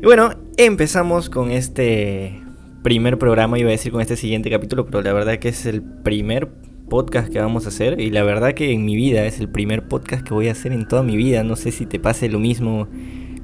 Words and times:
Y 0.00 0.04
bueno, 0.04 0.30
empezamos 0.56 1.30
con 1.30 1.50
este 1.50 2.40
primer 2.82 3.18
programa, 3.18 3.58
iba 3.58 3.68
a 3.68 3.72
decir 3.72 3.92
con 3.92 4.00
este 4.00 4.16
siguiente 4.16 4.50
capítulo, 4.50 4.84
pero 4.84 5.00
la 5.02 5.12
verdad 5.12 5.38
que 5.38 5.48
es 5.48 5.64
el 5.66 5.82
primer 5.82 6.48
podcast 6.88 7.32
que 7.32 7.40
vamos 7.40 7.64
a 7.64 7.68
hacer 7.68 7.98
y 7.98 8.10
la 8.10 8.22
verdad 8.22 8.52
que 8.52 8.72
en 8.72 8.84
mi 8.84 8.94
vida 8.94 9.24
es 9.24 9.40
el 9.40 9.48
primer 9.48 9.88
podcast 9.88 10.22
que 10.22 10.34
voy 10.34 10.48
a 10.48 10.52
hacer 10.52 10.72
en 10.72 10.86
toda 10.86 11.02
mi 11.02 11.16
vida. 11.16 11.42
No 11.42 11.56
sé 11.56 11.72
si 11.72 11.86
te 11.86 11.98
pase 11.98 12.28
lo 12.28 12.38
mismo, 12.38 12.88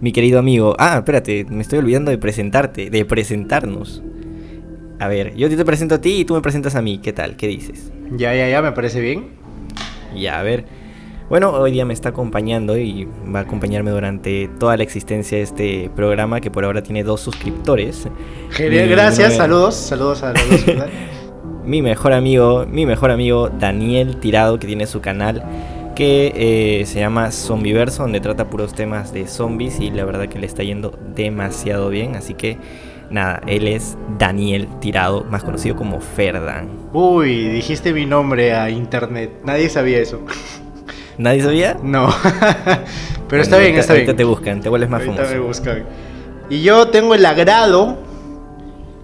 mi 0.00 0.12
querido 0.12 0.38
amigo. 0.38 0.76
Ah, 0.78 0.96
espérate, 0.98 1.46
me 1.48 1.62
estoy 1.62 1.78
olvidando 1.78 2.10
de 2.10 2.18
presentarte, 2.18 2.90
de 2.90 3.04
presentarnos. 3.04 4.02
A 4.98 5.08
ver, 5.08 5.34
yo 5.34 5.48
te 5.48 5.64
presento 5.64 5.94
a 5.94 6.00
ti 6.00 6.20
y 6.20 6.24
tú 6.26 6.34
me 6.34 6.42
presentas 6.42 6.74
a 6.74 6.82
mí. 6.82 6.98
¿Qué 6.98 7.14
tal? 7.14 7.36
¿Qué 7.36 7.48
dices? 7.48 7.90
Ya, 8.18 8.34
ya, 8.34 8.50
ya, 8.50 8.60
me 8.60 8.72
parece 8.72 9.00
bien. 9.00 9.30
Ya, 10.14 10.38
a 10.38 10.42
ver. 10.42 10.66
Bueno, 11.30 11.52
hoy 11.52 11.70
día 11.70 11.84
me 11.84 11.94
está 11.94 12.08
acompañando 12.08 12.76
y 12.76 13.06
va 13.32 13.38
a 13.38 13.42
acompañarme 13.42 13.92
durante 13.92 14.48
toda 14.58 14.76
la 14.76 14.82
existencia 14.82 15.38
de 15.38 15.44
este 15.44 15.90
programa 15.94 16.40
que 16.40 16.50
por 16.50 16.64
ahora 16.64 16.82
tiene 16.82 17.04
dos 17.04 17.20
suscriptores. 17.20 18.08
Genial, 18.50 18.88
gracias, 18.88 19.36
saludos, 19.36 19.76
saludos 19.76 20.24
a 20.24 20.32
los 20.32 20.66
dos. 20.66 20.74
mi 21.64 21.82
mejor 21.82 22.14
amigo, 22.14 22.66
mi 22.68 22.84
mejor 22.84 23.12
amigo 23.12 23.48
Daniel 23.48 24.16
Tirado, 24.16 24.58
que 24.58 24.66
tiene 24.66 24.88
su 24.88 25.00
canal 25.00 25.44
que 25.94 26.32
eh, 26.34 26.86
se 26.86 26.98
llama 26.98 27.30
Zombiverso, 27.30 28.02
donde 28.02 28.18
trata 28.18 28.50
puros 28.50 28.74
temas 28.74 29.12
de 29.12 29.28
zombies 29.28 29.78
y 29.78 29.92
la 29.92 30.04
verdad 30.04 30.26
que 30.26 30.40
le 30.40 30.46
está 30.46 30.64
yendo 30.64 30.98
demasiado 31.14 31.90
bien, 31.90 32.16
así 32.16 32.34
que 32.34 32.58
nada, 33.08 33.40
él 33.46 33.68
es 33.68 33.96
Daniel 34.18 34.66
Tirado, 34.80 35.22
más 35.30 35.44
conocido 35.44 35.76
como 35.76 36.00
Ferdan. 36.00 36.70
Uy, 36.92 37.50
dijiste 37.50 37.92
mi 37.92 38.04
nombre 38.04 38.52
a 38.52 38.68
internet, 38.68 39.30
nadie 39.44 39.68
sabía 39.68 40.00
eso. 40.00 40.24
¿Nadie 41.20 41.42
sabía? 41.42 41.76
No. 41.82 42.08
Pero 43.28 43.42
está 43.42 43.58
bien, 43.58 43.76
está 43.76 43.92
bien. 43.92 44.16
te 44.16 44.24
buscan, 44.24 44.62
te 44.62 44.70
vuelves 44.70 44.88
más 44.88 45.06
ahorita 45.06 45.28
me 45.30 45.38
buscan. 45.38 45.84
Y 46.48 46.62
yo 46.62 46.88
tengo 46.88 47.14
el 47.14 47.26
agrado 47.26 47.98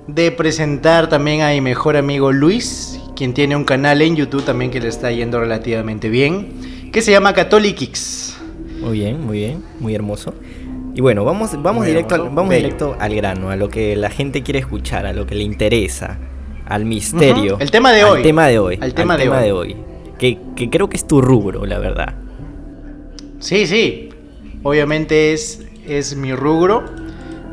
de 0.06 0.32
presentar 0.32 1.10
también 1.10 1.42
a 1.42 1.50
mi 1.50 1.60
mejor 1.60 1.94
amigo 1.94 2.32
Luis, 2.32 2.98
quien 3.14 3.34
tiene 3.34 3.54
un 3.54 3.64
canal 3.64 4.00
en 4.00 4.16
YouTube 4.16 4.42
también 4.44 4.70
que 4.70 4.80
le 4.80 4.88
está 4.88 5.12
yendo 5.12 5.38
relativamente 5.40 6.08
bien, 6.08 6.90
que 6.90 7.02
se 7.02 7.10
llama 7.12 7.34
Catholics. 7.34 8.38
Muy 8.80 9.00
bien, 9.00 9.20
muy 9.20 9.38
bien, 9.38 9.62
muy 9.78 9.94
hermoso. 9.94 10.32
Y 10.94 11.02
bueno, 11.02 11.22
vamos, 11.22 11.62
vamos, 11.62 11.84
directo, 11.84 12.14
al, 12.14 12.30
vamos 12.30 12.48
directo 12.48 12.96
al 12.98 13.14
grano, 13.14 13.50
a 13.50 13.56
lo 13.56 13.68
que 13.68 13.94
la 13.94 14.08
gente 14.08 14.42
quiere 14.42 14.60
escuchar, 14.60 15.04
a 15.04 15.12
lo 15.12 15.26
que 15.26 15.34
le 15.34 15.44
interesa, 15.44 16.16
al 16.64 16.86
misterio. 16.86 17.58
El 17.60 17.70
tema 17.70 17.92
de 17.92 18.04
hoy. 18.04 18.20
Al 18.20 18.22
tema 18.22 18.46
de 18.46 18.58
hoy. 18.58 18.78
Al 18.80 18.94
tema, 18.94 19.18
de 19.18 19.52
hoy 19.52 19.76
que, 20.18 20.38
creo 20.70 20.88
que 20.88 20.96
es 20.96 21.06
tu 21.06 21.20
rubro, 21.20 21.66
la 21.66 21.78
verdad. 21.78 22.14
Sí, 23.38 23.66
sí. 23.66 24.10
Obviamente 24.62 25.32
es, 25.32 25.66
es 25.86 26.16
mi 26.16 26.34
rubro, 26.34 26.84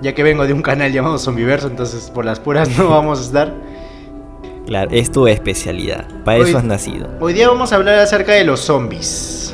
ya 0.01 0.13
que 0.13 0.23
vengo 0.23 0.47
de 0.47 0.53
un 0.53 0.61
canal 0.61 0.91
llamado 0.91 1.17
Zombiverso, 1.17 1.67
entonces 1.67 2.09
por 2.09 2.25
las 2.25 2.39
puras 2.39 2.77
no 2.77 2.89
vamos 2.89 3.19
a 3.19 3.23
estar. 3.23 3.53
Claro, 4.65 4.91
es 4.91 5.11
tu 5.11 5.27
especialidad, 5.27 6.05
para 6.23 6.37
eso 6.37 6.57
has 6.57 6.63
nacido. 6.63 7.09
Hoy 7.19 7.33
día 7.33 7.49
vamos 7.49 7.73
a 7.73 7.75
hablar 7.75 7.99
acerca 7.99 8.31
de 8.31 8.45
los 8.45 8.61
zombies. 8.61 9.53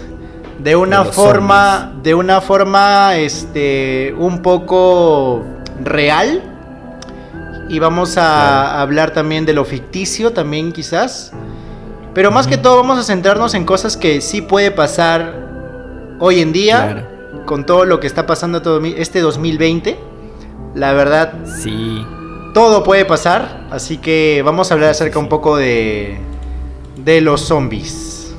De 0.60 0.76
una 0.76 1.06
forma, 1.06 1.94
de 2.04 2.14
una 2.14 2.42
forma, 2.42 3.16
este, 3.16 4.14
un 4.18 4.42
poco 4.42 5.44
real. 5.84 6.44
Y 7.70 7.80
vamos 7.80 8.18
a 8.18 8.82
hablar 8.82 9.12
también 9.12 9.46
de 9.46 9.54
lo 9.54 9.64
ficticio, 9.64 10.32
también 10.34 10.72
quizás. 10.72 11.32
Pero 12.20 12.32
más 12.32 12.48
que 12.48 12.58
todo 12.58 12.76
vamos 12.76 13.00
a 13.00 13.04
centrarnos 13.04 13.54
en 13.54 13.64
cosas 13.64 13.96
que 13.96 14.20
sí 14.20 14.42
puede 14.42 14.72
pasar 14.72 16.18
hoy 16.20 16.42
en 16.42 16.52
día, 16.52 17.08
con 17.46 17.66
todo 17.66 17.86
lo 17.86 18.02
que 18.02 18.08
está 18.08 18.26
pasando 18.26 18.62
todo 18.62 18.84
este 18.84 19.22
2020. 19.22 19.98
La 20.76 20.92
verdad, 20.92 21.32
sí. 21.46 22.06
Todo 22.54 22.84
puede 22.84 23.06
pasar, 23.06 23.66
así 23.72 24.00
que 24.00 24.42
vamos 24.44 24.70
a 24.70 24.74
hablar 24.74 24.90
acerca 24.90 25.18
un 25.18 25.30
poco 25.30 25.56
de 25.56 26.18
de 26.98 27.22
los 27.22 27.40
zombies. 27.40 28.36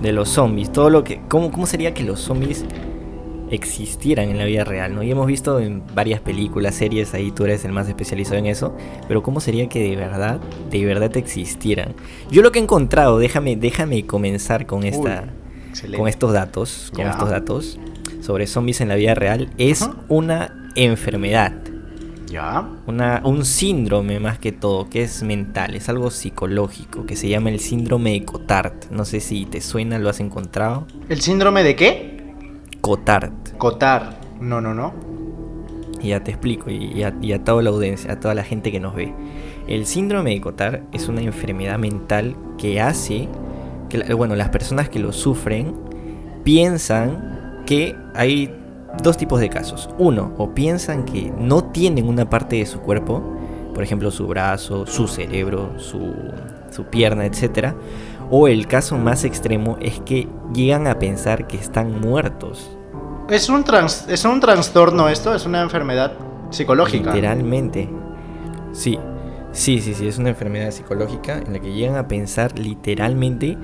De 0.00 0.10
los 0.12 0.30
zombies, 0.30 0.72
todo 0.72 0.88
lo 0.88 1.04
que 1.04 1.20
cómo 1.28 1.52
cómo 1.52 1.66
sería 1.66 1.92
que 1.92 2.04
los 2.04 2.18
zombies 2.18 2.64
existieran 3.52 4.30
en 4.30 4.38
la 4.38 4.44
vida 4.44 4.64
real, 4.64 4.94
¿no? 4.94 5.02
Y 5.02 5.10
hemos 5.10 5.26
visto 5.26 5.60
en 5.60 5.82
varias 5.94 6.20
películas, 6.20 6.74
series, 6.74 7.12
ahí 7.14 7.30
tú 7.30 7.44
eres 7.44 7.64
el 7.64 7.72
más 7.72 7.86
especializado 7.86 8.38
en 8.38 8.46
eso, 8.46 8.74
pero 9.06 9.22
¿cómo 9.22 9.40
sería 9.40 9.68
que 9.68 9.80
de 9.80 9.94
verdad, 9.94 10.40
de 10.70 10.84
verdad 10.84 11.14
existieran? 11.16 11.94
Yo 12.30 12.42
lo 12.42 12.50
que 12.50 12.58
he 12.58 12.62
encontrado, 12.62 13.18
déjame, 13.18 13.56
déjame 13.56 14.06
comenzar 14.06 14.66
con 14.66 14.84
esta, 14.84 15.26
con 15.96 16.08
estos 16.08 16.32
datos, 16.32 16.90
con 16.94 17.06
estos 17.06 17.28
datos 17.28 17.78
sobre 18.20 18.46
zombies 18.46 18.80
en 18.80 18.88
la 18.88 18.94
vida 18.94 19.14
real, 19.14 19.50
es 19.58 19.88
una 20.08 20.70
enfermedad. 20.74 21.52
¿Ya? 22.26 22.66
Una, 22.86 23.20
un 23.24 23.44
síndrome 23.44 24.18
más 24.18 24.38
que 24.38 24.52
todo, 24.52 24.88
que 24.88 25.02
es 25.02 25.22
mental, 25.22 25.74
es 25.74 25.90
algo 25.90 26.10
psicológico, 26.10 27.04
que 27.04 27.14
se 27.14 27.28
llama 27.28 27.50
el 27.50 27.60
síndrome 27.60 28.12
de 28.12 28.24
Cotard. 28.24 28.90
No 28.90 29.04
sé 29.04 29.20
si 29.20 29.44
te 29.44 29.60
suena, 29.60 29.98
lo 29.98 30.08
has 30.08 30.20
encontrado. 30.20 30.86
¿El 31.10 31.20
síndrome 31.20 31.62
de 31.62 31.76
qué? 31.76 32.11
Cotard. 32.82 33.32
Cotard. 33.58 34.12
No, 34.40 34.60
no, 34.60 34.74
no. 34.74 34.92
Y 36.00 36.08
ya 36.08 36.24
te 36.24 36.32
explico, 36.32 36.68
y 36.68 37.04
a, 37.04 37.44
toda 37.44 37.62
la 37.62 37.70
audiencia, 37.70 38.12
a 38.12 38.18
toda 38.18 38.34
la 38.34 38.42
gente 38.42 38.72
que 38.72 38.80
nos 38.80 38.96
ve. 38.96 39.14
El 39.68 39.86
síndrome 39.86 40.30
de 40.30 40.40
Cotard 40.40 40.80
es 40.90 41.06
una 41.06 41.20
enfermedad 41.20 41.78
mental 41.78 42.34
que 42.58 42.80
hace 42.80 43.28
que, 43.88 44.12
bueno, 44.14 44.34
las 44.34 44.48
personas 44.48 44.88
que 44.88 44.98
lo 44.98 45.12
sufren 45.12 45.76
piensan 46.42 47.62
que 47.66 47.94
hay 48.14 48.52
dos 49.00 49.16
tipos 49.16 49.38
de 49.38 49.48
casos. 49.48 49.88
Uno, 49.96 50.32
o 50.36 50.52
piensan 50.52 51.04
que 51.04 51.32
no 51.38 51.62
tienen 51.62 52.08
una 52.08 52.28
parte 52.28 52.56
de 52.56 52.66
su 52.66 52.80
cuerpo, 52.80 53.22
por 53.74 53.84
ejemplo 53.84 54.10
su 54.10 54.26
brazo, 54.26 54.86
su 54.86 55.06
cerebro, 55.06 55.78
su, 55.78 56.14
su 56.70 56.84
pierna, 56.86 57.26
etc. 57.26 57.74
O 58.34 58.48
el 58.48 58.66
caso 58.66 58.96
más 58.96 59.24
extremo 59.24 59.76
es 59.78 60.00
que 60.00 60.26
llegan 60.54 60.86
a 60.86 60.98
pensar 60.98 61.46
que 61.46 61.58
están 61.58 62.00
muertos. 62.00 62.78
¿Es 63.28 63.50
un, 63.50 63.62
¿Es 64.08 64.24
un 64.24 64.40
trastorno 64.40 65.10
esto? 65.10 65.34
¿Es 65.34 65.44
una 65.44 65.60
enfermedad 65.60 66.14
psicológica? 66.48 67.12
Literalmente. 67.12 67.90
Sí, 68.72 68.98
sí, 69.52 69.82
sí, 69.82 69.92
sí, 69.92 70.08
es 70.08 70.16
una 70.16 70.30
enfermedad 70.30 70.70
psicológica 70.70 71.42
en 71.46 71.52
la 71.52 71.58
que 71.58 71.74
llegan 71.74 71.96
a 71.96 72.08
pensar 72.08 72.58
literalmente 72.58 73.58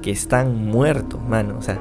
que 0.00 0.12
están 0.12 0.64
muertos, 0.64 1.20
mano. 1.20 1.58
O 1.58 1.62
sea, 1.62 1.80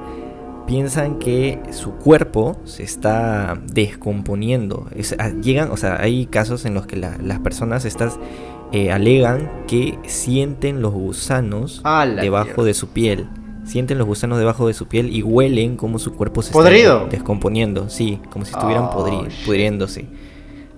piensan 0.65 1.19
que 1.19 1.61
su 1.71 1.91
cuerpo 1.91 2.57
se 2.63 2.81
está 2.81 3.61
descomponiendo. 3.63 4.87
Ah, 5.19 5.29
llegan, 5.29 5.69
o 5.69 5.77
sea, 5.77 6.01
hay 6.01 6.25
casos 6.25 6.65
en 6.65 6.73
los 6.73 6.87
que 6.87 6.95
las 6.95 7.39
personas 7.41 7.85
estas 7.85 8.17
eh, 8.73 8.91
alegan 8.91 9.51
que 9.67 9.99
sienten 10.07 10.81
los 10.81 10.91
gusanos 10.91 11.83
debajo 12.19 12.65
de 12.65 12.73
su 12.73 12.87
piel. 12.87 13.27
Sienten 13.65 13.99
los 13.99 14.07
gusanos 14.07 14.39
debajo 14.39 14.67
de 14.67 14.73
su 14.73 14.87
piel 14.87 15.15
y 15.15 15.21
huelen 15.21 15.77
como 15.77 15.99
su 15.99 16.15
cuerpo 16.15 16.41
se 16.41 16.49
está 16.49 17.05
descomponiendo. 17.05 17.87
Sí, 17.89 18.19
como 18.31 18.45
si 18.45 18.51
estuvieran 18.51 18.89
pudriéndose. 19.45 20.07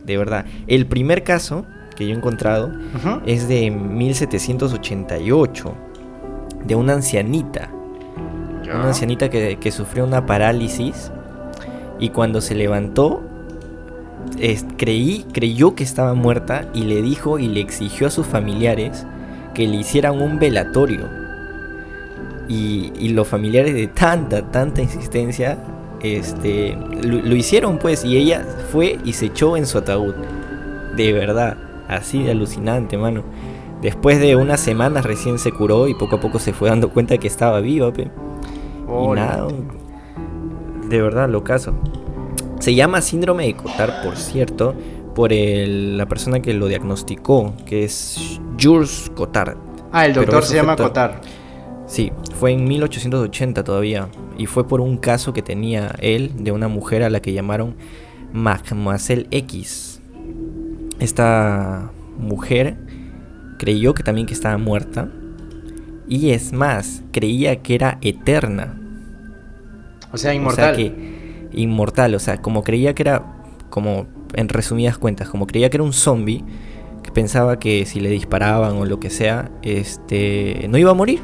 De 0.05 0.17
verdad. 0.17 0.45
El 0.67 0.87
primer 0.87 1.23
caso 1.23 1.65
que 1.95 2.05
yo 2.05 2.13
he 2.13 2.17
encontrado 2.17 2.73
es 3.25 3.47
de 3.47 3.71
1788. 3.71 5.73
De 6.65 6.75
una 6.75 6.93
ancianita. 6.93 7.71
Una 8.65 8.87
ancianita 8.87 9.29
que, 9.29 9.57
que 9.57 9.71
sufrió 9.71 10.03
una 10.03 10.25
parálisis. 10.25 11.13
Y 11.97 12.09
cuando 12.09 12.41
se 12.41 12.55
levantó, 12.55 13.23
creí, 14.77 15.25
creyó 15.31 15.75
que 15.75 15.83
estaba 15.83 16.13
muerta 16.13 16.69
y 16.73 16.83
le 16.83 17.01
dijo 17.01 17.39
y 17.39 17.47
le 17.47 17.61
exigió 17.61 18.07
a 18.07 18.11
sus 18.11 18.25
familiares 18.25 19.05
que 19.53 19.67
le 19.67 19.77
hicieran 19.77 20.21
un 20.21 20.39
velatorio. 20.39 21.09
Y, 22.47 23.09
los 23.09 23.27
familiares 23.27 23.73
de 23.73 23.87
tanta, 23.87 24.51
tanta 24.51 24.81
insistencia, 24.81 25.57
este, 26.01 26.77
lo, 27.01 27.35
hicieron 27.35 27.79
pues 27.79 28.05
y 28.05 28.17
ella 28.17 28.45
fue 28.71 28.99
y 29.03 29.13
se 29.13 29.27
echó 29.27 29.57
en 29.57 29.65
su 29.65 29.79
ataúd. 29.79 30.13
De 30.95 31.11
verdad, 31.11 31.57
así 31.87 32.23
de 32.23 32.31
alucinante, 32.31 32.97
mano. 32.97 33.23
Después 33.81 34.19
de 34.19 34.35
unas 34.35 34.59
semanas 34.59 35.05
recién 35.05 35.39
se 35.39 35.51
curó 35.51 35.87
y 35.87 35.95
poco 35.95 36.17
a 36.17 36.19
poco 36.19 36.39
se 36.39 36.53
fue 36.53 36.69
dando 36.69 36.89
cuenta 36.89 37.17
que 37.17 37.27
estaba 37.27 37.59
viva, 37.61 37.91
Y 37.97 39.07
nada, 39.09 39.47
de 40.87 41.01
verdad, 41.01 41.29
lo 41.29 41.43
caso. 41.43 41.73
Se 42.65 42.73
llama 42.73 42.99
síndrome 43.01 43.45
de 43.45 43.53
Cotard, 43.53 44.01
por 44.01 44.17
cierto, 44.17 44.73
por 45.13 45.31
la 45.31 46.07
persona 46.07 46.41
que 46.41 46.51
lo 46.55 46.65
diagnosticó, 46.65 47.53
que 47.63 47.83
es 47.83 48.39
Jules 48.59 49.11
Cotard. 49.13 49.55
Ah, 49.91 50.07
el 50.07 50.15
doctor 50.15 50.43
se 50.43 50.55
llama 50.55 50.75
Cotard. 50.75 51.17
Sí, 51.85 52.11
fue 52.39 52.53
en 52.53 52.67
1880 52.67 53.63
todavía. 53.63 54.09
Y 54.39 54.47
fue 54.47 54.67
por 54.67 54.81
un 54.81 54.97
caso 54.97 55.31
que 55.31 55.43
tenía 55.43 55.93
él 55.99 56.31
de 56.39 56.51
una 56.51 56.67
mujer 56.67 57.03
a 57.03 57.11
la 57.11 57.19
que 57.19 57.33
llamaron 57.33 57.75
Mademoiselle 58.33 59.27
X. 59.29 60.01
Esta 60.99 61.91
mujer 62.17 62.77
creyó 63.59 63.93
que 63.93 64.01
también 64.01 64.25
que 64.25 64.33
estaba 64.33 64.57
muerta. 64.57 65.11
Y 66.07 66.31
es 66.31 66.51
más, 66.51 67.03
creía 67.11 67.61
que 67.61 67.75
era 67.75 67.99
eterna. 68.01 68.81
O 70.11 70.17
sea, 70.17 70.33
inmortal. 70.33 70.73
O 70.73 70.75
sea 70.75 70.75
que 70.75 71.14
inmortal, 71.55 72.15
o 72.15 72.19
sea, 72.19 72.41
como 72.41 72.63
creía 72.63 72.93
que 72.93 73.03
era 73.03 73.23
como 73.69 74.07
en 74.33 74.49
resumidas 74.49 74.97
cuentas, 74.97 75.29
como 75.29 75.47
creía 75.47 75.69
que 75.69 75.77
era 75.77 75.83
un 75.83 75.93
zombie, 75.93 76.43
que 77.03 77.11
pensaba 77.11 77.59
que 77.59 77.85
si 77.85 77.99
le 77.99 78.09
disparaban 78.09 78.77
o 78.77 78.85
lo 78.85 78.99
que 78.99 79.09
sea, 79.09 79.51
este, 79.61 80.67
no 80.69 80.77
iba 80.77 80.91
a 80.91 80.93
morir. 80.93 81.21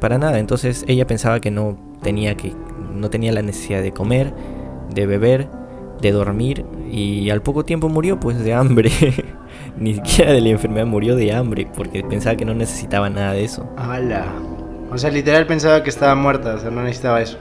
Para 0.00 0.18
nada. 0.18 0.38
Entonces 0.40 0.84
ella 0.88 1.06
pensaba 1.06 1.40
que 1.40 1.50
no 1.50 1.78
tenía 2.02 2.36
que, 2.36 2.52
no 2.92 3.08
tenía 3.08 3.32
la 3.32 3.42
necesidad 3.42 3.82
de 3.82 3.92
comer, 3.92 4.34
de 4.92 5.06
beber, 5.06 5.48
de 6.00 6.10
dormir 6.10 6.66
y 6.90 7.30
al 7.30 7.40
poco 7.42 7.64
tiempo 7.64 7.88
murió 7.88 8.18
pues 8.18 8.38
de 8.42 8.52
hambre. 8.52 8.90
Ni 9.78 9.94
siquiera 9.94 10.32
de 10.32 10.40
la 10.40 10.50
enfermedad 10.50 10.86
murió 10.86 11.16
de 11.16 11.32
hambre 11.32 11.68
porque 11.74 12.02
pensaba 12.02 12.36
que 12.36 12.44
no 12.44 12.54
necesitaba 12.54 13.08
nada 13.08 13.32
de 13.32 13.44
eso. 13.44 13.72
¡Hala! 13.76 14.26
O 14.90 14.98
sea, 14.98 15.10
literal 15.10 15.46
pensaba 15.46 15.82
que 15.82 15.88
estaba 15.88 16.14
muerta, 16.14 16.54
o 16.54 16.58
sea, 16.58 16.70
no 16.70 16.82
necesitaba 16.82 17.22
eso. 17.22 17.38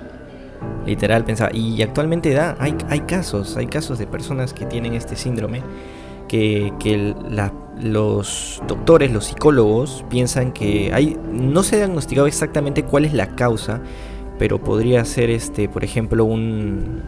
Literal 0.86 1.24
pensaba. 1.26 1.52
Y 1.54 1.82
actualmente 1.82 2.34
da, 2.34 2.56
hay, 2.60 2.76
hay 2.90 3.02
casos, 3.02 3.58
hay 3.58 3.68
casos 3.68 4.00
de 4.00 4.08
personas 4.08 4.54
que 4.54 4.66
tienen 4.66 4.94
este 4.94 5.16
síndrome 5.16 5.62
que, 6.28 6.72
que 6.80 7.14
los 7.82 8.62
doctores, 8.68 9.12
los 9.12 9.26
psicólogos 9.26 10.06
piensan 10.10 10.54
que 10.54 10.92
hay, 10.94 11.18
no 11.32 11.62
se 11.62 11.76
ha 11.76 11.80
diagnosticado 11.80 12.26
exactamente 12.26 12.84
cuál 12.84 13.04
es 13.04 13.14
la 13.14 13.36
causa, 13.36 13.82
pero 14.40 14.64
podría 14.64 15.04
ser 15.04 15.30
este, 15.30 15.68
por 15.68 15.84
ejemplo, 15.84 16.24
un 16.24 17.04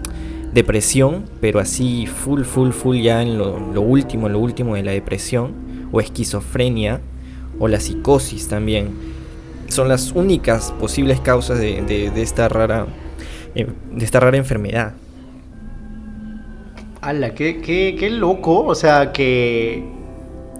depresión, 0.53 1.23
pero 1.41 1.59
así 1.59 2.05
full, 2.05 2.43
full, 2.43 2.71
full 2.71 2.97
ya 2.97 3.21
en 3.21 3.37
lo, 3.37 3.81
último, 3.81 4.27
en 4.27 4.33
lo 4.33 4.39
último 4.39 4.75
de 4.75 4.83
la 4.83 4.91
depresión, 4.91 5.53
o 5.91 5.99
esquizofrenia, 5.99 7.01
o 7.59 7.67
la 7.67 7.79
psicosis 7.79 8.47
también. 8.47 8.89
Son 9.67 9.87
las 9.87 10.11
únicas 10.11 10.73
posibles 10.79 11.19
causas 11.21 11.59
de, 11.59 12.11
esta 12.17 12.49
rara 12.49 12.87
de 13.53 14.05
esta 14.05 14.19
rara 14.19 14.37
enfermedad. 14.37 14.93
¡Hala! 17.01 17.33
Qué, 17.33 17.61
qué, 17.61 17.95
qué 17.99 18.09
loco. 18.09 18.65
O 18.65 18.75
sea, 18.75 19.11
que, 19.11 19.83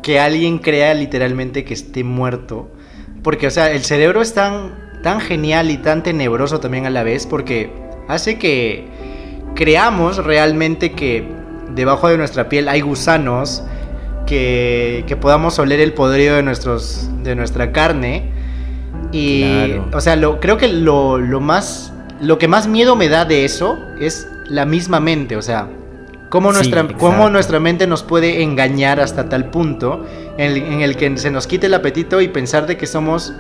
que 0.02 0.20
alguien 0.20 0.60
crea 0.60 0.94
literalmente 0.94 1.64
que 1.64 1.74
esté 1.74 2.04
muerto. 2.04 2.70
Porque, 3.24 3.48
o 3.48 3.52
sea, 3.52 3.72
el 3.72 3.84
cerebro 3.84 4.22
es 4.22 4.34
tan, 4.34 5.02
tan 5.02 5.22
genial 5.22 5.72
y 5.72 5.78
tan 5.78 6.04
tenebroso 6.04 6.60
también 6.60 6.86
a 6.86 6.90
la 6.90 7.04
vez. 7.04 7.26
Porque 7.26 7.70
hace 8.08 8.38
que 8.38 8.86
creamos 9.56 10.24
realmente 10.24 10.92
que 10.92 11.26
debajo 11.74 12.10
de 12.10 12.18
nuestra 12.18 12.50
piel 12.50 12.68
hay 12.68 12.82
gusanos. 12.82 13.64
Que, 14.28 15.04
que 15.06 15.18
podamos 15.18 15.60
oler 15.60 15.82
el 15.82 15.94
podrido 15.94 16.38
de, 16.38 16.44
nuestros, 16.44 17.10
de 17.24 17.36
nuestra 17.36 17.72
carne. 17.72 18.32
Y, 19.12 19.74
o 19.94 20.02
sea, 20.02 20.16
lo, 20.16 20.40
creo 20.40 20.58
que 20.58 20.68
lo, 20.70 21.20
lo 21.20 21.40
más 21.40 21.94
lo 22.24 22.38
que 22.38 22.48
más 22.48 22.68
miedo 22.68 22.96
me 22.96 23.10
da 23.10 23.26
de 23.26 23.46
eso 23.46 23.80
es 24.00 24.28
la 24.48 24.66
misma 24.66 25.00
mente, 25.00 25.36
o 25.36 25.42
sea, 25.42 25.68
cómo 26.30 26.52
nuestra, 26.52 26.88
cómo 26.98 27.30
nuestra 27.30 27.60
mente 27.60 27.86
nos 27.86 28.04
puede 28.04 28.42
engañar 28.42 29.00
hasta 29.00 29.30
tal 29.30 29.50
punto 29.50 30.06
en, 30.38 30.82
el 30.82 30.96
que 30.96 31.18
se 31.18 31.30
nos 31.32 31.48
quite 31.48 31.68
el 31.68 31.74
apetito 31.74 32.22
y 32.22 32.30
pensar 32.30 32.66
de 32.66 32.78
que 32.78 32.88
somos, 32.88 33.34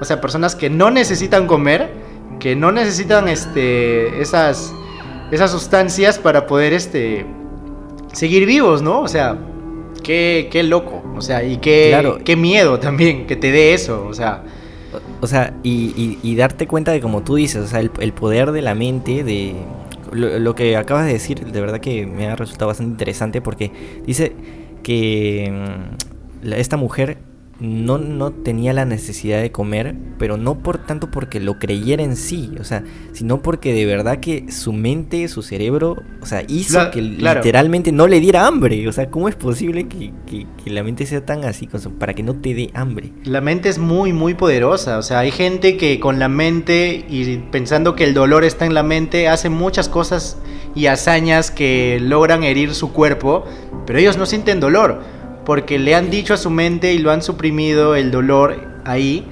o 0.00 0.04
sea, 0.04 0.20
personas 0.20 0.54
que 0.56 0.68
no 0.68 0.90
necesitan 0.90 1.46
comer, 1.46 1.90
que 2.40 2.56
no 2.56 2.72
necesitan 2.72 3.28
este, 3.28 4.20
esas, 4.20 4.74
esas 5.30 5.50
sustancias 5.50 6.18
para 6.18 6.46
poder 6.46 6.72
este, 6.72 7.24
seguir 8.12 8.46
vivos, 8.46 8.82
¿no? 8.82 9.00
O 9.00 9.08
sea, 9.08 9.38
qué, 10.02 10.48
qué 10.50 10.64
loco, 10.64 11.02
o 11.16 11.22
sea, 11.22 11.44
y 11.44 11.58
qué, 11.58 12.18
qué 12.24 12.36
miedo 12.36 12.78
también 12.80 13.26
que 13.26 13.36
te 13.36 13.52
dé 13.52 13.74
eso, 13.74 14.06
o 14.06 14.12
sea... 14.12 14.42
O 15.20 15.26
sea, 15.26 15.54
y, 15.62 16.36
darte 16.36 16.66
cuenta 16.66 16.92
de, 16.92 17.00
como 17.00 17.22
tú 17.22 17.36
dices, 17.36 17.62
o 17.64 17.66
sea, 17.66 17.80
el, 17.80 18.12
poder 18.12 18.52
de 18.52 18.62
la 18.62 18.74
mente, 18.74 19.24
de 19.24 19.54
lo, 20.12 20.54
que 20.54 20.76
acabas 20.76 21.06
de 21.06 21.12
decir, 21.12 21.44
de 21.44 21.60
verdad 21.60 21.80
que 21.80 22.06
me 22.06 22.28
ha 22.28 22.36
resultado 22.36 22.68
bastante 22.68 22.92
interesante 22.92 23.40
porque 23.40 23.72
dice 24.06 24.32
que 24.82 25.52
mm, 26.42 26.52
esta 26.52 26.76
mujer 26.76 27.18
no, 27.60 27.98
no 27.98 28.32
tenía 28.32 28.72
la 28.72 28.84
necesidad 28.84 29.40
de 29.40 29.52
comer, 29.52 29.94
pero 30.18 30.36
no 30.36 30.58
por 30.58 30.78
tanto 30.78 31.10
porque 31.10 31.38
lo 31.40 31.58
creyera 31.58 32.02
en 32.02 32.16
sí, 32.16 32.52
o 32.60 32.64
sea, 32.64 32.84
sino 33.12 33.42
porque 33.42 33.72
de 33.72 33.86
verdad 33.86 34.18
que 34.18 34.50
su 34.50 34.72
mente, 34.72 35.28
su 35.28 35.42
cerebro, 35.42 35.96
o 36.20 36.26
sea, 36.26 36.42
hizo 36.48 36.90
que 36.90 37.00
literalmente 37.00 37.92
no 37.92 38.06
le 38.06 38.20
diera 38.20 38.46
hambre. 38.46 38.88
O 38.88 38.92
sea, 38.92 39.10
¿cómo 39.10 39.28
es 39.28 39.36
posible 39.36 39.86
que, 39.86 40.12
la 40.66 40.82
mente 40.82 41.06
sea 41.06 41.24
tan 41.24 41.44
así 41.44 41.68
para 41.98 42.14
que 42.14 42.22
no 42.22 42.34
te 42.34 42.54
dé 42.54 42.70
hambre? 42.74 43.12
La 43.24 43.40
mente 43.40 43.68
es 43.68 43.78
muy, 43.78 44.12
muy 44.12 44.34
poderosa. 44.34 44.98
O 44.98 45.02
sea, 45.02 45.20
hay 45.20 45.30
gente 45.30 45.76
que 45.76 46.00
con 46.00 46.18
la 46.18 46.28
mente 46.28 47.04
y 47.08 47.36
pensando 47.50 47.94
que 47.94 48.04
el 48.04 48.14
dolor 48.14 48.44
está 48.44 48.66
en 48.66 48.74
la 48.74 48.82
mente, 48.82 49.28
hace 49.28 49.48
muchas 49.48 49.88
cosas 49.88 50.38
y 50.74 50.86
hazañas 50.86 51.50
que 51.50 51.98
logran 52.00 52.42
herir 52.42 52.74
su 52.74 52.92
cuerpo, 52.92 53.44
pero 53.86 53.98
ellos 53.98 54.16
no 54.16 54.26
sienten 54.26 54.58
dolor 54.58 55.02
porque 55.44 55.78
le 55.78 55.94
han 55.94 56.10
dicho 56.10 56.34
a 56.34 56.36
su 56.36 56.50
mente 56.50 56.92
y 56.92 56.98
lo 56.98 57.10
han 57.10 57.22
suprimido 57.22 57.94
el 57.94 58.10
dolor 58.10 58.82
ahí, 58.84 59.26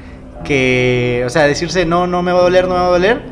que, 0.44 1.22
o 1.26 1.30
sea, 1.30 1.46
decirse 1.46 1.86
no, 1.86 2.06
no 2.06 2.22
me 2.22 2.32
va 2.32 2.40
a 2.40 2.42
doler, 2.42 2.66
no 2.66 2.74
me 2.74 2.80
va 2.80 2.86
a 2.86 2.90
doler, 2.90 3.22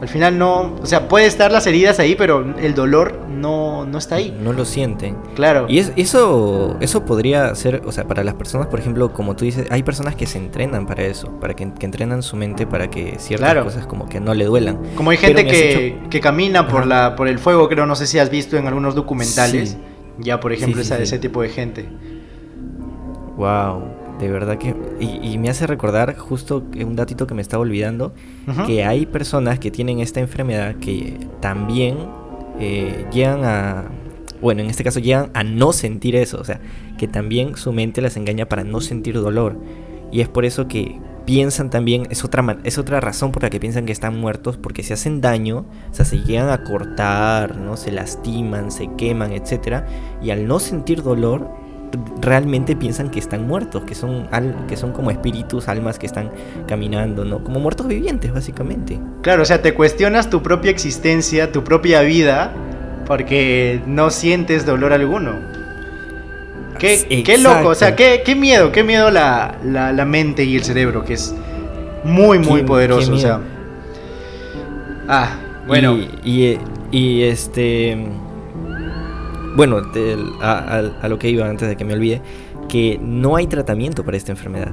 al 0.00 0.08
final 0.08 0.36
no, 0.38 0.74
o 0.82 0.86
sea, 0.86 1.08
puede 1.08 1.24
estar 1.26 1.50
las 1.50 1.66
heridas 1.66 1.98
ahí, 1.98 2.16
pero 2.16 2.54
el 2.60 2.74
dolor 2.74 3.18
no, 3.30 3.86
no 3.86 3.96
está 3.96 4.16
ahí. 4.16 4.36
No 4.42 4.52
lo 4.52 4.66
sienten. 4.66 5.16
Claro. 5.34 5.64
Y 5.68 5.78
eso, 5.78 6.76
eso 6.80 7.04
podría 7.06 7.54
ser, 7.54 7.80
o 7.86 7.92
sea, 7.92 8.06
para 8.06 8.22
las 8.22 8.34
personas, 8.34 8.66
por 8.66 8.78
ejemplo, 8.78 9.12
como 9.14 9.36
tú 9.36 9.46
dices, 9.46 9.66
hay 9.70 9.82
personas 9.82 10.14
que 10.14 10.26
se 10.26 10.36
entrenan 10.36 10.86
para 10.86 11.04
eso, 11.04 11.30
para 11.40 11.54
que, 11.54 11.62
entrenan 11.62 12.22
su 12.22 12.36
mente 12.36 12.66
para 12.66 12.90
que 12.90 13.16
ciertas 13.18 13.64
cosas 13.64 13.86
como 13.86 14.06
que 14.06 14.20
no 14.20 14.34
le 14.34 14.44
duelan. 14.44 14.78
Como 14.96 15.10
hay 15.10 15.16
gente 15.16 15.46
que, 15.46 15.98
que, 16.10 16.20
camina 16.20 16.68
por, 16.68 16.86
la, 16.86 17.16
por 17.16 17.26
el 17.26 17.38
fuego, 17.38 17.66
creo, 17.68 17.86
no 17.86 17.96
sé 17.96 18.06
si 18.06 18.18
has 18.18 18.28
visto 18.28 18.58
en 18.58 18.66
algunos 18.66 18.94
documentales. 18.94 19.78
Ya, 20.18 20.40
por 20.40 20.52
ejemplo, 20.52 20.82
ese 20.82 21.18
tipo 21.18 21.40
de 21.40 21.48
gente. 21.48 21.88
Wow, 23.36 23.82
de 24.18 24.30
verdad 24.30 24.58
que... 24.58 24.74
Y, 25.00 25.36
me 25.38 25.50
hace 25.50 25.66
recordar 25.66 26.16
justo 26.16 26.64
un 26.84 26.96
datito 26.96 27.26
que 27.26 27.34
me 27.34 27.42
estaba 27.42 27.62
olvidando, 27.62 28.14
que 28.66 28.84
hay 28.84 29.06
personas 29.06 29.58
que 29.58 29.70
tienen 29.70 30.00
esta 30.00 30.20
enfermedad 30.20 30.76
que 30.76 31.18
también 31.40 31.98
eh, 32.58 33.06
llegan 33.12 33.44
a... 33.44 33.84
Bueno, 34.40 34.62
en 34.62 34.68
este 34.68 34.84
caso 34.84 35.00
llegan 35.00 35.30
a 35.34 35.44
no 35.44 35.72
sentir 35.72 36.14
eso, 36.14 36.38
o 36.38 36.44
sea, 36.44 36.60
que 36.98 37.08
también 37.08 37.56
su 37.56 37.72
mente 37.72 38.00
las 38.00 38.16
engaña 38.16 38.46
para 38.48 38.64
no 38.64 38.80
sentir 38.80 39.14
dolor. 39.14 39.58
Y 40.12 40.20
es 40.20 40.28
por 40.28 40.44
eso 40.44 40.68
que 40.68 40.98
piensan 41.26 41.70
también, 41.70 42.06
es 42.10 42.24
otra, 42.24 42.58
es 42.64 42.78
otra 42.78 43.00
razón 43.00 43.32
por 43.32 43.42
la 43.42 43.50
que 43.50 43.60
piensan 43.60 43.84
que 43.84 43.92
están 43.92 44.18
muertos, 44.18 44.56
porque 44.56 44.82
se 44.82 44.94
hacen 44.94 45.20
daño, 45.20 45.66
o 45.90 45.94
sea, 45.94 46.04
se 46.04 46.18
llegan 46.18 46.48
a 46.50 46.64
cortar, 46.64 47.56
¿no? 47.56 47.76
Se 47.76 47.92
lastiman, 47.92 48.70
se 48.70 48.88
queman, 48.96 49.32
etc. 49.32 49.84
Y 50.22 50.30
al 50.30 50.46
no 50.46 50.58
sentir 50.58 51.02
dolor, 51.02 51.50
realmente 52.20 52.76
piensan 52.76 53.10
que 53.10 53.18
están 53.18 53.46
muertos, 53.46 53.84
que 53.84 53.94
son, 53.94 54.28
que 54.68 54.76
son 54.76 54.92
como 54.92 55.10
espíritus, 55.10 55.68
almas 55.68 55.98
que 55.98 56.06
están 56.06 56.30
caminando, 56.66 57.24
¿no? 57.24 57.42
Como 57.42 57.60
muertos 57.60 57.86
vivientes, 57.86 58.32
básicamente. 58.32 58.98
Claro, 59.22 59.42
o 59.42 59.44
sea, 59.44 59.62
te 59.62 59.74
cuestionas 59.74 60.30
tu 60.30 60.42
propia 60.42 60.70
existencia, 60.70 61.52
tu 61.52 61.64
propia 61.64 62.02
vida, 62.02 62.52
porque 63.06 63.80
no 63.86 64.10
sientes 64.10 64.66
dolor 64.66 64.92
alguno. 64.92 65.34
Qué, 66.78 67.22
qué 67.24 67.38
loco, 67.38 67.68
o 67.68 67.74
sea, 67.74 67.96
qué, 67.96 68.22
qué 68.24 68.34
miedo, 68.34 68.70
qué 68.70 68.82
miedo 68.82 69.10
la, 69.10 69.56
la, 69.64 70.04
mente 70.04 70.44
y 70.44 70.56
el 70.56 70.64
cerebro, 70.64 71.04
que 71.04 71.14
es 71.14 71.34
muy, 72.04 72.38
muy 72.38 72.62
poderoso, 72.62 73.14
o 73.14 73.18
sea. 73.18 73.40
Ah, 75.08 75.30
bueno. 75.66 75.96
y, 75.96 76.58
y 76.90 77.22
este 77.22 77.96
bueno, 79.56 79.82
a, 80.42 81.08
lo 81.08 81.18
que 81.18 81.30
iba 81.30 81.48
antes 81.48 81.68
de 81.68 81.76
que 81.76 81.84
me 81.84 81.94
olvide, 81.94 82.20
que 82.68 83.00
no 83.02 83.36
hay 83.36 83.46
tratamiento 83.46 84.04
para 84.04 84.16
esta 84.16 84.32
enfermedad. 84.32 84.72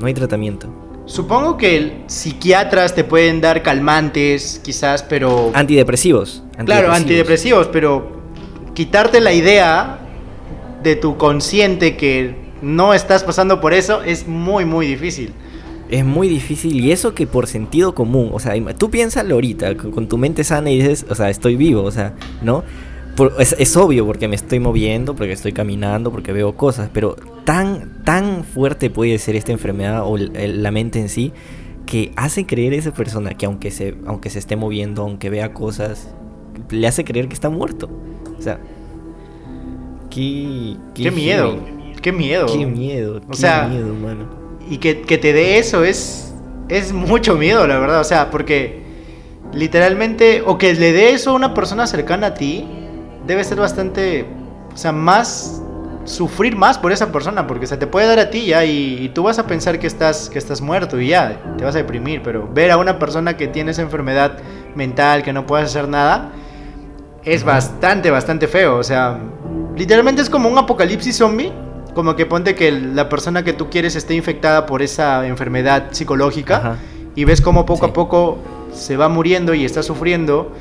No 0.00 0.06
hay 0.06 0.14
tratamiento. 0.14 0.68
Supongo 1.04 1.56
que 1.56 2.02
psiquiatras 2.06 2.94
te 2.94 3.04
pueden 3.04 3.40
dar 3.40 3.62
calmantes, 3.62 4.60
quizás, 4.64 5.02
pero... 5.02 5.52
Antidepresivos. 5.54 6.42
Claro, 6.64 6.90
antidepresivos, 6.90 7.68
pero 7.68 8.22
quitarte 8.74 9.20
la 9.20 9.32
idea 9.32 10.00
de 10.82 10.96
tu 10.96 11.16
consciente 11.16 11.96
que 11.96 12.34
no 12.62 12.94
estás 12.94 13.22
pasando 13.22 13.60
por 13.60 13.74
eso 13.74 14.02
es 14.02 14.26
muy, 14.26 14.64
muy 14.64 14.86
difícil. 14.86 15.32
Es 15.88 16.04
muy 16.04 16.28
difícil 16.28 16.84
y 16.84 16.90
eso 16.90 17.14
que 17.14 17.28
por 17.28 17.46
sentido 17.46 17.94
común, 17.94 18.30
o 18.32 18.40
sea, 18.40 18.54
tú 18.76 18.90
piénsalo 18.90 19.34
ahorita, 19.34 19.76
con 19.76 20.08
tu 20.08 20.18
mente 20.18 20.42
sana 20.42 20.70
y 20.70 20.78
dices, 20.78 21.06
o 21.08 21.14
sea, 21.14 21.30
estoy 21.30 21.54
vivo, 21.54 21.82
o 21.82 21.90
sea, 21.92 22.14
¿no? 22.42 22.64
Es, 23.38 23.76
obvio 23.76 24.06
porque 24.06 24.28
me 24.28 24.36
estoy 24.36 24.60
moviendo, 24.60 25.14
porque 25.16 25.32
estoy 25.32 25.52
caminando, 25.52 26.10
porque 26.10 26.32
veo 26.32 26.56
cosas, 26.56 26.90
pero 26.92 27.16
tan, 27.44 28.02
tan 28.04 28.44
fuerte 28.44 28.90
puede 28.90 29.18
ser 29.18 29.36
esta 29.36 29.52
enfermedad 29.52 30.02
o 30.04 30.16
la 30.16 30.70
mente 30.70 31.00
en 31.00 31.08
sí 31.08 31.32
que 31.86 32.12
hace 32.16 32.46
creer 32.46 32.72
a 32.72 32.76
esa 32.76 32.92
persona 32.92 33.30
que 33.34 33.46
aunque 33.46 33.70
se, 33.70 33.94
aunque 34.06 34.28
se 34.28 34.40
esté 34.40 34.56
moviendo, 34.56 35.02
aunque 35.02 35.30
vea 35.30 35.54
cosas, 35.54 36.08
le 36.70 36.86
hace 36.86 37.04
creer 37.04 37.28
que 37.28 37.34
está 37.34 37.48
muerto. 37.48 37.88
O 38.36 38.42
sea, 38.42 38.58
qué, 40.10 40.76
qué, 40.94 41.10
miedo, 41.10 41.58
qué 42.02 42.12
miedo. 42.12 42.46
Qué 42.46 42.66
miedo, 42.66 43.20
o 43.28 43.34
sea, 43.34 43.68
miedo, 43.68 43.94
mano. 43.94 44.26
Y 44.68 44.78
que, 44.78 45.02
que 45.02 45.16
te 45.16 45.32
dé 45.32 45.58
eso 45.58 45.84
es, 45.84 46.34
es 46.68 46.92
mucho 46.92 47.36
miedo, 47.36 47.66
la 47.66 47.78
verdad. 47.78 48.00
O 48.00 48.04
sea, 48.04 48.30
porque 48.30 48.82
literalmente, 49.52 50.42
o 50.44 50.58
que 50.58 50.74
le 50.74 50.92
dé 50.92 51.10
eso 51.10 51.30
a 51.30 51.34
una 51.34 51.54
persona 51.54 51.86
cercana 51.86 52.28
a 52.28 52.34
ti, 52.34 52.66
debe 53.26 53.44
ser 53.44 53.58
bastante 53.58 54.26
o 54.76 54.78
sea, 54.78 54.92
más 54.92 55.62
sufrir 56.04 56.54
más 56.54 56.76
por 56.76 56.92
esa 56.92 57.10
persona, 57.10 57.46
porque 57.46 57.66
se 57.66 57.78
te 57.78 57.86
puede 57.86 58.06
dar 58.06 58.18
a 58.18 58.28
ti 58.28 58.44
ya 58.44 58.64
y, 58.66 59.10
tú 59.14 59.22
vas 59.22 59.38
a 59.38 59.46
pensar 59.46 59.78
que 59.78 59.86
estás, 59.86 60.28
que 60.28 60.38
estás 60.38 60.60
muerto 60.60 61.00
y 61.00 61.08
ya, 61.08 61.40
te 61.56 61.64
vas 61.64 61.74
a 61.74 61.78
deprimir, 61.78 62.22
pero 62.22 62.46
ver 62.52 62.70
a 62.70 62.76
una 62.76 62.98
persona 62.98 63.38
que 63.38 63.48
tiene 63.48 63.70
esa 63.70 63.80
enfermedad 63.80 64.38
mental, 64.74 65.22
que 65.22 65.32
no 65.32 65.46
puedes 65.46 65.70
hacer 65.70 65.88
nada, 65.88 66.30
es 67.24 67.42
bastante, 67.42 68.10
bastante 68.10 68.46
feo, 68.46 68.76
o 68.76 68.84
sea, 68.84 69.18
literalmente 69.74 70.20
es 70.20 70.28
como 70.28 70.50
un 70.50 70.58
apocalipsis 70.58 71.16
zombie, 71.16 71.50
como 71.94 72.14
que 72.14 72.26
ponte 72.26 72.54
que 72.54 72.70
la 72.70 73.08
persona 73.08 73.42
que 73.42 73.54
tú 73.54 73.70
quieres 73.70 73.96
esté 73.96 74.14
infectada 74.14 74.66
por 74.66 74.82
esa 74.82 75.26
enfermedad 75.26 75.86
psicológica 75.92 76.76
y 77.14 77.24
ves 77.24 77.40
como 77.40 77.64
poco 77.64 77.86
a 77.86 77.92
poco 77.94 78.38
se 78.74 78.98
va 78.98 79.08
muriendo 79.08 79.54
y 79.54 79.64
está 79.64 79.82
sufriendo 79.82 80.52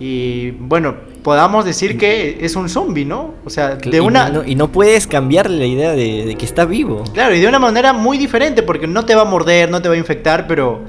y 0.00 0.52
bueno, 0.52 0.94
podamos 1.22 1.66
decir 1.66 1.98
que 1.98 2.38
es 2.40 2.56
un 2.56 2.70
zombie, 2.70 3.04
¿no? 3.04 3.34
O 3.44 3.50
sea, 3.50 3.76
de 3.76 4.00
una... 4.00 4.42
y 4.46 4.54
no 4.54 4.72
puedes 4.72 5.06
cambiarle 5.06 5.58
la 5.58 5.66
idea 5.66 5.92
de, 5.92 6.34
que 6.38 6.46
está 6.46 6.64
vivo. 6.64 7.04
Claro, 7.12 7.34
y 7.34 7.40
de 7.40 7.46
una 7.46 7.58
manera 7.58 7.92
muy 7.92 8.16
diferente, 8.16 8.62
porque 8.62 8.86
no 8.86 9.04
te 9.04 9.14
va 9.14 9.22
a 9.22 9.26
morder, 9.26 9.70
no 9.70 9.82
te 9.82 9.90
va 9.90 9.94
a 9.94 9.98
infectar, 9.98 10.46
pero 10.46 10.80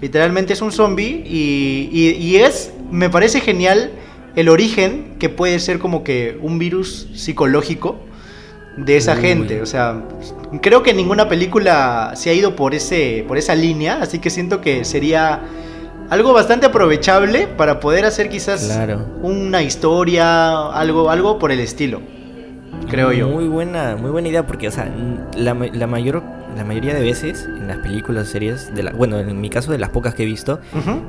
literalmente 0.00 0.54
es 0.54 0.62
un 0.62 0.72
zombie 0.72 1.22
y, 1.26 1.90
y, 1.92 2.36
es, 2.36 2.72
me 2.90 3.10
parece 3.10 3.40
genial 3.40 3.92
el 4.34 4.48
origen 4.48 5.16
que 5.18 5.28
puede 5.28 5.58
ser 5.58 5.78
como 5.78 6.02
que 6.02 6.38
un 6.40 6.58
virus 6.58 7.08
psicológico 7.14 8.00
de 8.78 8.96
esa 8.96 9.14
gente. 9.14 9.60
O 9.60 9.66
sea, 9.66 10.04
creo 10.62 10.82
que 10.82 10.94
ninguna 10.94 11.28
película 11.28 12.12
se 12.16 12.30
ha 12.30 12.32
ido 12.32 12.56
por, 12.56 12.74
ese, 12.74 13.26
por 13.28 13.36
esa 13.36 13.54
línea, 13.54 13.98
así 14.00 14.20
que 14.20 14.30
siento 14.30 14.62
que 14.62 14.86
sería 14.86 15.42
algo 16.10 16.32
bastante 16.32 16.66
aprovechable 16.66 17.46
para 17.46 17.80
poder 17.80 18.04
hacer 18.04 18.28
quizás 18.28 18.70
una 19.22 19.62
historia, 19.62 20.68
algo, 20.68 21.10
algo 21.10 21.38
por 21.38 21.52
el 21.52 21.60
estilo. 21.60 22.00
Creo 22.88 23.12
yo. 23.12 23.28
Muy 23.28 23.48
buena, 23.48 23.96
muy 23.96 24.10
buena 24.10 24.28
idea 24.28 24.46
porque, 24.46 24.68
o 24.68 24.70
sea, 24.70 24.88
la, 25.36 25.54
mayor, 25.54 26.22
la 26.56 26.64
mayoría 26.64 26.94
de 26.94 27.02
veces 27.02 27.46
en 27.46 27.66
las 27.66 27.78
películas, 27.78 28.28
series, 28.28 28.74
de 28.74 28.82
la, 28.82 28.92
bueno, 28.92 29.18
en 29.18 29.40
mi 29.40 29.48
caso 29.48 29.72
de 29.72 29.78
las 29.78 29.90
pocas 29.90 30.14
que 30.14 30.24
he 30.24 30.26
visto, 30.26 30.60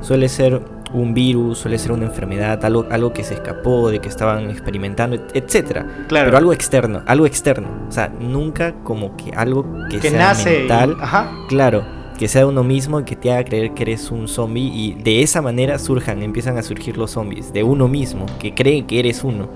suele 0.02 0.30
ser 0.30 0.62
un 0.94 1.14
virus, 1.14 1.60
suele 1.60 1.78
ser 1.78 1.92
una 1.92 2.06
enfermedad, 2.06 2.64
algo, 2.64 2.86
algo 2.90 3.12
que 3.12 3.24
se 3.24 3.34
escapó, 3.34 3.90
de 3.90 4.00
que 4.00 4.08
estaban 4.08 4.50
experimentando, 4.50 5.18
etcétera. 5.34 5.86
Claro. 6.08 6.28
Pero 6.28 6.38
algo 6.38 6.54
externo, 6.54 7.04
algo 7.06 7.26
externo. 7.26 7.68
O 7.90 7.92
sea, 7.92 8.08
nunca 8.20 8.74
como 8.84 9.18
que 9.18 9.32
algo 9.36 9.66
que, 9.90 10.00
que 10.00 10.10
sea 10.12 10.20
nace 10.20 10.60
mental. 10.60 10.96
Ajá. 11.02 11.32
Claro 11.50 11.95
que 12.18 12.28
sea 12.28 12.48
uno 12.48 12.64
mismo 12.64 13.00
y 13.00 13.04
que 13.04 13.16
te 13.16 13.32
haga 13.32 13.44
creer 13.44 13.74
que 13.74 13.84
eres 13.84 14.12
un 14.12 14.28
zombie 14.28 14.72
y 14.74 14.94
de 14.94 15.22
esa 15.22 15.42
manera 15.42 15.78
surjan, 15.80 16.22
empiezan 16.22 16.58
a 16.58 16.64
surgir 16.64 16.98
los 16.98 17.12
zombies, 17.12 17.54
de 17.54 17.64
uno 17.64 17.88
mismo, 17.88 18.26
que 18.40 18.54
cree 18.54 18.86
que 18.86 19.00
eres 19.00 19.24
uno. 19.24 19.50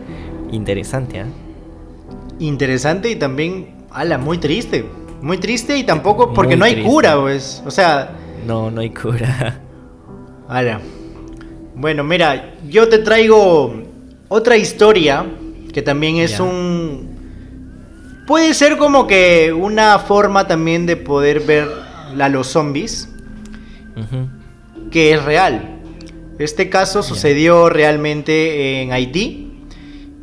Interesante, 0.51 1.21
¿ah? 1.21 1.27
Interesante 2.39 3.09
y 3.09 3.15
también, 3.15 3.75
ala, 3.91 4.17
muy 4.17 4.37
triste. 4.37 4.85
Muy 5.21 5.37
triste 5.37 5.77
y 5.77 5.83
tampoco 5.83 6.33
porque 6.33 6.55
no 6.55 6.65
hay 6.65 6.83
cura, 6.83 7.19
pues. 7.19 7.61
O 7.65 7.71
sea... 7.71 8.15
No, 8.47 8.71
no 8.71 8.81
hay 8.81 8.89
cura. 8.89 9.59
Ala. 10.47 10.79
Bueno, 11.75 12.03
mira, 12.03 12.55
yo 12.67 12.87
te 12.87 12.99
traigo 12.99 13.83
otra 14.29 14.57
historia 14.57 15.25
que 15.73 15.81
también 15.81 16.17
es 16.17 16.39
un... 16.39 17.17
Puede 18.25 18.53
ser 18.53 18.77
como 18.77 19.07
que 19.07 19.51
una 19.51 19.99
forma 19.99 20.47
también 20.47 20.85
de 20.85 20.95
poder 20.95 21.41
ver 21.41 21.88
a 22.19 22.29
los 22.29 22.47
zombies, 22.47 23.09
que 24.91 25.13
es 25.13 25.23
real. 25.23 25.79
Este 26.39 26.69
caso 26.69 27.03
sucedió 27.03 27.69
realmente 27.69 28.81
en 28.81 28.93
Haití. 28.93 29.45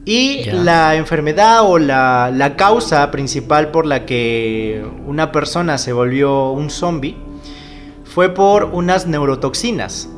Y 0.08 0.44
la 0.52 0.94
enfermedad 0.94 1.62
o 1.64 1.78
la, 1.78 2.30
la, 2.32 2.54
causa 2.54 3.10
principal 3.10 3.72
por 3.72 3.86
la 3.86 4.06
que 4.06 4.86
una 5.04 5.32
persona 5.32 5.78
se 5.78 5.92
volvió 5.92 6.52
un 6.52 6.70
zombie 6.70 7.16
fue 8.04 8.32
por 8.32 8.64
unas 8.64 9.08
neurotoxinas. 9.08 10.08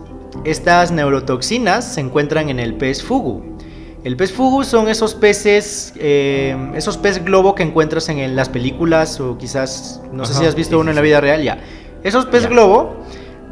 Estas 0.44 0.92
neurotoxinas 0.92 1.94
se 1.94 2.00
encuentran 2.00 2.50
en 2.50 2.60
el 2.60 2.74
pez 2.74 3.02
fugu. 3.02 3.57
El 4.04 4.16
pez 4.16 4.32
fugu 4.32 4.62
son 4.62 4.88
esos 4.88 5.14
peces, 5.14 5.92
eh, 5.96 6.56
esos 6.76 6.96
pez 6.96 7.24
globo 7.24 7.54
que 7.54 7.64
encuentras 7.64 8.08
en, 8.08 8.36
las 8.36 8.48
películas 8.48 9.20
o 9.20 9.36
quizás, 9.38 10.00
no 10.12 10.24
sé 10.24 10.34
si 10.34 10.44
has 10.44 10.54
visto 10.54 10.78
uno 10.78 10.90
en 10.90 10.96
la 10.96 11.02
vida 11.02 11.20
real, 11.20 11.42
ya. 11.42 11.58
Esos 12.04 12.26
pez 12.26 12.48
globo, 12.48 12.96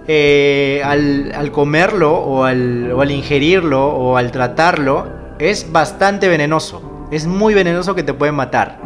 eh, 0.07 0.83
al, 0.85 1.50
comerlo 1.50 2.17
o 2.17 2.45
al, 2.45 2.93
o 2.93 3.00
al, 3.00 3.11
ingerirlo 3.11 3.87
o 3.88 4.17
al 4.17 4.31
tratarlo, 4.31 5.09
es 5.41 5.73
bastante 5.73 6.29
venenoso. 6.29 7.09
Es 7.11 7.26
muy 7.26 7.53
venenoso 7.55 7.97
que 7.97 8.05
te 8.05 8.15
puede 8.15 8.33
matar. 8.33 8.79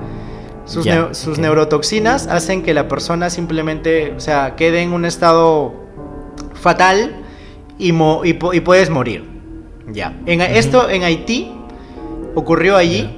Sus, 0.64 1.38
neurotoxinas 1.38 2.26
hacen 2.28 2.62
que 2.62 2.72
la 2.72 2.88
persona 2.88 3.28
simplemente, 3.28 4.14
o 4.16 4.20
sea, 4.20 4.54
quede 4.56 4.82
en 4.82 4.92
un 4.92 5.04
estado 5.04 5.74
fatal 6.54 7.16
y, 7.76 7.92
y 7.92 8.60
puedes 8.60 8.88
morir. 8.88 9.39
Ya. 9.92 10.18
En, 10.26 10.40
Esto 10.40 10.88
en 10.88 11.02
Haití 11.04 11.52
ocurrió 12.34 12.76
allí 12.76 13.10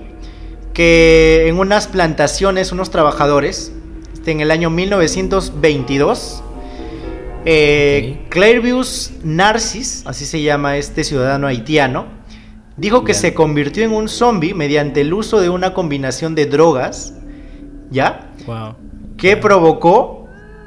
que 0.73 1.49
en 1.49 1.59
unas 1.59 1.87
plantaciones 1.87 2.73
unos 2.73 2.91
trabajadores, 2.91 3.73
este, 4.15 4.31
en 4.31 4.41
el 4.41 4.51
año 4.51 4.71
1922, 4.71 6.43
eh, 7.45 8.19
Narcis, 9.25 10.05
así 10.07 10.25
se 10.25 10.43
llama 10.43 10.77
este 10.77 11.05
ciudadano 11.05 11.47
haitiano, 11.47 12.07
dijo 12.77 13.05
que 13.05 13.15
se 13.15 13.35
convirtió 13.35 13.85
en 13.85 13.93
un 13.93 14.09
zombie 14.09 14.55
mediante 14.55 15.03
el 15.03 15.13
uso 15.13 15.41
de 15.41 15.51
una 15.51 15.75
combinación 15.75 16.35
de 16.35 16.47
drogas, 16.47 17.15
¿ya? 17.91 18.31
Que 19.19 19.37
provocó 19.37 20.22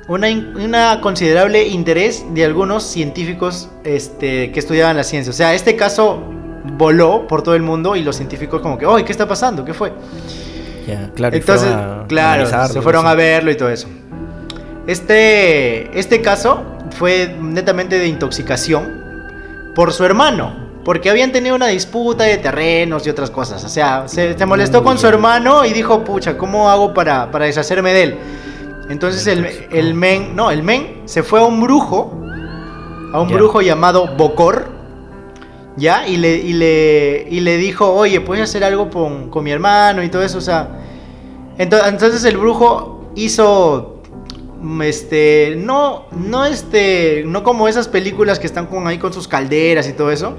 una, 0.08 1.02
considerable 1.02 1.68
interés 1.68 2.26
de 2.34 2.46
algunos 2.46 2.84
científicos 2.84 3.70
este, 3.84 4.52
que 4.52 4.60
estudiaban 4.60 4.96
la 4.96 5.04
ciencia. 5.04 5.32
O 5.32 5.34
sea, 5.34 5.54
este 5.54 5.76
caso 5.76 6.22
voló 6.78 7.28
por 7.28 7.42
todo 7.42 7.56
el 7.56 7.64
mundo 7.64 7.96
y 7.96 8.04
los 8.04 8.16
científicos 8.16 8.62
como 8.62 8.78
que, 8.78 8.86
oye, 8.86 9.04
¿qué 9.04 9.12
está 9.12 9.28
pasando? 9.28 9.66
¿Qué 9.66 9.74
fue? 9.74 9.94
claro, 11.16 11.36
Entonces, 11.36 11.76
claro, 12.08 12.68
se 12.68 12.82
fueron 12.82 13.08
a 13.08 13.16
verlo 13.16 13.52
y 13.52 13.58
todo 13.58 13.70
eso. 13.70 13.88
Este, 14.86 15.98
este 15.98 16.22
caso 16.22 16.64
fue 16.92 17.36
netamente 17.42 17.98
de 17.98 18.08
intoxicación 18.08 19.04
por 19.74 19.92
su 19.92 20.06
hermano, 20.06 20.56
porque 20.84 21.10
habían 21.10 21.32
tenido 21.32 21.56
una 21.56 21.68
disputa 21.68 22.26
de 22.26 22.38
terrenos 22.38 23.06
y 23.08 23.10
otras 23.10 23.32
cosas. 23.32 23.64
O 23.64 23.70
sea, 23.70 24.08
se, 24.08 24.46
molestó 24.46 24.84
con 24.84 25.00
su 25.00 25.08
hermano 25.08 25.66
y 25.66 25.74
dijo, 25.74 26.04
pucha, 26.04 26.38
¿cómo 26.38 26.70
hago 26.70 26.94
para, 26.94 27.32
para 27.32 27.46
deshacerme 27.46 27.94
de 27.94 28.04
él? 28.04 28.18
Entonces 28.90 29.26
el, 29.28 29.46
el, 29.72 29.94
men, 29.94 30.36
no, 30.36 30.52
el 30.52 30.62
men 30.62 31.02
se 31.06 31.24
fue 31.24 31.40
a 31.40 31.44
un 31.44 31.62
brujo, 31.62 32.22
a 33.14 33.20
un 33.20 33.30
brujo 33.30 33.62
llamado 33.62 34.16
Bocor, 34.16 34.70
¿ya? 35.76 36.08
Y 36.08 36.18
le, 36.18 36.36
y 36.36 36.54
le, 36.54 37.28
y 37.30 37.40
le 37.40 37.58
dijo, 37.58 37.92
oye, 37.92 38.22
¿puedes 38.22 38.44
hacer 38.44 38.64
algo 38.64 38.90
con, 38.90 39.30
con 39.30 39.44
mi 39.44 39.52
hermano 39.52 40.04
y 40.04 40.10
todo 40.10 40.24
eso? 40.24 40.38
O 40.38 40.42
sea, 40.42 40.82
entonces, 41.58 42.24
el 42.26 42.38
brujo 42.38 43.12
hizo, 43.16 44.02
este, 44.84 45.56
no, 45.58 46.06
no 46.12 46.46
este, 46.46 47.24
no 47.26 47.44
como 47.44 47.68
esas 47.68 47.88
películas 47.88 48.40
que 48.40 48.48
están 48.48 48.68
con, 48.68 48.88
ahí 48.88 48.98
con 48.98 49.14
sus 49.14 49.28
calderas 49.28 49.88
y 49.88 49.94
todo 49.94 50.12
eso, 50.12 50.38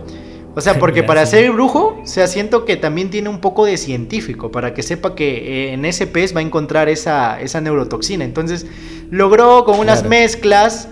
o 0.56 0.60
sea, 0.62 0.74
porque 0.78 1.02
para 1.02 1.24
ser 1.26 1.52
brujo, 1.52 2.00
o 2.02 2.06
sea, 2.06 2.26
siento 2.26 2.64
que 2.64 2.76
también 2.76 3.10
tiene 3.10 3.28
un 3.28 3.40
poco 3.40 3.66
de 3.66 3.76
científico, 3.76 4.50
para 4.50 4.72
que 4.72 4.82
sepa 4.82 5.14
que 5.14 5.68
eh, 5.68 5.72
en 5.74 5.84
ese 5.84 6.06
pez 6.06 6.34
va 6.34 6.40
a 6.40 6.42
encontrar 6.42 6.88
esa, 6.88 7.40
esa 7.40 7.60
neurotoxina. 7.60 8.24
Entonces, 8.24 8.66
logró 9.10 9.64
con 9.64 9.78
unas 9.78 10.04
mezclas, 10.04 10.88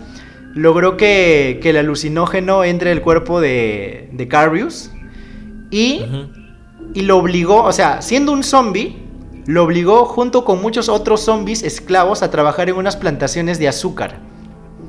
logró 0.54 0.98
que, 0.98 1.58
el 1.62 1.76
alucinógeno 1.78 2.62
entre 2.62 2.92
el 2.92 3.00
cuerpo 3.00 3.40
de, 3.40 4.10
de 4.12 4.28
Carbius 4.28 4.90
y, 5.70 6.02
y 6.92 7.00
lo 7.00 7.16
obligó, 7.16 7.64
o 7.64 7.72
sea, 7.72 8.02
siendo 8.02 8.32
un 8.32 8.44
zombie, 8.44 8.98
lo 9.46 9.64
obligó 9.64 10.04
junto 10.04 10.44
con 10.44 10.60
muchos 10.60 10.90
otros 10.90 11.22
zombies 11.22 11.62
esclavos 11.62 12.22
a 12.22 12.30
trabajar 12.30 12.68
en 12.68 12.76
unas 12.76 12.96
plantaciones 12.96 13.58
de 13.58 13.68
azúcar. 13.68 14.20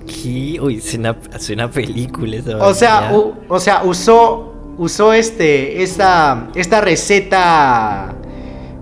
¿Qué? 0.06 0.60
Uy, 0.62 0.82
suena, 0.82 1.16
suena 1.40 1.72
película 1.72 2.38
O 2.60 2.74
sea, 2.74 3.12
o 3.48 3.60
sea, 3.60 3.84
usó 3.84 4.55
usó 4.78 5.14
este, 5.14 5.84
esta, 5.84 6.48
esta 6.56 6.82
receta, 6.82 8.16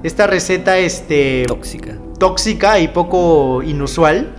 esta 0.04 0.28
receta, 0.28 0.78
este... 0.78 1.44
Tóxica. 1.48 1.98
Tóxica 2.18 2.80
y 2.80 2.88
poco 2.88 3.62
inusual. 3.64 4.36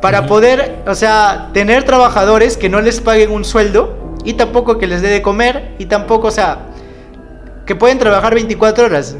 Para 0.00 0.26
poder, 0.26 0.84
o 0.86 0.94
sea, 0.94 1.50
tener 1.52 1.82
trabajadores 1.82 2.56
que 2.56 2.68
no 2.68 2.80
les 2.80 3.00
paguen 3.00 3.32
un 3.32 3.44
sueldo 3.44 4.16
y 4.24 4.34
tampoco 4.34 4.78
que 4.78 4.86
les 4.86 5.02
dé 5.02 5.08
de 5.08 5.22
comer 5.22 5.74
y 5.78 5.86
tampoco, 5.86 6.28
o 6.28 6.30
sea, 6.30 6.68
que 7.66 7.74
pueden 7.74 7.98
trabajar 7.98 8.34
24 8.34 8.86
horas. 8.86 9.16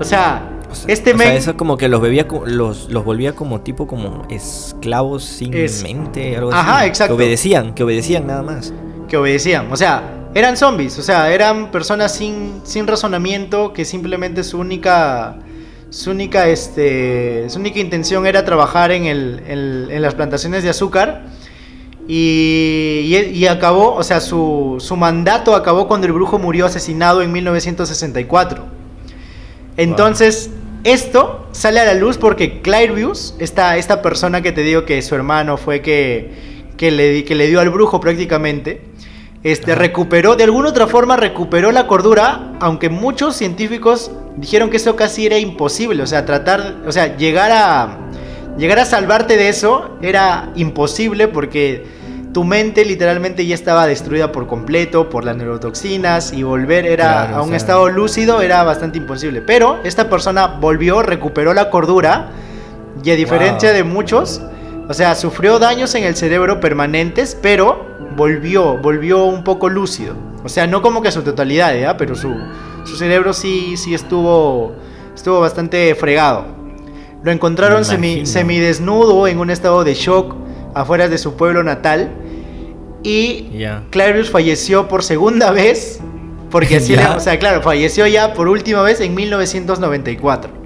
O 0.00 0.04
sea, 0.04 0.50
este 0.88 1.14
o 1.14 1.18
sea, 1.18 1.34
eso 1.34 1.56
como 1.56 1.76
que 1.76 1.88
los 1.88 2.00
bebía 2.00 2.26
los, 2.46 2.90
los 2.90 3.04
volvía 3.04 3.34
como 3.34 3.60
tipo 3.60 3.86
como 3.86 4.26
esclavos 4.28 5.24
sin 5.24 5.52
mente, 5.82 6.36
algo 6.36 6.52
Ajá, 6.52 6.86
exacto. 6.86 7.16
Que 7.16 7.22
obedecían, 7.22 7.74
que 7.74 7.84
obedecían 7.84 8.26
nada 8.26 8.42
más. 8.42 8.72
Que 9.08 9.16
obedecían. 9.16 9.70
O 9.70 9.76
sea, 9.76 10.23
eran 10.34 10.56
zombies, 10.56 10.98
o 10.98 11.02
sea, 11.02 11.32
eran 11.32 11.70
personas 11.70 12.14
sin, 12.14 12.60
sin 12.64 12.86
razonamiento 12.86 13.72
que 13.72 13.84
simplemente 13.84 14.42
su 14.42 14.58
única 14.58 15.36
su 15.90 16.10
única 16.10 16.48
este 16.48 17.48
su 17.48 17.60
única 17.60 17.78
intención 17.78 18.26
era 18.26 18.44
trabajar 18.44 18.90
en, 18.90 19.04
el, 19.04 19.42
en, 19.46 20.02
las 20.02 20.14
plantaciones 20.16 20.64
de 20.64 20.70
azúcar 20.70 21.26
y, 22.08 23.16
y, 23.32 23.46
acabó, 23.46 23.94
o 23.94 24.02
sea, 24.02 24.20
su, 24.20 24.76
su, 24.78 24.96
mandato 24.96 25.54
acabó 25.54 25.88
cuando 25.88 26.06
el 26.06 26.12
brujo 26.12 26.38
murió 26.38 26.66
asesinado 26.66 27.22
en 27.22 27.32
1964. 27.32 28.62
Entonces, 29.78 30.50
esto 30.84 31.48
sale 31.52 31.80
a 31.80 31.86
la 31.86 31.94
luz 31.94 32.18
porque 32.18 32.60
Clairvius, 32.60 33.34
esta, 33.38 33.78
esta 33.78 34.02
persona 34.02 34.42
que 34.42 34.52
te 34.52 34.62
digo 34.62 34.84
que 34.84 35.00
su 35.00 35.14
hermano 35.14 35.56
fue 35.56 35.80
que, 35.80 36.30
que, 36.76 36.90
le, 36.90 37.24
que 37.24 37.34
le 37.34 37.46
dio 37.46 37.58
al 37.58 37.70
brujo 37.70 38.00
prácticamente, 38.00 38.82
este, 39.44 39.74
recuperó, 39.74 40.36
de 40.36 40.44
alguna 40.44 40.70
otra 40.70 40.86
forma 40.86 41.16
recuperó 41.16 41.70
la 41.70 41.86
cordura, 41.86 42.54
aunque 42.60 42.88
muchos 42.88 43.36
científicos 43.36 44.10
dijeron 44.36 44.70
que 44.70 44.78
eso 44.78 44.96
casi 44.96 45.26
era 45.26 45.38
imposible, 45.38 46.02
o 46.02 46.06
sea, 46.06 46.24
tratar, 46.24 46.76
o 46.86 46.90
sea, 46.90 47.16
llegar 47.18 47.52
a, 47.52 47.98
llegar 48.56 48.78
a 48.78 48.86
salvarte 48.86 49.36
de 49.36 49.50
eso 49.50 49.98
era 50.00 50.50
imposible 50.56 51.28
porque 51.28 51.84
tu 52.32 52.42
mente 52.42 52.86
literalmente 52.86 53.46
ya 53.46 53.54
estaba 53.54 53.86
destruida 53.86 54.32
por 54.32 54.46
completo 54.46 55.10
por 55.10 55.24
las 55.24 55.36
neurotoxinas 55.36 56.32
y 56.32 56.42
volver 56.42 56.86
era 56.86 57.36
a 57.36 57.42
un 57.42 57.54
estado 57.54 57.88
lúcido 57.90 58.40
era 58.40 58.64
bastante 58.64 58.98
imposible. 58.98 59.40
Pero 59.40 59.78
esta 59.84 60.08
persona 60.08 60.46
volvió, 60.46 61.02
recuperó 61.02 61.54
la 61.54 61.70
cordura 61.70 62.30
y 63.04 63.10
a 63.10 63.14
diferencia 63.14 63.72
de 63.72 63.84
muchos, 63.84 64.42
o 64.88 64.94
sea, 64.94 65.14
sufrió 65.14 65.58
daños 65.58 65.94
en 65.94 66.04
el 66.04 66.14
cerebro 66.16 66.60
permanentes, 66.60 67.36
pero 67.40 67.86
volvió, 68.16 68.76
volvió 68.78 69.24
un 69.24 69.44
poco 69.44 69.68
lúcido. 69.68 70.14
O 70.44 70.48
sea, 70.48 70.66
no 70.66 70.82
como 70.82 71.02
que 71.02 71.10
su 71.10 71.22
totalidad, 71.22 71.96
pero 71.96 72.14
su, 72.14 72.34
su 72.84 72.96
cerebro 72.96 73.32
sí, 73.32 73.76
sí 73.76 73.94
estuvo, 73.94 74.74
estuvo 75.14 75.40
bastante 75.40 75.94
fregado. 75.94 76.44
Lo 77.22 77.32
encontraron 77.32 77.84
semi, 77.84 78.26
semidesnudo 78.26 79.26
en 79.26 79.38
un 79.38 79.50
estado 79.50 79.84
de 79.84 79.94
shock 79.94 80.36
afuera 80.74 81.08
de 81.08 81.16
su 81.16 81.34
pueblo 81.36 81.62
natal 81.62 82.10
y 83.02 83.50
Clarius 83.90 84.30
falleció 84.30 84.88
por 84.88 85.02
segunda 85.02 85.50
vez, 85.50 86.00
porque 86.50 86.76
así, 86.76 86.94
o 87.16 87.20
sea, 87.20 87.38
claro, 87.38 87.62
falleció 87.62 88.06
ya 88.06 88.34
por 88.34 88.48
última 88.48 88.82
vez 88.82 89.00
en 89.00 89.14
1994. 89.14 90.63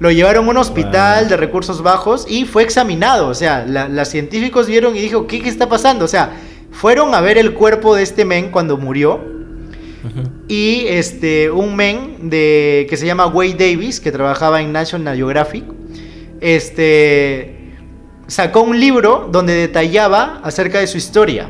Lo 0.00 0.10
llevaron 0.10 0.46
a 0.46 0.50
un 0.50 0.56
hospital 0.56 1.28
de 1.28 1.36
recursos 1.36 1.82
bajos 1.82 2.26
y 2.28 2.44
fue 2.44 2.62
examinado. 2.62 3.28
O 3.28 3.34
sea, 3.34 3.64
los 3.66 4.08
científicos 4.08 4.66
vieron 4.66 4.96
y 4.96 5.00
dijo, 5.00 5.26
¿qué, 5.26 5.40
¿qué, 5.40 5.48
está 5.48 5.68
pasando? 5.68 6.04
O 6.04 6.08
sea, 6.08 6.32
fueron 6.72 7.14
a 7.14 7.20
ver 7.20 7.38
el 7.38 7.54
cuerpo 7.54 7.94
de 7.94 8.02
este 8.02 8.24
men 8.24 8.50
cuando 8.50 8.76
murió. 8.76 9.32
Y 10.48 10.84
este, 10.88 11.50
un 11.50 11.74
men 11.76 12.28
de, 12.28 12.86
que 12.90 12.96
se 12.98 13.06
llama 13.06 13.26
Wade 13.26 13.54
Davis, 13.54 14.00
que 14.00 14.12
trabajaba 14.12 14.60
en 14.60 14.70
National 14.70 15.16
Geographic, 15.16 15.64
este, 16.42 17.72
sacó 18.26 18.60
un 18.60 18.78
libro 18.78 19.30
donde 19.32 19.54
detallaba 19.54 20.40
acerca 20.44 20.80
de 20.80 20.86
su 20.88 20.98
historia. 20.98 21.48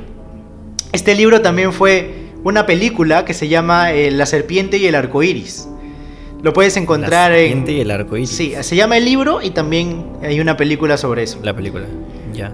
Este 0.93 1.17
libro 1.17 1.41
también 1.43 1.73
fue 1.73 2.15
una 2.45 2.65
película 2.65 3.25
que 3.25 3.35
se 3.35 3.49
llama 3.49 3.93
eh, 3.93 4.13
La 4.13 4.27
serpiente 4.27 4.77
y 4.77 4.87
el 4.87 4.95
arco 4.95 5.25
iris. 5.25 5.69
Lo 6.45 6.53
puedes 6.53 6.77
encontrar 6.77 7.33
en. 7.33 7.39
La 7.39 7.39
serpiente 7.39 7.73
y 7.73 7.81
el 7.81 7.91
arco 7.91 8.19
iris. 8.19 8.29
Sí, 8.29 8.53
se 8.61 8.77
llama 8.77 8.99
el 8.99 9.07
libro 9.07 9.41
y 9.41 9.49
también 9.49 10.05
hay 10.23 10.41
una 10.41 10.59
película 10.59 10.99
sobre 10.99 11.23
eso. 11.23 11.39
La 11.43 11.57
película, 11.57 11.87
ya. 12.35 12.53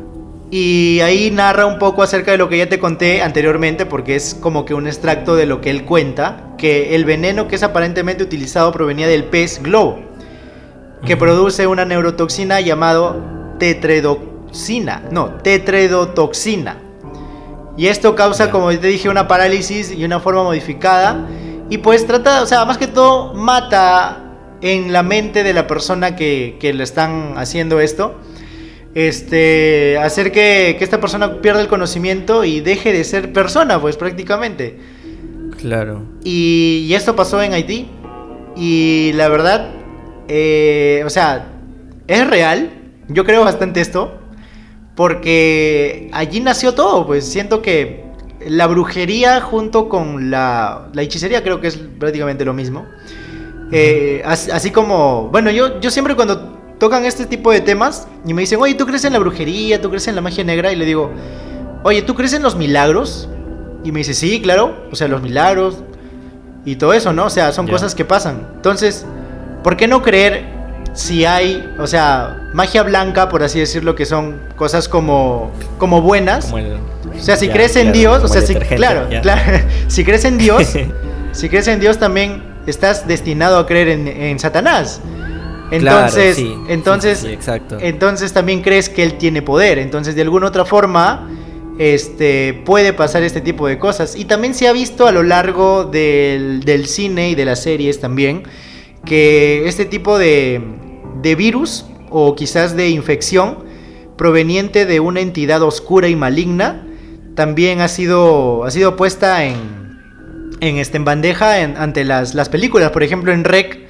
Y 0.48 1.00
ahí 1.00 1.32
narra 1.32 1.66
un 1.66 1.80
poco 1.80 2.04
acerca 2.04 2.30
de 2.30 2.38
lo 2.38 2.48
que 2.48 2.56
ya 2.56 2.68
te 2.68 2.78
conté 2.78 3.20
anteriormente, 3.20 3.86
porque 3.86 4.14
es 4.14 4.36
como 4.40 4.64
que 4.64 4.74
un 4.74 4.86
extracto 4.86 5.34
de 5.34 5.46
lo 5.46 5.60
que 5.60 5.70
él 5.70 5.84
cuenta, 5.84 6.54
que 6.56 6.94
el 6.94 7.04
veneno 7.04 7.48
que 7.48 7.56
es 7.56 7.64
aparentemente 7.64 8.22
utilizado 8.22 8.70
provenía 8.70 9.08
del 9.08 9.24
pez 9.24 9.60
globo, 9.60 9.98
que 11.04 11.16
produce 11.16 11.66
una 11.66 11.84
neurotoxina 11.84 12.60
llamado 12.60 13.16
tetredoxina, 13.58 15.02
no, 15.10 15.30
tetredotoxina. 15.42 16.76
Y 17.76 17.88
esto 17.88 18.14
causa, 18.14 18.52
como 18.52 18.70
te 18.70 18.86
dije, 18.86 19.08
una 19.08 19.26
parálisis 19.26 19.90
y 19.90 20.04
una 20.04 20.20
forma 20.20 20.44
modificada. 20.44 21.26
Y 21.70 21.78
pues 21.78 22.06
trata, 22.06 22.42
o 22.42 22.46
sea, 22.46 22.64
más 22.64 22.78
que 22.78 22.88
todo, 22.88 23.32
mata 23.32 24.24
en 24.60 24.92
la 24.92 25.02
mente 25.02 25.42
de 25.42 25.54
la 25.54 25.66
persona 25.66 26.16
que, 26.16 26.56
que 26.60 26.74
le 26.74 26.82
están 26.82 27.34
haciendo 27.36 27.80
esto. 27.80 28.16
Este, 28.94 29.96
hacer 29.98 30.32
que, 30.32 30.74
que, 30.76 30.84
esta 30.84 31.00
persona 31.00 31.40
pierda 31.40 31.60
el 31.60 31.68
conocimiento 31.68 32.44
y 32.44 32.60
deje 32.60 32.92
de 32.92 33.04
ser 33.04 33.32
persona, 33.32 33.80
pues 33.80 33.96
prácticamente. 33.96 34.78
Claro. 35.58 36.02
Y, 36.24 36.86
y 36.88 36.94
esto 36.94 37.14
pasó 37.14 37.40
en 37.40 37.52
Haití. 37.52 37.88
Y 38.56 39.12
la 39.14 39.28
verdad, 39.28 39.70
eh, 40.26 41.02
o 41.06 41.10
sea, 41.10 41.46
es 42.08 42.28
real, 42.28 42.70
yo 43.08 43.24
creo 43.24 43.44
bastante 43.44 43.80
esto, 43.80 44.18
porque 44.96 46.10
allí 46.12 46.40
nació 46.40 46.74
todo, 46.74 47.06
pues 47.06 47.24
siento 47.24 47.62
que 47.62 48.09
la 48.46 48.66
brujería 48.66 49.40
junto 49.40 49.88
con 49.88 50.30
la, 50.30 50.88
la 50.92 51.02
hechicería 51.02 51.42
creo 51.42 51.60
que 51.60 51.68
es 51.68 51.76
prácticamente 51.76 52.44
lo 52.44 52.54
mismo. 52.54 52.86
Eh, 53.72 54.22
así, 54.24 54.70
como, 54.70 55.28
bueno, 55.28 55.50
yo, 55.50 55.80
yo 55.80 55.90
siempre 55.90 56.16
cuando 56.16 56.58
tocan 56.78 57.04
este 57.04 57.26
tipo 57.26 57.52
de 57.52 57.60
temas 57.60 58.08
y 58.26 58.34
me 58.34 58.42
dicen, 58.42 58.58
oye, 58.60 58.74
¿tú 58.74 58.86
crees 58.86 59.04
en 59.04 59.12
la 59.12 59.18
brujería? 59.18 59.80
¿Tú 59.80 59.90
crees 59.90 60.08
en 60.08 60.16
la 60.16 60.20
magia 60.22 60.42
negra? 60.42 60.72
Y 60.72 60.76
le 60.76 60.84
digo, 60.84 61.10
oye, 61.84 62.02
¿tú 62.02 62.14
crees 62.14 62.32
en 62.32 62.42
los 62.42 62.56
milagros? 62.56 63.28
Y 63.84 63.92
me 63.92 64.00
dice, 64.00 64.14
sí, 64.14 64.40
claro, 64.40 64.74
o 64.90 64.96
sea, 64.96 65.08
los 65.08 65.22
milagros 65.22 65.82
y 66.64 66.76
todo 66.76 66.92
eso, 66.92 67.12
¿no? 67.12 67.26
O 67.26 67.30
sea, 67.30 67.52
son 67.52 67.66
cosas 67.68 67.94
que 67.94 68.04
pasan. 68.04 68.48
Entonces, 68.56 69.06
¿por 69.62 69.76
qué 69.76 69.86
no 69.86 70.02
creer 70.02 70.60
si 70.92 71.24
hay, 71.24 71.72
o 71.78 71.86
sea, 71.86 72.48
magia 72.52 72.82
blanca, 72.82 73.28
por 73.28 73.42
así 73.42 73.58
decirlo, 73.60 73.94
que 73.94 74.06
son 74.06 74.40
cosas 74.56 74.88
como, 74.88 75.50
como 75.78 76.02
buenas. 76.02 76.52
O 77.16 77.20
sea, 77.20 77.36
si 77.38 77.48
crees 77.48 77.76
en 77.76 77.92
Dios, 77.92 78.22
o 78.22 78.28
sea, 78.28 78.42
si, 78.42 78.54
claro, 78.54 79.08
claro, 79.22 79.64
si 79.88 80.04
crees 80.04 80.24
en 80.26 80.38
Dios, 80.38 80.76
si 81.32 81.48
crees 81.48 81.68
en 81.68 81.80
Dios 81.80 81.98
también 81.98 82.42
estás 82.66 83.06
destinado 83.06 83.58
a 83.58 83.66
creer 83.66 83.88
en, 83.88 84.38
Satanás. 84.38 85.00
Entonces, 85.70 86.38
entonces, 86.68 87.24
exacto. 87.24 87.78
entonces 87.80 88.32
también 88.32 88.60
crees 88.60 88.88
que 88.88 89.04
él 89.04 89.18
tiene 89.18 89.40
poder. 89.40 89.78
Entonces, 89.78 90.16
de 90.16 90.22
alguna 90.22 90.48
otra 90.48 90.64
forma, 90.64 91.30
este, 91.78 92.60
puede 92.64 92.92
pasar 92.92 93.22
este 93.22 93.40
tipo 93.40 93.68
de 93.68 93.78
cosas. 93.78 94.16
Y 94.16 94.24
también 94.24 94.54
se 94.54 94.66
ha 94.66 94.72
visto 94.72 95.06
a 95.06 95.12
lo 95.12 95.22
largo 95.22 95.84
del, 95.84 96.64
del 96.64 96.86
cine 96.86 97.30
y 97.30 97.34
de 97.36 97.44
las 97.44 97.62
series 97.62 98.00
también 98.00 98.42
que 99.04 99.66
este 99.66 99.84
tipo 99.84 100.18
de, 100.18 100.60
de 101.22 101.34
virus 101.34 101.86
o 102.10 102.34
quizás 102.34 102.76
de 102.76 102.90
infección 102.90 103.58
proveniente 104.16 104.84
de 104.84 105.00
una 105.00 105.20
entidad 105.20 105.62
oscura 105.62 106.08
y 106.08 106.16
maligna 106.16 106.86
también 107.40 107.80
ha 107.80 107.88
sido, 107.88 108.64
ha 108.64 108.70
sido 108.70 108.96
puesta 108.96 109.46
en, 109.46 109.56
en, 110.60 110.76
este, 110.76 110.98
en 110.98 111.06
bandeja 111.06 111.54
ante 111.64 112.04
las, 112.04 112.34
las, 112.34 112.50
películas. 112.50 112.90
Por 112.90 113.02
ejemplo, 113.02 113.32
en 113.32 113.44
Rec 113.44 113.88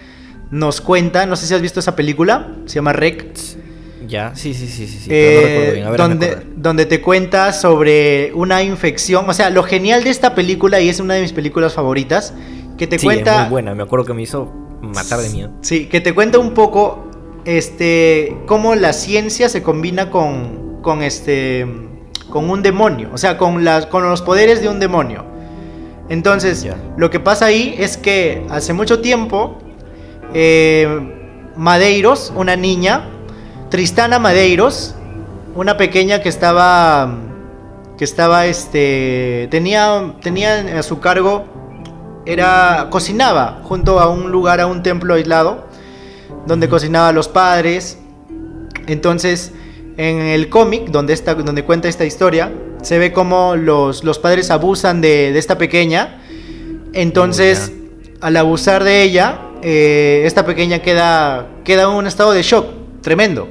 nos 0.53 0.81
cuenta, 0.81 1.27
no 1.27 1.35
sé 1.35 1.49
si 1.49 1.55
has 1.55 1.61
visto 1.61 1.81
esa 1.81 1.97
película, 1.97 2.55
se 2.67 2.77
llama 2.77 2.93
Rec. 2.93 3.27
Ya, 4.07 4.37
sí, 4.37 4.55
sí, 4.55 4.69
sí, 4.69 4.87
sí, 4.87 5.09
eh, 5.11 5.85
donde, 5.97 6.37
donde 6.55 6.87
te 6.87 7.01
cuenta 7.01 7.53
sobre 7.53 8.33
una 8.35 8.63
infección. 8.63 9.29
O 9.29 9.33
sea, 9.35 9.51
lo 9.51 9.65
genial 9.65 10.05
de 10.05 10.11
esta 10.11 10.37
película, 10.37 10.81
y 10.81 10.89
es 10.89 11.01
una 11.01 11.15
de 11.15 11.23
mis 11.23 11.33
películas 11.33 11.75
favoritas, 11.75 12.33
que 12.79 12.87
te 12.87 13.01
cuenta. 13.01 13.35
Es 13.35 13.41
muy 13.41 13.51
buena, 13.51 13.75
me 13.75 13.83
acuerdo 13.83 14.05
que 14.05 14.15
me 14.15 14.23
hizo 14.23 14.47
matar 14.81 15.19
de 15.19 15.31
miedo. 15.31 15.51
Sí, 15.63 15.87
que 15.87 16.01
te 16.01 16.15
cuenta 16.15 16.39
un 16.39 16.55
poco 16.55 17.11
este 17.47 18.37
cómo 18.47 18.77
la 18.77 18.93
ciencia 18.93 19.49
se 19.49 19.65
combina 19.65 20.09
con 20.09 20.79
con 20.83 21.03
este 21.03 21.90
con 22.31 22.49
un 22.49 22.63
demonio, 22.63 23.11
o 23.13 23.19
sea, 23.19 23.37
con 23.37 23.65
las 23.65 23.87
con 23.87 24.09
los 24.09 24.23
poderes 24.23 24.63
de 24.63 24.69
un 24.69 24.81
demonio. 24.81 25.25
Entonces, 26.09 26.67
lo 26.97 27.11
que 27.11 27.21
pasa 27.21 27.47
ahí 27.47 27.75
es 27.79 27.97
que 27.97 28.45
hace 28.51 28.73
mucho 28.73 29.01
tiempo 29.01 29.59
eh, 30.35 31.53
Madeiros, 31.57 32.33
una 32.35 32.57
niña, 32.57 33.09
Tristana 33.69 34.19
Madeiros, 34.19 34.95
una 35.55 35.77
pequeña 35.77 36.21
que 36.21 36.29
estaba 36.29 37.17
que 37.97 38.05
estaba 38.05 38.47
este 38.47 39.47
tenía 39.51 40.15
tenía 40.23 40.79
a 40.79 40.83
su 40.83 41.01
cargo 41.01 41.45
era 42.27 42.89
cocinaba 42.91 43.61
junto 43.65 44.01
a 44.01 44.09
un 44.09 44.31
lugar, 44.31 44.61
a 44.61 44.67
un 44.67 44.83
templo 44.83 45.15
aislado, 45.15 45.67
donde 46.47 46.69
cocinaba 46.69 47.09
a 47.09 47.13
los 47.13 47.29
padres. 47.29 47.99
Entonces, 48.87 49.53
en 50.01 50.19
el 50.21 50.49
cómic, 50.49 50.87
donde, 50.87 51.15
donde 51.45 51.63
cuenta 51.63 51.87
esta 51.87 52.07
historia, 52.07 52.51
se 52.81 52.99
ve 52.99 53.13
como 53.13 53.55
los, 53.55 54.03
los 54.03 54.19
padres 54.19 54.51
abusan 54.51 55.03
de, 55.03 55.37
esta 55.37 55.59
pequeña. 55.59 56.23
Entonces, 56.95 57.71
al 58.23 58.39
abusar 58.39 58.83
de 58.83 59.03
ella, 59.03 59.41
eh, 59.63 60.23
esta 60.25 60.47
pequeña 60.47 60.79
queda, 60.79 61.49
queda 61.65 61.83
en 61.83 61.91
un 61.91 62.07
estado 62.07 62.33
de 62.33 62.43
shock 62.43 62.67
tremendo. 63.03 63.51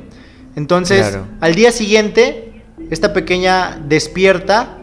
Entonces, 0.55 1.19
al 1.39 1.53
día 1.53 1.71
siguiente, 1.71 2.63
esta 2.89 3.13
pequeña 3.13 3.79
despierta 3.87 4.79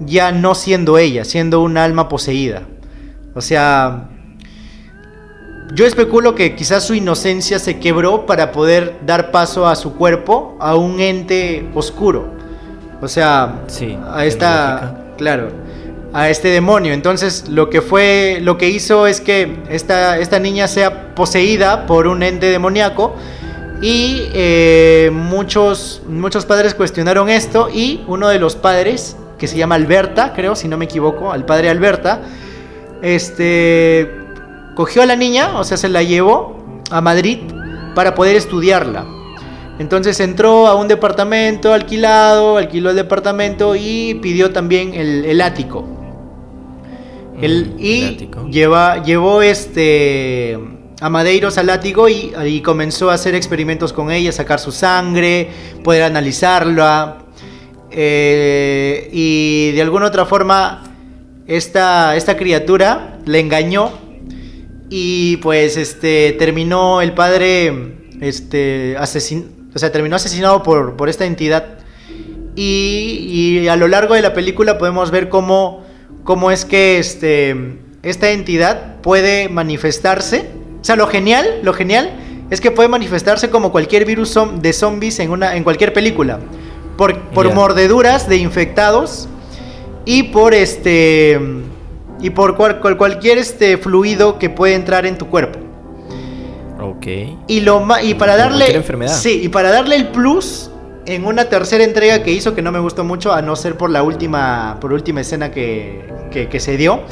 ya 0.00 0.32
no 0.32 0.54
siendo 0.54 0.96
ella, 0.96 1.26
siendo 1.26 1.60
un 1.60 1.76
alma 1.76 2.08
poseída. 2.08 2.62
O 3.34 3.42
sea, 3.42 4.08
yo 5.74 5.86
especulo 5.86 6.34
que 6.34 6.54
quizás 6.54 6.84
su 6.84 6.94
inocencia 6.94 7.58
se 7.58 7.78
quebró 7.78 8.26
para 8.26 8.52
poder 8.52 8.96
dar 9.06 9.30
paso 9.30 9.66
a 9.66 9.74
su 9.74 9.94
cuerpo 9.94 10.56
a 10.60 10.76
un 10.76 11.00
ente 11.00 11.68
oscuro. 11.74 12.34
O 13.00 13.08
sea, 13.08 13.62
a 14.12 14.26
esta, 14.26 15.14
claro, 15.16 15.48
a 16.12 16.28
este 16.28 16.48
demonio. 16.48 16.92
Entonces, 16.92 17.48
lo 17.48 17.70
que 17.70 17.80
fue, 17.80 18.38
lo 18.42 18.58
que 18.58 18.68
hizo 18.68 19.06
es 19.06 19.20
que 19.20 19.56
esta, 19.70 20.18
esta 20.18 20.38
niña 20.38 20.68
sea 20.68 21.14
poseída 21.14 21.86
por 21.86 22.06
un 22.06 22.22
ente 22.22 22.46
demoníaco 22.46 23.14
y 23.80 24.28
eh, 24.34 25.10
muchos, 25.12 26.02
muchos 26.06 26.46
padres 26.46 26.74
cuestionaron 26.74 27.28
esto 27.28 27.68
y 27.72 28.02
uno 28.06 28.28
de 28.28 28.38
los 28.38 28.54
padres, 28.56 29.16
que 29.38 29.48
se 29.48 29.56
llama 29.56 29.74
Alberta, 29.74 30.32
creo, 30.36 30.54
si 30.54 30.68
no 30.68 30.76
me 30.76 30.84
equivoco, 30.84 31.32
al 31.32 31.44
padre 31.44 31.70
Alberta, 31.70 32.20
este, 33.02 34.21
cogió 34.74 35.02
a 35.02 35.06
la 35.06 35.16
niña, 35.16 35.58
o 35.58 35.64
sea, 35.64 35.76
se 35.76 35.88
la 35.88 36.02
llevó 36.02 36.56
a 36.90 37.00
Madrid 37.00 37.38
para 37.94 38.14
poder 38.14 38.36
estudiarla. 38.36 39.04
Entonces 39.78 40.20
entró 40.20 40.66
a 40.66 40.74
un 40.74 40.86
departamento 40.86 41.72
alquilado, 41.72 42.56
alquiló 42.56 42.90
el 42.90 42.96
departamento 42.96 43.74
y 43.74 44.14
pidió 44.22 44.52
también 44.52 44.94
el, 44.94 45.40
ático. 45.40 45.84
El, 47.40 47.72
mm, 47.74 47.78
y 47.78 48.30
Lleva, 48.50 49.02
llevó 49.02 49.42
este 49.42 50.58
a 51.00 51.08
Madeiros 51.08 51.58
al 51.58 51.66
látigo 51.66 52.08
y, 52.08 52.60
comenzó 52.64 53.10
a 53.10 53.14
hacer 53.14 53.34
experimentos 53.34 53.92
con 53.92 54.12
ella, 54.12 54.30
sacar 54.30 54.60
su 54.60 54.70
sangre, 54.70 55.48
poder 55.82 56.04
analizarla. 56.04 57.18
Eh, 57.90 59.10
y 59.12 59.72
de 59.72 59.82
alguna 59.82 60.06
otra 60.06 60.26
forma, 60.26 60.84
esta, 61.48 62.14
esta 62.14 62.36
criatura 62.36 63.18
le 63.24 63.40
engañó 63.40 63.90
y 64.94 65.38
pues 65.38 65.78
este 65.78 66.32
terminó 66.38 67.00
el 67.00 67.14
padre 67.14 67.94
este 68.20 68.94
asesin 68.98 69.70
o 69.74 69.78
sea, 69.78 69.90
terminó 69.90 70.16
asesinado 70.16 70.62
por, 70.62 70.96
por 70.96 71.08
esta 71.08 71.24
entidad. 71.24 71.78
Y, 72.54 73.60
y, 73.62 73.68
a 73.68 73.76
lo 73.76 73.88
largo 73.88 74.12
de 74.12 74.20
la 74.20 74.34
película 74.34 74.76
podemos 74.76 75.10
ver 75.10 75.30
cómo, 75.30 75.82
cómo 76.24 76.50
es 76.50 76.66
que 76.66 76.98
este, 76.98 77.78
esta 78.02 78.30
entidad 78.32 79.00
puede 79.00 79.48
manifestarse 79.48 80.50
o 80.82 80.84
sea, 80.84 80.96
lo 80.96 81.06
genial, 81.06 81.60
lo 81.62 81.72
genial 81.72 82.10
es 82.50 82.60
que 82.60 82.72
puede 82.72 82.88
manifestarse 82.88 83.50
como 83.50 83.70
cualquier 83.70 84.04
virus 84.04 84.36
de 84.60 84.72
zombies 84.72 85.20
en, 85.20 85.30
una, 85.30 85.54
en 85.56 85.62
cualquier 85.62 85.92
película. 85.92 86.40
Por, 86.98 87.18
por 87.30 87.54
mordeduras 87.54 88.28
de 88.28 88.36
infectados 88.36 89.28
y 90.04 90.24
por 90.24 90.52
este 90.52 91.40
y 92.22 92.30
por 92.30 92.56
cualquier 92.56 93.38
este 93.38 93.76
fluido 93.76 94.38
que 94.38 94.48
puede 94.48 94.74
entrar 94.74 95.04
en 95.04 95.18
tu 95.18 95.28
cuerpo. 95.28 95.58
Ok. 96.80 97.06
Y 97.48 97.60
lo 97.60 97.84
y 98.02 98.14
para 98.14 98.36
darle 98.36 98.74
enfermedad. 98.74 99.14
Sí, 99.14 99.40
y 99.42 99.48
para 99.48 99.70
darle 99.70 99.96
el 99.96 100.08
plus 100.08 100.70
en 101.04 101.26
una 101.26 101.46
tercera 101.46 101.84
entrega 101.84 102.22
que 102.22 102.30
hizo 102.30 102.54
que 102.54 102.62
no 102.62 102.72
me 102.72 102.78
gustó 102.78 103.04
mucho 103.04 103.32
a 103.32 103.42
no 103.42 103.56
ser 103.56 103.76
por 103.76 103.90
la 103.90 104.02
última 104.02 104.78
por 104.80 104.92
última 104.92 105.20
escena 105.20 105.50
que, 105.50 106.08
que, 106.30 106.48
que 106.48 106.60
se 106.60 106.76
dio 106.76 107.02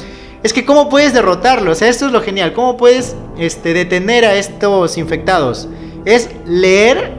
es 0.43 0.53
que 0.53 0.65
cómo 0.65 0.89
puedes 0.89 1.13
derrotarlo, 1.13 1.71
o 1.71 1.75
sea, 1.75 1.87
esto 1.87 2.07
es 2.07 2.11
lo 2.11 2.21
genial, 2.21 2.53
cómo 2.53 2.75
puedes 2.77 3.15
este, 3.37 3.73
detener 3.73 4.25
a 4.25 4.35
estos 4.35 4.97
infectados. 4.97 5.67
Es 6.05 6.29
leer 6.47 7.13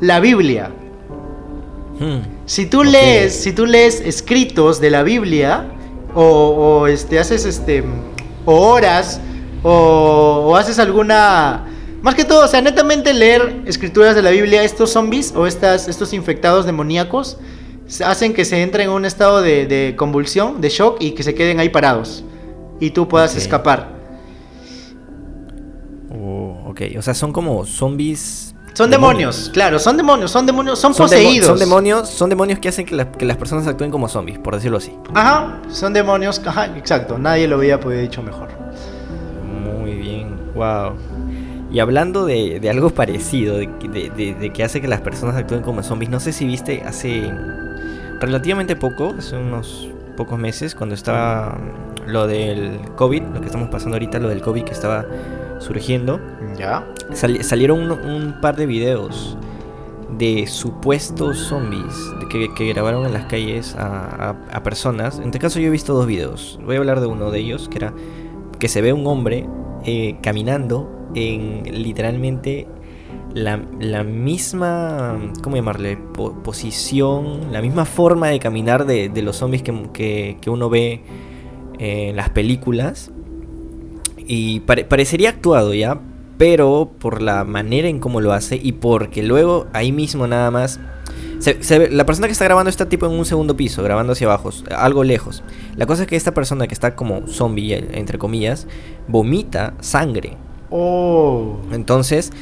la 0.00 0.20
Biblia. 0.20 0.70
Hmm. 1.98 2.18
Si 2.44 2.66
tú 2.66 2.84
lees, 2.84 3.34
si 3.34 3.52
tú 3.52 3.64
lees 3.64 4.00
escritos 4.00 4.80
de 4.80 4.90
la 4.90 5.02
Biblia, 5.02 5.71
o, 6.14 6.86
este, 6.86 7.18
haces 7.18 7.44
este, 7.44 7.84
o 8.44 8.54
oras, 8.54 9.20
o, 9.62 10.54
haces 10.56 10.78
alguna... 10.78 11.68
Más 12.02 12.16
que 12.16 12.24
todo, 12.24 12.44
o 12.44 12.48
sea, 12.48 12.60
netamente 12.60 13.14
leer 13.14 13.62
escrituras 13.64 14.16
de 14.16 14.22
la 14.22 14.30
Biblia, 14.30 14.64
estos 14.64 14.90
zombies 14.90 15.32
o 15.36 15.46
estas, 15.46 15.86
estos 15.86 16.12
infectados 16.12 16.66
demoníacos 16.66 17.38
hacen 18.04 18.34
que 18.34 18.44
se 18.44 18.60
entren 18.60 18.88
en 18.88 18.94
un 18.94 19.04
estado 19.04 19.40
de, 19.40 19.66
de, 19.66 19.94
convulsión, 19.96 20.60
de 20.60 20.68
shock 20.68 20.96
y 21.00 21.12
que 21.12 21.22
se 21.22 21.34
queden 21.34 21.60
ahí 21.60 21.68
parados 21.68 22.24
y 22.82 22.90
tú 22.90 23.06
puedas 23.06 23.36
escapar. 23.36 23.92
Oh, 26.10 26.70
ok, 26.70 26.80
o 26.98 27.02
sea, 27.02 27.14
son 27.14 27.32
como 27.32 27.64
zombies. 27.64 28.51
Son 28.74 28.90
demonios, 28.90 29.50
claro, 29.52 29.78
son 29.78 29.96
demonios, 29.96 30.30
son 30.30 30.46
demonios, 30.46 30.78
son, 30.78 30.94
poseídos. 30.94 31.46
son 31.46 31.58
demonios, 31.58 32.08
son 32.08 32.30
demonios 32.30 32.58
que 32.58 32.68
hacen 32.68 32.86
que, 32.86 32.94
las 32.94 33.36
personas 33.36 33.66
actúen 33.66 33.90
como 33.90 34.08
zombies, 34.08 34.38
por 34.38 34.54
decirlo 34.54 34.78
así. 34.78 34.96
Ajá, 35.14 35.60
son 35.68 35.92
demonios, 35.92 36.40
ajá, 36.46 36.66
exacto, 36.76 37.18
nadie 37.18 37.46
lo 37.46 37.56
había 37.56 37.78
podido 37.78 38.00
dicho 38.00 38.22
mejor. 38.22 38.48
Muy 39.44 39.94
bien, 39.94 40.36
wow. 40.54 40.94
Y 41.70 41.80
hablando 41.80 42.24
de, 42.24 42.66
algo 42.70 42.90
parecido, 42.90 43.56
de, 43.56 43.66
de, 44.38 44.52
que 44.52 44.64
hace 44.64 44.80
que 44.80 44.88
las 44.88 45.00
personas 45.00 45.36
actúen 45.36 45.62
como 45.62 45.82
zombies, 45.82 46.10
no 46.10 46.20
sé 46.20 46.32
si 46.32 46.46
viste 46.46 46.82
hace 46.86 47.30
relativamente 48.20 48.76
poco, 48.76 49.14
hace 49.18 49.36
unos 49.36 49.88
pocos 50.16 50.38
meses, 50.38 50.74
cuando 50.74 50.94
estaba 50.94 51.58
lo 52.06 52.26
del 52.26 52.78
COVID, 52.96 53.22
lo 53.34 53.40
que 53.40 53.46
estamos 53.46 53.68
pasando 53.68 53.96
ahorita, 53.96 54.18
lo 54.18 54.28
del 54.28 54.40
COVID 54.40 54.64
que 54.64 54.72
estaba 54.72 55.04
surgiendo. 55.58 56.20
Ya. 56.58 56.86
salieron 57.14 57.90
un, 57.90 58.40
par 58.40 58.56
de 58.56 58.66
videos 58.66 59.36
de 60.18 60.46
supuestos 60.46 61.38
zombies 61.38 61.94
que, 62.30 62.72
grabaron 62.72 63.06
en 63.06 63.12
las 63.12 63.26
calles 63.26 63.74
a, 63.78 64.60
personas. 64.62 65.18
En 65.18 65.26
este 65.26 65.38
caso 65.38 65.58
yo 65.60 65.68
he 65.68 65.70
visto 65.70 65.94
dos 65.94 66.06
videos. 66.06 66.58
Voy 66.64 66.76
a 66.76 66.78
hablar 66.78 67.00
de 67.00 67.06
uno 67.06 67.30
de 67.30 67.40
ellos, 67.40 67.68
que 67.68 67.78
era 67.78 67.92
que 68.58 68.68
se 68.68 68.80
ve 68.80 68.92
un 68.92 69.06
hombre 69.06 69.48
eh, 69.84 70.16
caminando 70.22 71.08
en 71.14 71.64
literalmente 71.82 72.68
la, 73.34 73.56
misma, 74.04 75.18
¿cómo 75.42 75.56
llamarle? 75.56 75.96
posición, 76.44 77.52
la 77.52 77.62
misma 77.62 77.84
forma 77.84 78.28
de 78.28 78.38
caminar 78.38 78.86
de, 78.86 79.10
los 79.22 79.36
zombies 79.36 79.62
que, 79.62 80.36
que 80.40 80.50
uno 80.50 80.68
ve 80.68 81.02
en 81.78 82.16
las 82.16 82.30
películas. 82.30 83.10
Y 84.18 84.60
parecería 84.60 85.30
actuado 85.30 85.74
ya, 85.74 86.00
pero 86.42 86.90
por 86.98 87.22
la 87.22 87.44
manera 87.44 87.86
en 87.86 88.00
cómo 88.00 88.20
lo 88.20 88.32
hace 88.32 88.58
y 88.60 88.72
porque 88.72 89.22
luego 89.22 89.68
ahí 89.72 89.92
mismo 89.92 90.26
nada 90.26 90.50
más... 90.50 90.80
la 91.68 92.04
persona 92.04 92.26
que 92.26 92.32
está 92.32 92.46
grabando 92.46 92.68
está 92.68 92.88
tipo 92.88 93.06
en 93.06 93.12
un 93.12 93.24
segundo 93.24 93.56
piso, 93.56 93.80
grabando 93.84 94.14
hacia 94.14 94.26
abajo, 94.26 94.50
algo 94.76 95.04
lejos. 95.04 95.44
La 95.76 95.86
cosa 95.86 96.02
es 96.02 96.08
que 96.08 96.16
esta 96.16 96.34
persona 96.34 96.66
que 96.66 96.74
está 96.74 96.96
como 96.96 97.28
zombie, 97.28 97.74
entre 97.92 98.18
comillas, 98.18 98.66
vomita 99.06 99.74
sangre. 99.78 100.36
Oh. 100.68 101.58
Entonces, 101.70 102.32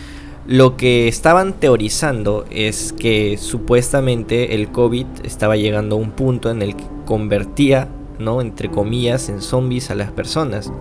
lo 0.46 0.78
que 0.78 1.06
estaban 1.06 1.60
teorizando 1.60 2.46
es 2.50 2.94
que 2.94 3.36
supuestamente 3.36 4.54
el 4.54 4.72
COVID 4.72 5.04
estaba 5.24 5.56
llegando 5.56 5.96
a 5.96 5.98
un 5.98 6.12
punto 6.12 6.50
en 6.50 6.62
el 6.62 6.74
que 6.74 6.84
convertía 7.04 7.88
¿no? 8.18 8.40
Entre 8.40 8.70
comillas, 8.70 9.28
en 9.28 9.42
zombies 9.42 9.90
a 9.90 9.94
las 9.94 10.10
personas. 10.10 10.72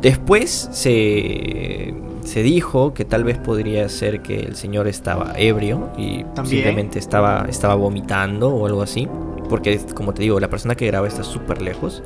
Después 0.00 0.68
se, 0.72 1.94
se 2.26 2.42
dijo 2.42 2.92
que 2.94 3.04
tal 3.04 3.24
vez 3.24 3.38
podría 3.38 3.88
ser 3.88 4.20
que 4.20 4.40
el 4.40 4.56
señor 4.56 4.88
estaba 4.88 5.34
ebrio 5.36 5.90
y 5.96 6.24
simplemente 6.44 6.98
estaba, 6.98 7.46
estaba 7.48 7.74
vomitando 7.74 8.50
o 8.50 8.66
algo 8.66 8.82
así. 8.82 9.08
Porque, 9.48 9.78
como 9.94 10.12
te 10.12 10.22
digo, 10.22 10.40
la 10.40 10.48
persona 10.48 10.74
que 10.74 10.86
graba 10.86 11.06
está 11.06 11.22
súper 11.22 11.62
lejos. 11.62 12.02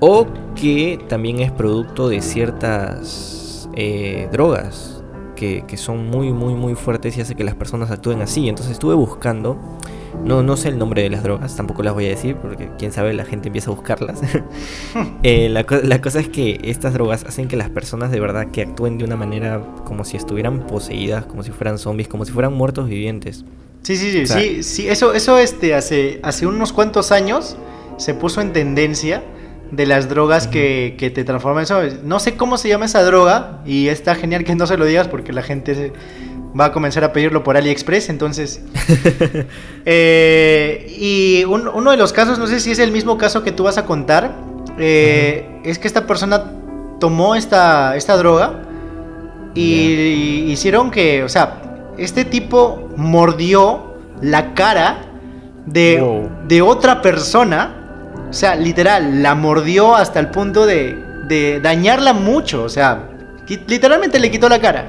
O 0.00 0.26
que 0.54 0.98
también 1.08 1.40
es 1.40 1.52
producto 1.52 2.08
de 2.08 2.22
ciertas 2.22 3.68
eh, 3.74 4.28
drogas 4.32 5.02
que, 5.36 5.64
que, 5.66 5.76
son 5.76 6.08
muy, 6.08 6.32
muy, 6.32 6.54
muy 6.54 6.74
fuertes 6.74 7.16
y 7.16 7.20
hace 7.20 7.34
que 7.34 7.44
las 7.44 7.54
personas 7.54 7.90
actúen 7.90 8.22
así. 8.22 8.48
Entonces 8.48 8.72
estuve 8.72 8.94
buscando 8.94 9.58
no, 10.24 10.42
no 10.42 10.56
sé 10.56 10.68
el 10.68 10.78
nombre 10.78 11.02
de 11.02 11.10
las 11.10 11.22
drogas, 11.22 11.56
tampoco 11.56 11.82
las 11.82 11.94
voy 11.94 12.06
a 12.06 12.08
decir 12.08 12.36
porque 12.36 12.70
quién 12.78 12.92
sabe, 12.92 13.12
la 13.14 13.24
gente 13.24 13.48
empieza 13.48 13.70
a 13.70 13.74
buscarlas. 13.74 14.20
Eh, 15.22 15.48
la, 15.48 15.64
cosa 16.00 16.20
es 16.20 16.28
que 16.28 16.60
estas 16.64 16.92
drogas 16.92 17.24
hacen 17.24 17.48
que 17.48 17.56
las 17.56 17.70
personas 17.70 18.10
de 18.10 18.20
verdad 18.20 18.50
que 18.50 18.62
actúen 18.62 18.98
de 18.98 19.04
una 19.04 19.16
manera 19.16 19.60
como 19.84 20.04
si 20.04 20.16
estuvieran 20.16 20.66
poseídas, 20.66 21.26
como 21.26 21.42
si 21.42 21.50
fueran 21.50 21.78
zombies, 21.78 22.08
como 22.08 22.24
si 22.24 22.32
fueran 22.32 22.52
muertos 22.52 22.88
vivientes. 22.88 23.44
Sí, 23.82 23.96
sí, 23.96 24.10
sí, 24.10 24.26
sí, 24.26 24.62
sí, 24.62 24.88
eso, 24.88 25.12
eso 25.12 25.38
este, 25.38 25.74
hace, 25.74 26.20
hace 26.22 26.46
unos 26.46 26.72
cuantos 26.72 27.12
años 27.12 27.56
se 27.96 28.14
puso 28.14 28.40
en 28.40 28.52
tendencia 28.52 29.22
de 29.70 29.86
las 29.86 30.08
drogas 30.08 30.46
que, 30.46 30.94
que, 30.98 31.10
te 31.10 31.24
transforman 31.24 31.66
en 31.70 32.08
No 32.08 32.20
sé 32.20 32.36
cómo 32.36 32.56
se 32.56 32.68
llama 32.68 32.86
esa 32.86 33.02
droga 33.02 33.60
y 33.66 33.88
está 33.88 34.14
genial 34.14 34.44
que 34.44 34.54
no 34.54 34.66
se 34.66 34.76
lo 34.76 34.84
digas 34.84 35.08
porque 35.08 35.32
la 35.32 35.42
gente 35.42 35.74
se, 35.74 35.92
va 36.58 36.66
a 36.66 36.72
comenzar 36.72 37.04
a 37.04 37.12
pedirlo 37.12 37.42
por 37.42 37.56
AliExpress, 37.56 38.08
entonces... 38.10 38.60
Eh, 39.90 40.94
y 41.00 41.44
uno 41.44 41.90
de 41.90 41.96
los 41.96 42.12
casos, 42.12 42.38
no 42.38 42.46
sé 42.46 42.60
si 42.60 42.72
es 42.72 42.78
el 42.78 42.92
mismo 42.92 43.16
caso 43.16 43.42
que 43.42 43.52
tú 43.52 43.62
vas 43.62 43.78
a 43.78 43.86
contar, 43.86 44.34
eh, 44.78 45.48
es 45.64 45.78
que 45.78 45.88
esta 45.88 46.06
persona 46.06 46.44
tomó 47.00 47.34
esta, 47.34 47.96
esta 47.96 48.18
droga 48.18 48.64
y 49.54 50.44
hicieron 50.50 50.90
que, 50.90 51.24
o 51.24 51.28
sea, 51.30 51.62
este 51.96 52.26
tipo 52.26 52.90
mordió 52.96 53.94
la 54.20 54.52
cara 54.52 55.06
de, 55.64 56.28
de 56.46 56.62
otra 56.62 57.00
persona 57.02 57.74
O 58.30 58.32
sea, 58.32 58.56
literal, 58.56 59.22
la 59.22 59.34
mordió 59.34 59.94
hasta 59.94 60.20
el 60.20 60.28
punto 60.28 60.66
de, 60.66 60.96
de 61.28 61.60
dañarla 61.60 62.12
mucho. 62.12 62.62
O 62.62 62.68
sea, 62.68 63.08
literalmente 63.66 64.18
le 64.18 64.30
quitó 64.30 64.48
la 64.48 64.60
cara. 64.60 64.84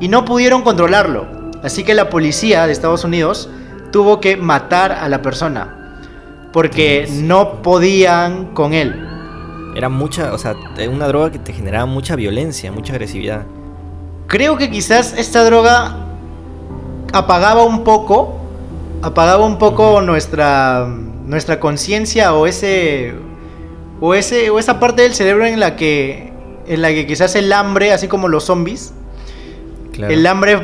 Y 0.00 0.08
no 0.08 0.24
pudieron 0.24 0.62
controlarlo. 0.62 1.26
Así 1.62 1.84
que 1.84 1.94
la 1.94 2.10
policía 2.10 2.66
de 2.66 2.72
Estados 2.72 3.04
Unidos 3.04 3.48
tuvo 3.90 4.20
que 4.20 4.36
matar 4.36 4.92
a 4.92 5.08
la 5.08 5.22
persona. 5.22 6.00
Porque 6.52 7.08
no 7.10 7.62
podían 7.62 8.54
con 8.54 8.74
él. 8.74 9.08
Era 9.74 9.88
mucha, 9.88 10.32
o 10.32 10.38
sea, 10.38 10.54
una 10.88 11.08
droga 11.08 11.32
que 11.32 11.38
te 11.38 11.52
generaba 11.52 11.86
mucha 11.86 12.16
violencia, 12.16 12.70
mucha 12.70 12.92
agresividad. 12.92 13.44
Creo 14.26 14.56
que 14.56 14.70
quizás 14.70 15.14
esta 15.16 15.44
droga 15.44 15.96
apagaba 17.12 17.64
un 17.64 17.84
poco, 17.84 18.40
apagaba 19.02 19.46
un 19.46 19.58
poco 19.58 20.00
nuestra, 20.00 20.86
nuestra 21.24 21.60
conciencia 21.60 22.34
o 22.34 22.46
ese, 22.46 23.14
o 24.00 24.14
ese, 24.14 24.50
o 24.50 24.58
esa 24.58 24.80
parte 24.80 25.02
del 25.02 25.14
cerebro 25.14 25.46
en 25.46 25.60
la 25.60 25.76
que, 25.76 26.32
en 26.66 26.82
la 26.82 26.88
que 26.88 27.06
quizás 27.06 27.34
el 27.34 27.52
hambre, 27.52 27.92
así 27.92 28.08
como 28.08 28.28
los 28.28 28.44
zombies, 28.44 28.92
el 29.98 30.26
hambre, 30.26 30.58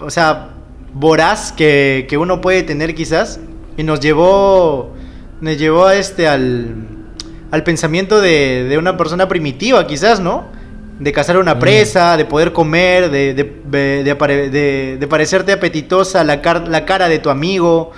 o 0.00 0.10
sea, 0.10 0.50
voraz 0.92 1.52
que, 1.52 2.06
que 2.08 2.18
uno 2.18 2.40
puede 2.40 2.62
tener 2.62 2.94
quizás, 2.94 3.40
y 3.76 3.82
nos 3.82 4.00
llevó, 4.00 4.94
nos 5.40 5.58
llevó 5.58 5.86
a 5.86 5.96
este 5.96 6.28
al 6.28 6.94
al 7.54 7.62
pensamiento 7.62 8.20
de, 8.20 8.74
una 8.78 8.96
persona 8.96 9.28
primitiva, 9.28 9.86
quizás, 9.86 10.18
¿no? 10.18 10.46
De 10.98 11.12
cazar 11.12 11.38
una 11.38 11.54
mm. 11.54 11.58
presa, 11.60 12.16
de 12.16 12.24
poder 12.24 12.52
comer, 12.52 13.10
de, 13.10 13.32
de, 13.32 15.06
parecerte 15.08 15.52
apetitosa 15.52 16.24
la, 16.24 16.40
la, 16.66 16.84
cara 16.84 17.08
de 17.08 17.20
tu 17.20 17.30
amigo, 17.30 17.92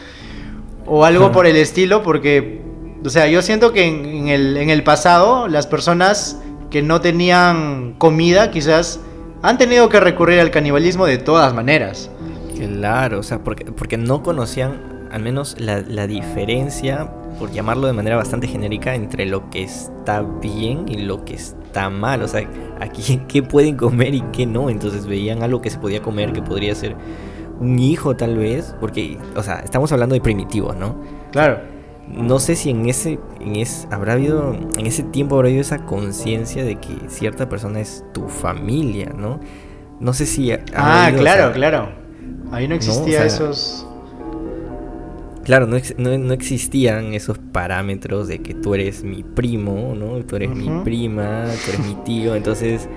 o 0.85 1.07
algo 1.07 1.33
por 1.33 1.47
el 1.47 1.57
estilo, 1.57 2.03
porque, 2.03 2.61
o 3.03 3.09
sea, 3.09 3.29
yo 3.29 3.41
siento 3.41 3.73
que 3.73 3.85
en, 3.85 4.29
el, 4.29 4.59
en 4.59 4.69
el 4.69 4.83
pasado 4.83 5.49
las 5.49 5.67
personas 5.67 6.39
que 6.71 6.83
no 6.83 7.01
tenían 7.01 7.95
comida, 7.97 8.51
quizás, 8.51 9.01
han 9.47 9.59
tenido 9.59 9.89
que 9.89 10.01
recurrir 10.01 10.41
al 10.41 10.51
canibalismo 10.51 11.07
de 11.07 11.19
todas 11.19 11.55
maneras. 11.55 12.11
Claro, 12.57 13.21
o 13.21 13.23
sea, 13.23 13.45
porque, 13.45 13.67
porque 13.67 13.97
no 13.97 14.25
conocían 14.25 15.09
al 15.13 15.23
menos 15.23 15.55
la, 15.61 15.83
la 15.83 16.09
diferencia 16.09 17.09
por 17.39 17.53
llamarlo 17.53 17.87
de 17.87 17.93
manera 17.93 18.17
bastante 18.17 18.49
genérica, 18.49 18.97
entre 18.97 19.25
lo 19.25 19.49
que 19.51 19.63
está 19.63 20.23
bien 20.23 20.87
y 20.89 20.97
lo 20.99 21.25
que 21.25 21.35
está 21.35 21.91
mal. 21.91 22.23
O 22.23 22.29
sea, 22.29 22.49
aquí 22.81 23.21
qué 23.29 23.45
pueden 23.45 23.77
comer 23.77 24.15
y 24.15 24.23
qué 24.33 24.47
no. 24.47 24.69
Entonces 24.69 25.07
veían 25.07 25.45
algo 25.45 25.61
que 25.61 25.71
se 25.71 25.79
podía 25.79 26.03
comer, 26.03 26.33
que 26.33 26.43
podría 26.43 26.75
ser 26.75 26.97
un 27.61 27.79
hijo 27.79 28.17
tal 28.17 28.37
vez, 28.37 28.75
porque, 28.81 29.17
o 29.37 29.45
sea, 29.45 29.61
estamos 29.61 29.93
hablando 29.93 30.15
de 30.15 30.21
primitivos, 30.21 30.75
¿no? 30.77 31.01
Claro. 31.31 31.76
No 32.09 32.38
sé 32.38 32.57
si 32.57 32.71
en 32.71 32.88
ese, 32.88 33.19
en 33.40 33.57
ese, 33.57 33.88
habrá 33.90 34.14
habido, 34.14 34.55
en 34.79 34.87
ese 34.87 35.03
tiempo 35.03 35.35
habrá 35.35 35.49
habido 35.49 35.62
esa 35.62 35.85
conciencia 35.85 36.64
de 36.64 36.77
que 36.77 37.09
cierta 37.09 37.49
persona 37.49 37.81
es 37.81 38.05
tu 38.12 38.29
familia, 38.29 39.12
¿no? 39.16 39.40
No 40.01 40.12
sé 40.12 40.27
si... 40.27 40.53
Ah, 40.75 41.11
claro, 41.16 41.53
claro. 41.53 41.88
Ahí 42.53 42.69
no 42.69 42.75
existía 42.75 43.25
esos 43.25 43.87
Claro, 45.47 45.69
no, 45.69 46.33
existían 46.33 47.14
esos 47.14 47.38
parámetros 47.38 48.27
de 48.27 48.40
que 48.40 48.53
tú 48.53 48.75
eres 48.75 49.05
mi 49.05 49.23
primo, 49.23 49.95
¿no? 49.97 50.19
Tú 50.25 50.35
eres 50.35 50.51
mi 50.51 50.69
prima, 50.83 51.45
tú 51.64 51.71
eres 51.71 51.87
mi 51.87 51.95
tío, 52.03 52.35
entonces 52.35 52.88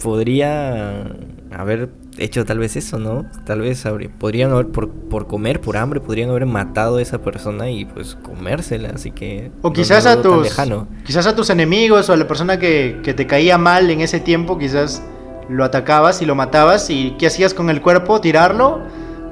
podría 0.00 1.10
haber 1.50 1.88
hecho 2.18 2.44
tal 2.44 2.58
vez 2.58 2.76
eso, 2.76 2.98
¿no? 2.98 3.26
Tal 3.44 3.60
vez 3.60 3.84
podrían 4.18 4.52
haber, 4.52 4.68
por, 4.68 5.26
comer, 5.26 5.60
por 5.60 5.76
hambre, 5.76 6.00
podrían 6.00 6.30
haber 6.30 6.46
matado 6.46 6.96
a 6.96 7.02
esa 7.02 7.18
persona 7.18 7.70
y 7.70 7.84
pues 7.84 8.16
comérsela, 8.22 8.90
así 8.94 9.10
que... 9.10 9.50
O 9.62 9.72
quizás 9.72 10.06
a 10.06 10.20
tus... 10.22 10.56
Quizás 11.04 11.26
a 11.26 11.36
tus 11.36 11.50
enemigos 11.50 12.08
o 12.08 12.12
a 12.12 12.16
la 12.16 12.26
persona 12.26 12.58
que, 12.58 13.00
que 13.02 13.14
te 13.14 13.26
caía 13.26 13.58
mal 13.58 13.90
en 13.90 14.00
ese 14.00 14.20
tiempo, 14.20 14.58
quizás 14.58 15.02
lo 15.48 15.64
atacabas 15.64 16.22
y 16.22 16.26
lo 16.26 16.34
matabas 16.34 16.90
y 16.90 17.14
¿qué 17.18 17.26
hacías 17.26 17.54
con 17.54 17.70
el 17.70 17.80
cuerpo? 17.80 18.20
¿Tirarlo? 18.20 18.82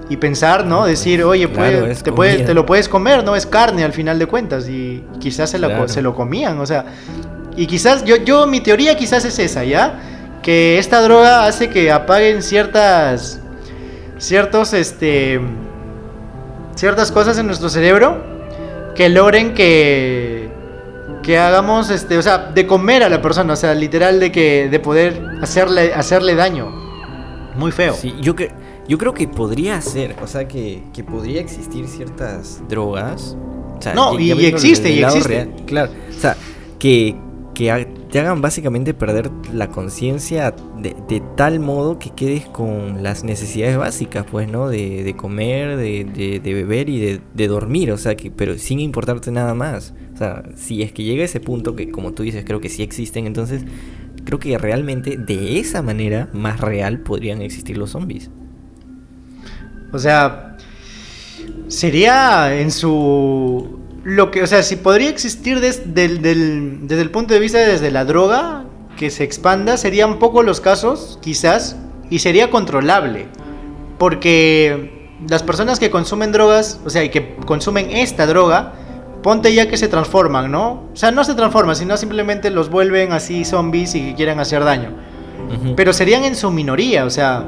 y 0.09 0.19
pensar, 0.19 0.67
¿no? 0.67 0.85
Decir, 0.85 1.25
oye, 1.25 1.47
te, 1.47 1.95
te, 2.45 2.55
lo 2.55 2.67
puedes 2.67 2.89
comer, 2.89 3.25
¿no? 3.25 3.37
Es 3.37 3.47
carne 3.47 3.85
al 3.85 3.93
final 3.93 4.19
de 4.19 4.27
cuentas 4.27 4.69
y 4.69 5.03
quizás 5.19 5.51
se 5.51 5.59
lo, 5.59 5.89
se 5.89 6.03
lo 6.03 6.15
comían, 6.15 6.61
o 6.61 6.67
sea, 6.67 6.85
y 7.57 7.67
quizás, 7.67 8.05
yo, 8.05 8.17
yo, 8.17 8.47
mi 8.47 8.61
teoría 8.61 8.97
quizás 8.97 9.25
es 9.25 9.39
esa, 9.39 9.65
¿ya? 9.65 10.01
Que 10.45 10.79
esta 10.79 11.01
droga 11.01 11.47
hace 11.47 11.71
que 11.71 11.91
apaguen 11.91 12.43
ciertas, 12.43 13.41
ciertos, 14.19 14.75
este, 14.75 15.41
ciertas 16.77 17.11
cosas 17.11 17.39
en 17.39 17.47
nuestro 17.47 17.69
cerebro 17.71 18.23
que 18.95 19.09
logren 19.09 19.55
que, 19.55 20.51
que 21.23 21.39
hagamos, 21.39 21.91
este, 21.91 22.19
o 22.19 22.23
sea, 22.23 22.39
de 22.55 22.67
comer 22.67 23.03
a 23.03 23.09
la 23.09 23.23
persona, 23.23 23.55
o 23.55 23.57
sea, 23.57 23.75
literal 23.75 24.21
de 24.21 24.31
que, 24.31 24.69
de 24.71 24.79
poder 24.81 25.21
hacerle, 25.41 25.95
hacerle 25.95 26.35
daño. 26.35 26.71
Muy 27.57 27.73
feo. 27.73 27.95
Sí, 27.95 28.15
yo 28.21 28.37
que 28.37 28.53
yo 28.87 28.99
creo 28.99 29.15
que 29.15 29.27
podría 29.27 29.81
ser, 29.81 30.15
o 30.23 30.27
sea, 30.27 30.47
que, 30.47 30.83
podría 31.11 31.41
existir 31.41 31.89
ciertas 31.89 32.61
drogas. 32.69 33.37
no, 33.95 34.19
y, 34.19 34.31
existe, 34.47 34.91
y 34.91 35.03
existe. 35.03 35.49
claro, 35.67 35.91
o 36.11 36.21
sea, 36.21 36.37
que, 36.79 37.17
te 37.55 38.19
hagan 38.19 38.43
básicamente 38.43 38.95
perder 38.95 39.31
la 39.53 39.69
conciencia 39.69 40.55
de, 40.79 41.23
tal 41.37 41.61
modo 41.61 41.99
que 41.99 42.11
quedes 42.11 42.47
con 42.47 43.03
las 43.03 43.25
necesidades 43.25 43.77
básicas, 43.77 44.27
pues, 44.31 44.49
¿no? 44.49 44.69
De, 44.69 45.15
comer, 45.17 45.77
de, 45.77 46.41
beber 46.43 46.89
y 46.89 47.21
de, 47.35 47.49
dormir, 47.49 47.93
o 47.93 47.97
sea, 47.97 48.17
que, 48.17 48.31
pero 48.31 48.59
sin 48.59 48.81
importarte 48.81 49.31
nada 49.31 49.55
más. 49.55 49.95
O 50.15 50.17
sea, 50.17 50.43
si 50.57 50.83
es 50.83 50.93
que 50.93 51.05
llega 51.05 51.23
a 51.23 51.27
ese 51.27 51.41
punto, 51.41 51.75
que 51.75 51.91
como 51.91 52.13
tú 52.13 52.23
dices, 52.23 52.45
creo 52.45 52.61
que 52.61 52.69
sí 52.69 52.83
existen, 52.83 53.27
entonces 53.27 53.65
creo 54.25 54.39
que 54.39 54.59
realmente 54.59 55.17
de 55.17 55.59
esa 55.59 55.83
manera 55.83 56.29
más 56.33 56.61
real 56.61 57.01
podrían 57.01 57.41
existir 57.43 57.79
los 57.79 57.91
zombies. 57.91 58.31
O 59.93 59.99
sea, 59.99 60.57
sería 61.69 62.61
en 62.61 62.71
su... 62.71 63.84
Lo 64.05 64.31
que, 64.31 64.43
o 64.43 64.47
sea, 64.47 64.63
si 64.63 64.77
podría 64.77 65.09
existir 65.09 65.61
desde 65.61 66.05
el, 66.05 67.11
punto 67.11 67.33
de 67.33 67.41
vista 67.41 67.59
desde 67.59 67.91
la 67.91 68.05
droga, 68.05 68.65
que 68.99 69.11
se 69.11 69.25
expanda, 69.25 69.77
serían 69.79 70.19
pocos 70.19 70.45
los 70.45 70.61
casos, 70.61 71.19
quizás, 71.23 71.77
y 72.11 72.19
sería 72.19 72.51
controlable. 72.51 73.27
Porque 73.99 75.09
las 75.27 75.43
personas 75.43 75.81
que 75.81 75.91
consumen 75.91 76.33
drogas, 76.33 76.81
o 76.85 76.91
sea, 76.91 77.03
y 77.03 77.09
que 77.09 77.37
consumen 77.47 77.91
esta 77.91 78.27
droga, 78.27 78.75
ponte 79.23 79.55
ya 79.55 79.69
que 79.69 79.79
se 79.79 79.89
transforman, 79.89 80.53
¿no? 80.53 80.83
O 80.93 80.97
sea, 80.97 81.11
no 81.11 81.25
se 81.25 81.35
transforman, 81.35 81.75
sino 81.75 81.97
simplemente 81.97 82.51
los 82.51 82.69
vuelven 82.69 83.13
así 83.13 83.47
zombies 83.47 83.95
y 83.95 84.13
quieren 84.13 84.39
hacer 84.39 84.65
daño. 84.65 84.91
Pero 85.77 85.93
serían 85.93 86.25
en 86.25 86.35
su 86.35 86.51
minoría, 86.51 87.05
o 87.05 87.11
sea, 87.11 87.45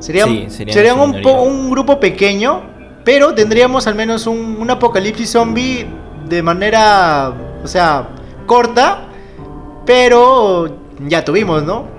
Serían, 0.00 0.50
serían 0.50 1.00
un, 1.00 1.24
un, 1.24 1.70
grupo 1.70 1.98
pequeño, 1.98 2.60
pero 3.04 3.34
tendríamos 3.34 3.86
al 3.86 3.94
menos 3.94 4.26
un, 4.26 4.68
apocalipsis 4.70 5.30
zombie 5.30 5.86
de 6.28 6.42
manera, 6.42 7.32
o 7.62 7.68
sea, 7.68 8.08
corta, 8.46 9.08
pero 9.84 10.78
ya 11.06 11.24
tuvimos, 11.24 11.62
¿no? 11.62 11.92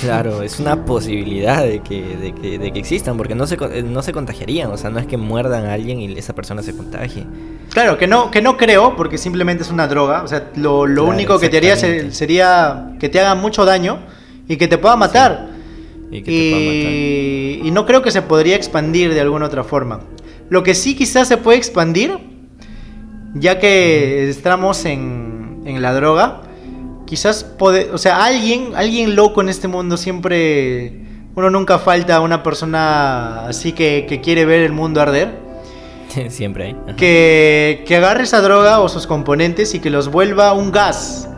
Claro, 0.00 0.42
es 0.42 0.58
una 0.58 0.84
posibilidad 0.84 1.62
de 1.62 1.80
que, 1.80 2.16
de 2.16 2.34
que, 2.34 2.58
de 2.58 2.72
que 2.72 2.78
existan, 2.78 3.16
porque 3.16 3.36
no 3.36 3.46
se, 3.46 3.56
no 3.84 4.02
se 4.02 4.12
contagiarían, 4.12 4.72
o 4.72 4.76
sea, 4.76 4.90
no 4.90 4.98
es 4.98 5.06
que 5.06 5.16
muerdan 5.16 5.66
a 5.66 5.74
alguien 5.74 6.00
y 6.00 6.18
esa 6.18 6.34
persona 6.34 6.62
se 6.62 6.76
contagie. 6.76 7.24
Claro, 7.70 7.96
que 7.96 8.08
no, 8.08 8.30
que 8.30 8.42
no 8.42 8.56
creo, 8.56 8.96
porque 8.96 9.18
simplemente 9.18 9.62
es 9.62 9.70
una 9.70 9.86
droga, 9.86 10.22
o 10.22 10.28
sea, 10.28 10.50
lo, 10.56 10.82
único 11.04 11.38
que 11.38 11.48
te 11.48 11.58
haría 11.58 11.76
sería 11.76 12.94
que 12.98 13.08
te 13.08 13.20
haga 13.20 13.36
mucho 13.36 13.64
daño 13.64 14.00
y 14.48 14.56
que 14.56 14.66
te 14.66 14.78
pueda 14.78 14.96
matar. 14.96 15.55
Y, 16.10 17.70
no 17.72 17.84
creo 17.84 18.02
que 18.02 18.10
se 18.10 18.22
podría 18.22 18.56
expandir 18.56 19.12
de 19.12 19.20
alguna 19.20 19.46
otra 19.46 19.64
forma. 19.64 20.00
Lo 20.48 20.62
que 20.62 20.74
sí 20.74 20.94
quizás 20.94 21.28
se 21.28 21.36
puede 21.36 21.58
expandir, 21.58 22.18
ya 23.34 23.58
que 23.58 24.28
estamos 24.28 24.84
en, 24.84 25.62
en 25.66 25.82
la 25.82 25.92
droga, 25.92 26.42
quizás 27.06 27.44
puede, 27.44 27.90
o 27.90 27.98
sea, 27.98 28.24
alguien, 28.24 28.72
alguien 28.76 29.16
loco 29.16 29.40
en 29.40 29.48
este 29.48 29.68
mundo 29.68 29.96
siempre, 29.96 31.04
uno 31.34 31.50
nunca 31.50 31.78
falta 31.78 32.20
una 32.20 32.42
persona 32.42 33.46
así 33.46 33.72
que, 33.72 34.06
que 34.08 34.20
quiere 34.20 34.44
ver 34.44 34.60
el 34.60 34.72
mundo 34.72 35.00
arder. 35.00 35.46
Siempre 36.28 36.64
hay. 36.64 36.76
Que, 36.96 37.84
que 37.86 37.96
agarre 37.96 38.22
esa 38.22 38.40
droga 38.40 38.80
o 38.80 38.88
sus 38.88 39.06
componentes 39.06 39.74
y 39.74 39.80
que 39.80 39.90
los 39.90 40.08
vuelva 40.08 40.52
un 40.52 40.70
gas. 40.70 41.28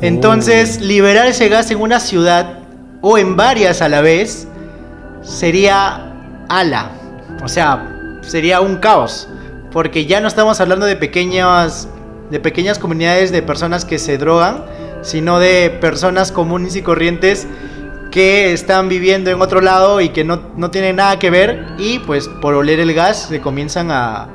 Entonces, 0.00 0.80
liberar 0.82 1.28
ese 1.28 1.48
gas 1.48 1.70
en 1.70 1.80
una 1.80 1.98
ciudad 1.98 2.63
o 3.06 3.18
en 3.18 3.36
varias 3.36 3.82
a 3.82 3.90
la 3.90 4.00
vez, 4.00 4.48
sería 5.20 6.10
ala. 6.48 6.90
O 7.44 7.48
sea, 7.48 8.18
sería 8.22 8.62
un 8.62 8.76
caos. 8.76 9.28
Porque 9.70 10.06
ya 10.06 10.22
no 10.22 10.28
estamos 10.28 10.58
hablando 10.62 10.86
de 10.86 10.96
pequeñas, 10.96 11.86
de 12.30 12.40
pequeñas 12.40 12.78
comunidades 12.78 13.30
de 13.30 13.42
personas 13.42 13.84
que 13.84 13.98
se 13.98 14.16
drogan, 14.16 14.64
sino 15.02 15.38
de 15.38 15.68
personas 15.82 16.32
comunes 16.32 16.76
y 16.76 16.82
corrientes 16.82 17.46
que 18.10 18.54
están 18.54 18.88
viviendo 18.88 19.30
en 19.30 19.42
otro 19.42 19.60
lado 19.60 20.00
y 20.00 20.08
que 20.08 20.24
no, 20.24 20.40
no 20.56 20.70
tienen 20.70 20.96
nada 20.96 21.18
que 21.18 21.28
ver 21.28 21.66
y 21.76 21.98
pues 21.98 22.28
por 22.28 22.54
oler 22.54 22.80
el 22.80 22.94
gas 22.94 23.26
se 23.28 23.38
comienzan 23.42 23.90
a, 23.90 24.28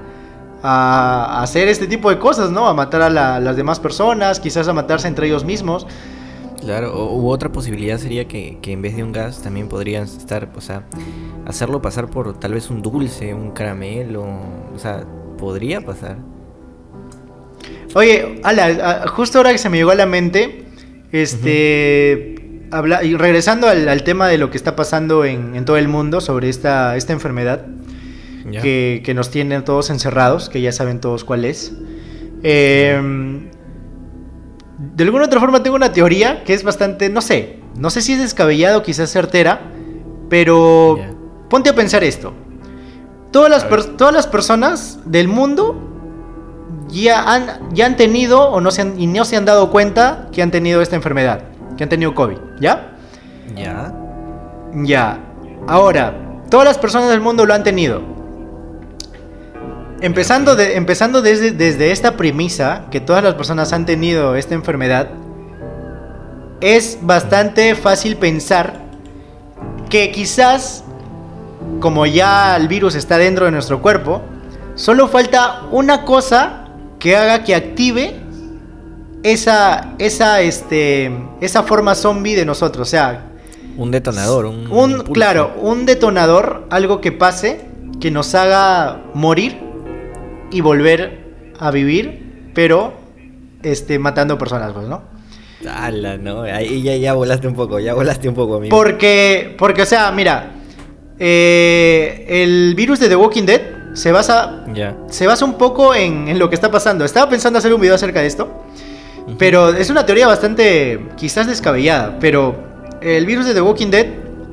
a, 0.62 1.42
hacer 1.42 1.70
este 1.70 1.88
tipo 1.88 2.12
de 2.12 2.20
cosas, 2.20 2.52
¿no? 2.52 2.68
A 2.68 2.76
matar 2.76 3.02
a 3.02 3.10
las 3.10 3.56
demás 3.56 3.80
personas, 3.80 4.40
quizás 4.40 4.68
a 4.68 4.74
matarse 4.74 5.08
entre 5.08 5.26
ellos 5.26 5.44
mismos. 5.44 5.88
Claro, 6.62 7.14
u 7.16 7.30
otra 7.30 7.52
posibilidad 7.52 7.98
sería 7.98 8.28
que, 8.28 8.58
que, 8.62 8.74
en 8.74 8.82
vez 8.82 8.96
de 8.96 9.04
un 9.04 9.12
gas 9.12 9.42
también 9.42 9.70
podrían 9.70 10.04
estar, 10.04 10.50
o 10.56 10.62
sea, 10.62 10.84
hacerlo 11.46 11.82
pasar 11.82 12.10
por 12.10 12.38
tal 12.40 12.54
vez 12.54 12.70
un 12.70 12.82
dulce, 12.82 13.34
un 13.34 13.52
caramelo, 13.52 14.26
o 14.74 14.78
sea, 14.78 15.06
podría 15.38 15.82
pasar. 15.82 16.18
Oye, 17.96 18.40
ala, 18.44 19.08
justo 19.08 19.40
ahora 19.40 19.52
que 19.52 19.58
se 19.58 19.70
me 19.70 19.78
llegó 19.78 19.92
a 19.92 19.96
la 19.96 20.06
mente, 20.06 20.66
este, 21.12 22.68
habla, 22.72 23.04
y 23.04 23.16
regresando 23.16 23.68
al, 23.68 24.04
tema 24.04 24.28
de 24.28 24.38
lo 24.38 24.52
que 24.52 24.58
está 24.58 24.76
pasando 24.76 25.26
en, 25.26 25.66
todo 25.66 25.78
el 25.78 25.88
mundo 25.88 26.22
sobre 26.22 26.50
esta, 26.50 26.96
esta 26.98 27.14
enfermedad 27.14 27.66
que, 28.62 29.02
que, 29.04 29.14
nos 29.14 29.32
tiene 29.32 29.62
todos 29.62 29.90
encerrados, 29.90 30.50
que 30.50 30.62
ya 30.62 30.72
saben 30.72 31.00
todos 31.00 31.24
cuál 31.24 31.46
es. 31.46 31.74
Em, 32.44 33.50
de 34.80 35.04
alguna 35.04 35.26
otra 35.26 35.42
forma 35.42 35.62
tengo 35.62 35.76
una 35.76 35.92
teoría 35.92 36.44
que 36.46 36.54
es 36.54 36.64
bastante, 36.64 37.10
no 37.10 37.22
sé, 37.22 37.60
no 37.76 37.90
sé 37.90 38.02
si 38.02 38.14
es 38.14 38.20
descabellado, 38.20 38.82
quizás 38.82 39.12
certera, 39.12 39.60
pero 40.30 40.98
ponte 41.50 41.70
a 41.70 41.76
pensar 41.76 42.04
esto. 42.04 42.34
Todas 43.32 43.50
las, 43.50 43.98
todas 43.98 44.14
las 44.14 44.26
personas 44.26 45.00
del 45.06 45.28
mundo 45.28 45.76
ya 46.88 47.34
han, 47.34 47.74
ya 47.74 47.86
han 47.86 47.98
tenido 47.98 48.50
o 48.50 48.62
no 48.62 48.72
se 48.72 48.82
han, 48.82 49.00
y 49.00 49.06
no 49.06 49.26
se 49.26 49.36
han 49.36 49.46
dado 49.46 49.70
cuenta 49.70 50.30
que 50.32 50.42
han 50.42 50.50
tenido 50.50 50.82
esta 50.82 50.96
enfermedad, 50.96 51.42
que 51.78 51.84
han 51.84 51.90
tenido 51.90 52.16
COVID, 52.16 52.38
¿ya? 52.62 52.98
Ya. 53.56 53.94
Ya. 54.74 55.20
Ahora, 55.68 56.14
todas 56.50 56.66
las 56.66 56.78
personas 56.78 57.10
del 57.10 57.20
mundo 57.20 57.46
lo 57.46 57.54
han 57.54 57.64
tenido. 57.64 58.02
Empezando, 60.02 60.56
de, 60.56 60.78
empezando 60.78 61.22
desde, 61.22 61.52
desde 61.52 61.92
esta 61.92 62.16
premisa, 62.16 62.86
que 62.90 63.02
todas 63.02 63.24
las 63.24 63.34
personas 63.36 63.74
han 63.74 63.86
tenido 63.86 64.36
esta 64.36 64.56
enfermedad, 64.56 65.10
es 66.62 67.00
bastante 67.02 67.76
fácil 67.76 68.16
pensar 68.16 68.82
que 69.90 70.12
quizás, 70.12 70.84
como 71.82 72.06
ya 72.06 72.56
el 72.56 72.68
virus 72.70 72.96
está 72.96 73.18
dentro 73.18 73.46
de 73.46 73.52
nuestro 73.52 73.82
cuerpo, 73.82 74.22
solo 74.76 75.10
falta 75.10 75.64
una 75.72 76.06
cosa 76.06 76.66
que 76.98 77.18
haga 77.18 77.44
que 77.44 77.56
active 77.56 78.22
esa, 79.24 79.96
esa, 80.00 80.40
este, 80.42 81.12
esa 81.42 81.64
forma 81.64 81.96
zombie 81.96 82.36
de 82.36 82.46
nosotros. 82.46 82.88
O 82.88 82.92
sea, 82.92 83.26
un 83.76 83.92
detonador, 83.92 84.46
un, 84.46 84.72
un 84.72 85.04
claro, 85.04 85.54
un 85.62 85.86
detonador, 85.86 86.68
algo 86.70 87.02
que 87.02 87.12
pase, 87.12 87.66
que 88.00 88.12
nos 88.12 88.34
haga 88.36 89.02
morir 89.14 89.69
y 90.52 90.62
volver 90.62 91.20
a 91.60 91.72
vivir, 91.72 92.52
pero 92.54 92.94
este, 93.64 94.00
matando 94.00 94.38
personas, 94.38 94.74
pues, 94.74 94.88
¿no? 94.88 95.04
Ala, 95.68 96.18
no, 96.18 96.44
ahí 96.44 96.82
ya, 96.82 96.96
ya 96.96 97.14
volaste 97.14 97.48
un 97.48 97.54
poco, 97.54 97.80
ya 97.80 97.94
volaste 97.94 98.30
un 98.30 98.36
poco, 98.36 98.56
amigo. 98.56 98.76
Porque, 98.76 99.56
porque 99.58 99.82
o 99.82 99.86
sea, 99.86 100.12
mira, 100.12 100.52
eh, 101.20 102.26
el 102.30 102.76
virus 102.76 103.00
de 103.00 103.10
The 103.10 103.16
Walking 103.18 103.44
Dead 103.44 103.62
se 103.94 104.12
basa, 104.12 104.66
se 105.10 105.28
basa 105.28 105.44
un 105.44 105.56
poco 105.56 105.94
en, 105.94 106.40
lo 106.40 106.50
que 106.50 106.56
está 106.56 106.72
pasando. 106.72 107.04
Estaba 107.04 107.30
pensando 107.30 107.60
hacer 107.60 107.74
un 107.74 107.82
video 107.82 107.96
acerca 107.96 108.22
de 108.22 108.28
esto, 108.28 108.64
pero 109.38 109.70
es 109.70 109.90
una 109.90 110.06
teoría 110.06 110.28
bastante 110.28 111.08
quizás 111.18 111.48
descabellada, 111.48 112.18
pero 112.20 112.56
el 113.02 113.26
virus 113.26 113.46
de 113.46 113.54
The 113.54 113.62
Walking 113.62 113.88
Dead 113.88 114.08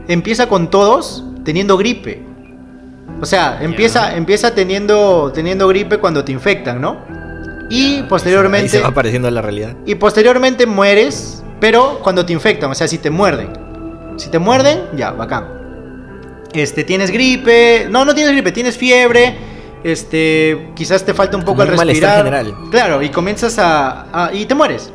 empieza 0.09 0.49
con 0.49 0.71
todos 0.71 1.25
teniendo 1.45 1.77
gripe. 1.77 2.23
O 3.21 3.27
sea, 3.27 3.59
empieza, 3.63 4.17
empieza 4.17 4.55
teniendo, 4.55 5.33
teniendo 5.35 5.69
gripe 5.69 5.99
cuando 5.99 6.25
te 6.25 6.33
infectan, 6.33 6.81
¿no? 6.81 6.99
Y 7.71 8.03
posteriormente... 8.03 8.69
se 8.69 8.81
va 8.81 8.89
apareciendo 8.89 9.31
la 9.31 9.43
realidad. 9.43 9.75
Y 9.87 9.95
posteriormente 9.97 10.67
mueres, 10.67 11.43
pero 11.61 12.01
cuando 12.03 12.25
te 12.25 12.33
infectan, 12.33 12.71
o 12.71 12.75
sea, 12.75 12.87
si 12.87 12.99
te 12.99 13.11
muerden. 13.11 13.53
Si 14.17 14.31
te 14.31 14.39
muerden, 14.39 14.83
ya, 14.97 15.13
bacán 15.13 15.57
este, 16.63 16.85
tienes 16.85 17.11
gripe, 17.11 17.87
no, 17.91 18.05
no 18.05 18.15
tienes 18.15 18.33
gripe, 18.33 18.53
tienes 18.53 18.77
fiebre, 18.77 19.37
este, 19.85 20.71
quizás 20.75 21.05
te 21.05 21.15
falta 21.15 21.37
un 21.37 21.45
poco 21.45 21.63
el 21.63 21.69
respirar. 21.69 22.19
General. 22.19 22.55
Claro, 22.71 23.03
y 23.03 23.11
comienzas 23.11 23.57
a, 23.59 24.31
y 24.33 24.47
te 24.47 24.55
mueres. 24.55 24.93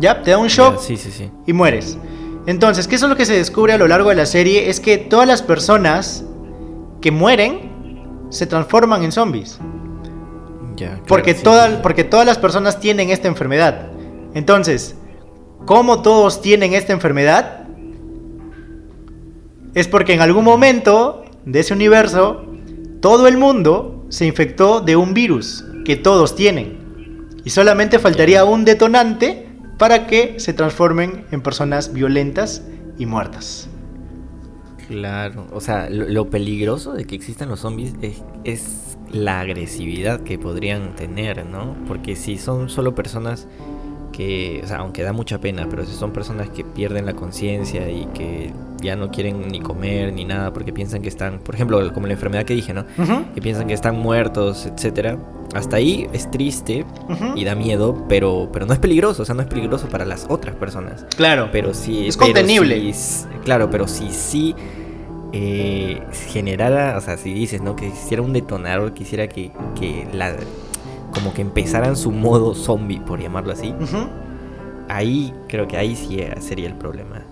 ¿Ya? 0.00 0.22
Te 0.22 0.30
da 0.30 0.38
un 0.38 0.46
shock 0.46 0.80
sí, 0.80 0.96
sí, 0.96 1.10
sí. 1.10 1.30
y 1.46 1.52
mueres. 1.52 1.98
Entonces, 2.46 2.86
¿qué 2.86 2.94
es 2.94 3.02
lo 3.02 3.16
que 3.16 3.26
se 3.26 3.34
descubre 3.34 3.72
a 3.72 3.78
lo 3.78 3.88
largo 3.88 4.10
de 4.10 4.14
la 4.14 4.26
serie? 4.26 4.70
Es 4.70 4.78
que 4.80 4.96
todas 4.96 5.26
las 5.26 5.42
personas 5.42 6.24
que 7.00 7.10
mueren 7.10 8.26
se 8.30 8.46
transforman 8.46 9.02
en 9.02 9.12
zombies. 9.12 9.58
Porque, 11.08 11.34
todas, 11.34 11.80
porque 11.80 12.04
todas 12.04 12.24
las 12.24 12.38
personas 12.38 12.78
tienen 12.78 13.10
esta 13.10 13.26
enfermedad. 13.26 13.88
Entonces, 14.34 14.94
¿cómo 15.66 16.02
todos 16.02 16.40
tienen 16.40 16.72
esta 16.74 16.92
enfermedad? 16.92 17.58
es 19.74 19.86
porque 19.86 20.14
en 20.14 20.20
algún 20.20 20.44
momento 20.44 21.24
de 21.44 21.60
ese 21.60 21.72
universo 21.72 22.44
todo 23.00 23.28
el 23.28 23.36
mundo 23.36 24.04
se 24.08 24.26
infectó 24.26 24.80
de 24.80 24.96
un 24.96 25.14
virus 25.14 25.64
que 25.84 25.96
todos 25.96 26.34
tienen. 26.34 27.28
Y 27.44 27.50
solamente 27.50 27.98
faltaría 27.98 28.44
un 28.44 28.64
detonante 28.64 29.48
para 29.78 30.06
que 30.06 30.40
se 30.40 30.52
transformen 30.52 31.26
en 31.30 31.42
personas 31.42 31.92
violentas 31.92 32.62
y 32.98 33.06
muertas. 33.06 33.68
Claro, 34.88 35.46
o 35.52 35.60
sea, 35.60 35.90
lo, 35.90 36.30
peligroso 36.30 36.94
de 36.94 37.04
que 37.04 37.14
existan 37.14 37.50
los 37.50 37.60
zombies 37.60 37.92
es, 38.00 38.22
es, 38.44 38.98
la 39.10 39.40
agresividad 39.40 40.20
que 40.20 40.38
podrían 40.38 40.94
tener, 40.94 41.44
¿no? 41.46 41.76
Porque 41.86 42.16
si 42.16 42.38
son 42.38 42.70
solo 42.70 42.94
personas 42.94 43.46
que, 44.18 44.62
o 44.64 44.66
sea, 44.66 44.78
aunque 44.78 45.04
da 45.04 45.12
mucha 45.12 45.38
pena, 45.38 45.68
pero 45.70 45.86
si 45.86 45.94
son 45.94 46.10
personas 46.10 46.50
que 46.50 46.64
pierden 46.64 47.06
la 47.06 47.12
conciencia 47.12 47.88
y 47.88 48.04
que 48.06 48.52
ya 48.82 48.96
no 48.96 49.12
quieren 49.12 49.46
ni 49.46 49.60
comer 49.60 50.12
ni 50.12 50.24
nada 50.24 50.52
porque 50.52 50.72
piensan 50.72 51.02
que 51.02 51.08
están, 51.08 51.38
por 51.38 51.54
ejemplo, 51.54 51.92
como 51.94 52.08
la 52.08 52.14
enfermedad 52.14 52.44
que 52.44 52.52
dije, 52.52 52.74
¿no? 52.74 52.84
Que 53.32 53.40
piensan 53.40 53.68
que 53.68 53.74
están 53.74 53.96
muertos, 53.96 54.66
etcétera. 54.66 55.18
Hasta 55.54 55.76
ahí 55.76 56.08
es 56.12 56.28
triste 56.32 56.84
y 57.36 57.44
da 57.44 57.54
miedo, 57.54 58.06
pero, 58.08 58.50
pero 58.52 58.66
no 58.66 58.72
es 58.72 58.80
peligroso, 58.80 59.22
o 59.22 59.24
sea, 59.24 59.36
no 59.36 59.42
es 59.42 59.46
peligroso 59.46 59.88
para 59.88 60.04
las 60.04 60.26
otras 60.28 60.56
personas. 60.56 61.06
Claro. 61.16 61.50
Pero 61.52 61.72
sí. 61.72 62.08
Es 62.08 62.16
contenible. 62.16 62.92
claro, 63.44 63.70
pero 63.70 63.86
si 63.86 64.10
sí 64.10 64.52
eh, 65.32 66.02
generara, 66.26 66.98
o 66.98 67.00
sea, 67.00 67.16
si 67.18 67.32
dices, 67.32 67.62
¿no? 67.62 67.76
Que 67.76 67.86
hiciera 67.86 68.20
un 68.20 68.32
detonador, 68.32 68.94
quisiera 68.94 69.28
que, 69.28 69.52
que 69.78 70.08
la. 70.12 70.34
Como 71.18 71.34
que 71.34 71.42
empezaran 71.42 71.96
su 71.96 72.10
modo 72.10 72.54
zombie, 72.54 73.00
por 73.00 73.20
llamarlo 73.20 73.52
así. 73.52 73.74
Ahí 74.88 75.34
creo 75.48 75.66
que 75.66 75.76
ahí 75.76 75.96
sí 75.96 76.20
sería 76.40 76.68
el 76.68 76.74
problema 76.74 77.24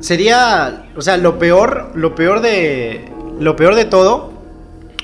sería, 0.00 0.86
o 0.96 1.02
sea, 1.02 1.16
lo 1.18 1.38
peor, 1.38 1.92
lo 1.94 2.14
peor 2.14 2.40
de, 2.40 3.08
lo 3.38 3.54
peor 3.56 3.74
de 3.74 3.84
todo, 3.84 4.32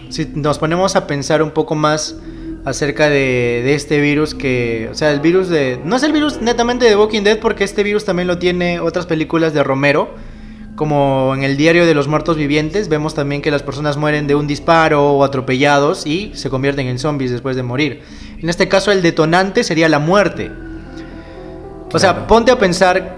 si 0.08 0.32
nos 0.34 0.58
ponemos 0.58 0.96
a 0.96 1.06
pensar 1.06 1.42
un 1.42 1.50
poco 1.50 1.74
más 1.74 2.16
acerca 2.64 3.08
de, 3.08 3.62
de, 3.64 3.74
este 3.74 4.00
virus 4.00 4.34
que, 4.34 4.88
o 4.90 4.94
sea, 4.94 5.12
el 5.12 5.20
virus 5.20 5.48
de, 5.48 5.80
no 5.84 5.96
es 5.96 6.02
el 6.02 6.12
virus 6.12 6.40
netamente 6.40 6.86
de 6.86 6.96
Walking 6.96 7.22
Dead 7.22 7.38
porque 7.38 7.62
este 7.62 7.82
virus 7.84 8.04
también 8.04 8.26
lo 8.26 8.38
tiene 8.38 8.80
otras 8.80 9.06
películas 9.06 9.52
de 9.52 9.62
Romero, 9.62 10.10
como 10.76 11.32
en 11.34 11.42
el 11.42 11.56
diario 11.56 11.86
de 11.86 11.94
los 11.94 12.06
muertos 12.06 12.36
vivientes, 12.36 12.88
vemos 12.88 13.14
también 13.14 13.40
que 13.40 13.50
las 13.50 13.62
personas 13.62 13.96
mueren 13.96 14.26
de 14.26 14.34
un 14.34 14.46
disparo 14.46 15.12
o 15.12 15.24
atropellados 15.24 16.06
y 16.06 16.32
se 16.34 16.50
convierten 16.50 16.86
en 16.86 16.98
zombies 16.98 17.30
después 17.30 17.56
de 17.56 17.62
morir. 17.62 18.02
En 18.38 18.48
este 18.50 18.68
caso 18.68 18.92
el 18.92 19.02
detonante 19.02 19.64
sería 19.64 19.88
la 19.88 19.98
muerte. 19.98 20.52
O 21.92 21.98
sea, 21.98 22.26
ponte 22.26 22.52
a 22.52 22.58
pensar 22.58 23.16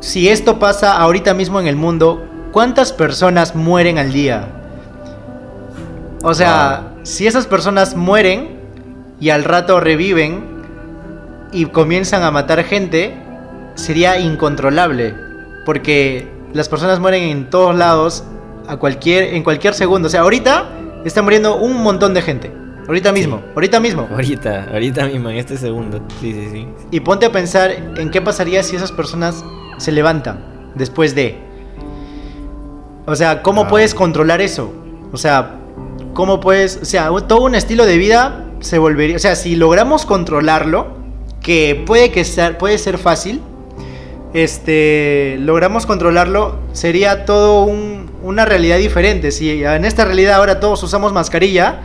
si 0.00 0.28
esto 0.28 0.58
pasa 0.60 0.96
ahorita 0.98 1.34
mismo 1.34 1.58
en 1.58 1.66
el 1.66 1.74
mundo, 1.74 2.24
¿cuántas 2.52 2.92
personas 2.92 3.56
mueren 3.56 3.98
al 3.98 4.12
día? 4.12 4.46
O 6.22 6.32
sea, 6.32 6.94
si 7.02 7.26
esas 7.26 7.46
personas 7.46 7.96
mueren 7.96 8.60
y 9.20 9.30
al 9.30 9.42
rato 9.42 9.80
reviven 9.80 10.44
y 11.50 11.66
comienzan 11.66 12.22
a 12.22 12.30
matar 12.30 12.62
gente, 12.62 13.14
sería 13.74 14.20
incontrolable. 14.20 15.14
Porque 15.64 16.35
las 16.52 16.68
personas 16.68 17.00
mueren 17.00 17.24
en 17.24 17.50
todos 17.50 17.74
lados, 17.74 18.24
a 18.66 18.76
cualquier, 18.76 19.34
en 19.34 19.42
cualquier 19.42 19.74
segundo. 19.74 20.08
O 20.08 20.10
sea, 20.10 20.22
ahorita 20.22 20.68
está 21.04 21.22
muriendo 21.22 21.56
un 21.56 21.82
montón 21.82 22.14
de 22.14 22.22
gente. 22.22 22.52
Ahorita 22.86 23.12
mismo, 23.12 23.42
ahorita 23.54 23.80
mismo. 23.80 24.06
Ahorita, 24.10 24.68
ahorita 24.72 25.06
mismo, 25.06 25.28
en 25.30 25.36
este 25.38 25.56
segundo. 25.56 26.00
Sí, 26.20 26.32
sí, 26.32 26.48
sí. 26.52 26.68
Y 26.92 27.00
ponte 27.00 27.26
a 27.26 27.32
pensar 27.32 27.72
en 27.96 28.10
qué 28.10 28.20
pasaría 28.20 28.62
si 28.62 28.76
esas 28.76 28.92
personas 28.92 29.44
se 29.78 29.90
levantan 29.90 30.72
después 30.76 31.14
de. 31.14 31.36
O 33.06 33.16
sea, 33.16 33.42
¿cómo 33.42 33.62
ah. 33.62 33.68
puedes 33.68 33.92
controlar 33.94 34.40
eso? 34.40 34.72
O 35.12 35.16
sea, 35.16 35.56
¿cómo 36.14 36.38
puedes.? 36.38 36.78
O 36.80 36.84
sea, 36.84 37.10
todo 37.26 37.42
un 37.42 37.56
estilo 37.56 37.86
de 37.86 37.98
vida 37.98 38.44
se 38.60 38.78
volvería. 38.78 39.16
O 39.16 39.20
sea, 39.20 39.34
si 39.34 39.56
logramos 39.56 40.06
controlarlo, 40.06 40.96
que 41.40 41.82
puede, 41.86 42.12
que 42.12 42.24
ser, 42.24 42.56
puede 42.56 42.78
ser 42.78 42.98
fácil, 42.98 43.42
este, 44.36 45.38
logramos 45.40 45.86
controlarlo, 45.86 46.60
sería 46.72 47.24
todo 47.24 47.62
una 47.62 48.44
realidad 48.44 48.76
diferente. 48.76 49.32
Si 49.32 49.64
en 49.64 49.86
esta 49.86 50.04
realidad 50.04 50.34
ahora 50.34 50.60
todos 50.60 50.82
usamos 50.82 51.14
mascarilla, 51.14 51.80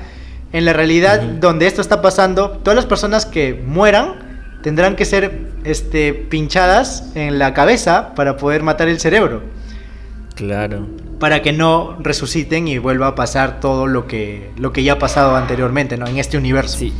en 0.51 0.65
la 0.65 0.73
realidad 0.73 1.21
donde 1.21 1.65
esto 1.65 1.79
está 1.79 2.01
pasando, 2.01 2.49
todas 2.49 2.75
las 2.75 2.85
personas 2.85 3.25
que 3.25 3.53
mueran 3.53 4.59
tendrán 4.63 4.97
que 4.97 5.05
ser 5.05 5.47
este, 5.63 6.13
pinchadas 6.13 7.15
en 7.15 7.39
la 7.39 7.53
cabeza 7.53 8.13
para 8.15 8.35
poder 8.35 8.63
matar 8.63 8.89
el 8.89 8.99
cerebro. 8.99 9.43
Claro. 10.35 10.87
Para 11.21 11.41
que 11.41 11.53
no 11.53 11.95
resuciten 12.01 12.67
y 12.67 12.79
vuelva 12.79 13.07
a 13.07 13.15
pasar 13.15 13.61
todo 13.61 13.87
lo 13.87 14.07
que, 14.07 14.51
lo 14.57 14.73
que 14.73 14.83
ya 14.83 14.93
ha 14.93 14.99
pasado 14.99 15.37
anteriormente, 15.37 15.95
¿no? 15.95 16.05
En 16.05 16.17
este 16.17 16.37
universo. 16.37 16.79
Sí. 16.79 16.91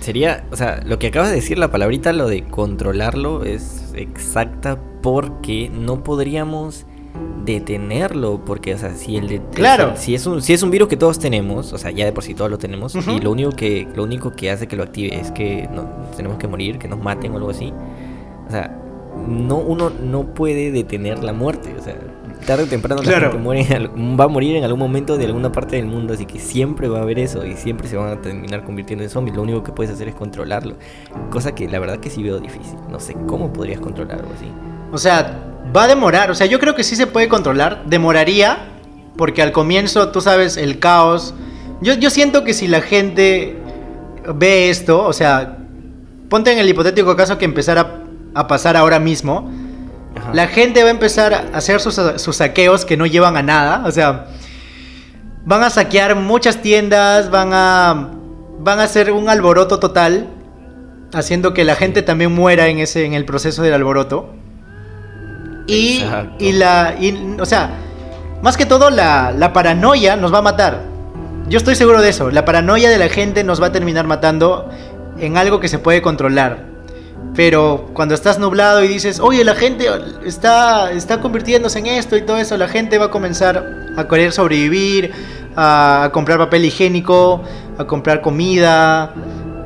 Sería, 0.00 0.44
o 0.50 0.56
sea, 0.56 0.80
lo 0.84 0.98
que 0.98 1.08
acabas 1.08 1.30
de 1.30 1.36
decir, 1.36 1.58
la 1.58 1.70
palabrita, 1.70 2.12
lo 2.12 2.26
de 2.26 2.42
controlarlo, 2.44 3.44
es 3.44 3.92
exacta 3.94 4.78
porque 5.06 5.70
no 5.72 6.02
podríamos 6.02 6.84
detenerlo, 7.44 8.44
porque, 8.44 8.74
o 8.74 8.78
sea, 8.78 8.92
si 8.96 9.16
el 9.16 9.28
de, 9.28 9.40
claro. 9.54 9.92
si 9.94 10.16
es 10.16 10.26
un 10.26 10.42
si 10.42 10.52
es 10.52 10.64
un 10.64 10.72
virus 10.72 10.88
que 10.88 10.96
todos 10.96 11.20
tenemos, 11.20 11.72
o 11.72 11.78
sea, 11.78 11.92
ya 11.92 12.06
de 12.06 12.10
por 12.10 12.24
sí 12.24 12.34
todos 12.34 12.50
lo 12.50 12.58
tenemos 12.58 12.92
y 12.96 13.20
lo 13.20 13.30
único 13.30 13.52
que 13.52 13.86
lo 13.94 14.02
único 14.02 14.32
que 14.32 14.50
hace 14.50 14.66
que 14.66 14.74
lo 14.74 14.82
active 14.82 15.14
es 15.14 15.30
que 15.30 15.68
no, 15.72 15.84
tenemos 16.16 16.38
que 16.38 16.48
morir, 16.48 16.80
que 16.80 16.88
nos 16.88 17.00
maten 17.00 17.30
o 17.30 17.36
algo 17.36 17.50
así. 17.50 17.72
O 18.48 18.50
sea, 18.50 18.76
no 19.28 19.58
uno 19.58 19.90
no 19.90 20.34
puede 20.34 20.72
detener 20.72 21.22
la 21.22 21.32
muerte, 21.32 21.72
o 21.78 21.82
sea, 21.84 21.96
tarde 22.44 22.64
o 22.64 22.66
temprano 22.66 23.00
va 23.04 24.24
a 24.24 24.28
morir 24.28 24.56
en 24.56 24.64
algún 24.64 24.80
momento 24.80 25.16
de 25.16 25.26
alguna 25.26 25.52
parte 25.52 25.76
del 25.76 25.86
mundo, 25.86 26.14
así 26.14 26.26
que 26.26 26.40
siempre 26.40 26.88
va 26.88 26.98
a 26.98 27.02
haber 27.02 27.20
eso 27.20 27.46
y 27.46 27.54
siempre 27.54 27.86
se 27.86 27.96
van 27.96 28.08
a 28.08 28.20
terminar 28.20 28.64
convirtiendo 28.64 29.04
en 29.04 29.10
zombies. 29.10 29.36
Lo 29.36 29.42
único 29.42 29.62
que 29.62 29.70
puedes 29.70 29.92
hacer 29.92 30.08
es 30.08 30.16
controlarlo, 30.16 30.74
cosa 31.30 31.54
que 31.54 31.68
la 31.68 31.78
verdad 31.78 31.98
que 31.98 32.10
sí 32.10 32.24
veo 32.24 32.40
difícil. 32.40 32.76
No 32.90 32.98
sé 32.98 33.14
cómo 33.28 33.52
podrías 33.52 33.78
controlarlo 33.78 34.26
así. 34.34 34.50
O 34.92 34.98
sea, 34.98 35.42
va 35.74 35.84
a 35.84 35.88
demorar, 35.88 36.30
o 36.30 36.34
sea, 36.34 36.46
yo 36.46 36.58
creo 36.58 36.74
que 36.74 36.84
sí 36.84 36.96
se 36.96 37.06
puede 37.06 37.28
controlar, 37.28 37.82
demoraría 37.86 38.72
porque 39.16 39.42
al 39.42 39.52
comienzo, 39.52 40.10
tú 40.10 40.20
sabes, 40.20 40.56
el 40.56 40.78
caos. 40.78 41.34
Yo, 41.80 41.94
yo 41.94 42.10
siento 42.10 42.44
que 42.44 42.54
si 42.54 42.68
la 42.68 42.80
gente 42.80 43.56
ve 44.34 44.70
esto, 44.70 45.04
o 45.04 45.12
sea, 45.12 45.58
ponte 46.28 46.52
en 46.52 46.58
el 46.58 46.68
hipotético 46.68 47.16
caso 47.16 47.38
que 47.38 47.44
empezara 47.44 48.02
a 48.34 48.46
pasar 48.46 48.76
ahora 48.76 48.98
mismo, 48.98 49.50
la 50.32 50.48
gente 50.48 50.82
va 50.82 50.88
a 50.88 50.92
empezar 50.92 51.34
a 51.34 51.56
hacer 51.56 51.80
sus, 51.80 52.36
saqueos 52.36 52.84
que 52.84 52.96
no 52.96 53.06
llevan 53.06 53.36
a 53.36 53.42
nada. 53.42 53.84
O 53.86 53.90
sea, 53.90 54.26
van 55.44 55.62
a 55.62 55.70
saquear 55.70 56.16
muchas 56.16 56.62
tiendas, 56.62 57.30
van 57.30 57.50
a, 57.52 58.10
van 58.58 58.80
a 58.80 58.84
hacer 58.84 59.12
un 59.12 59.28
alboroto 59.28 59.78
total, 59.78 60.28
haciendo 61.12 61.54
que 61.54 61.64
la 61.64 61.76
gente 61.76 62.02
también 62.02 62.32
muera 62.32 62.68
en, 62.68 62.78
ese, 62.78 63.04
en 63.04 63.14
el 63.14 63.24
proceso 63.24 63.62
del 63.62 63.74
alboroto. 63.74 64.34
Y, 65.66 66.04
y 66.38 66.52
la. 66.52 66.94
o 67.40 67.46
sea, 67.46 67.70
más 68.42 68.56
que 68.56 68.66
todo, 68.66 68.90
la, 68.90 69.32
la 69.32 69.52
paranoia 69.52 70.16
nos 70.16 70.32
va 70.32 70.38
a 70.38 70.42
matar. 70.42 70.82
Yo 71.48 71.58
estoy 71.58 71.74
seguro 71.74 72.00
de 72.00 72.08
eso. 72.08 72.30
La 72.30 72.44
paranoia 72.44 72.90
de 72.90 72.98
la 72.98 73.08
gente 73.08 73.44
nos 73.44 73.62
va 73.62 73.66
a 73.68 73.72
terminar 73.72 74.06
matando 74.06 74.68
en 75.18 75.36
algo 75.36 75.60
que 75.60 75.68
se 75.68 75.78
puede 75.78 76.02
controlar. 76.02 76.76
Pero 77.34 77.90
cuando 77.92 78.14
estás 78.14 78.38
nublado 78.38 78.82
y 78.82 78.88
dices, 78.88 79.20
oye, 79.20 79.44
la 79.44 79.54
gente 79.54 79.86
está, 80.24 80.90
está 80.90 81.20
convirtiéndose 81.20 81.78
en 81.78 81.86
esto 81.86 82.16
y 82.16 82.22
todo 82.22 82.38
eso, 82.38 82.56
la 82.56 82.66
gente 82.66 82.96
va 82.96 83.06
a 83.06 83.10
comenzar 83.10 83.92
a 83.96 84.08
querer 84.08 84.32
sobrevivir, 84.32 85.12
a, 85.54 86.10
comprar 86.12 86.38
papel 86.38 86.64
higiénico, 86.64 87.42
a 87.78 87.84
comprar 87.84 88.22
comida. 88.22 89.12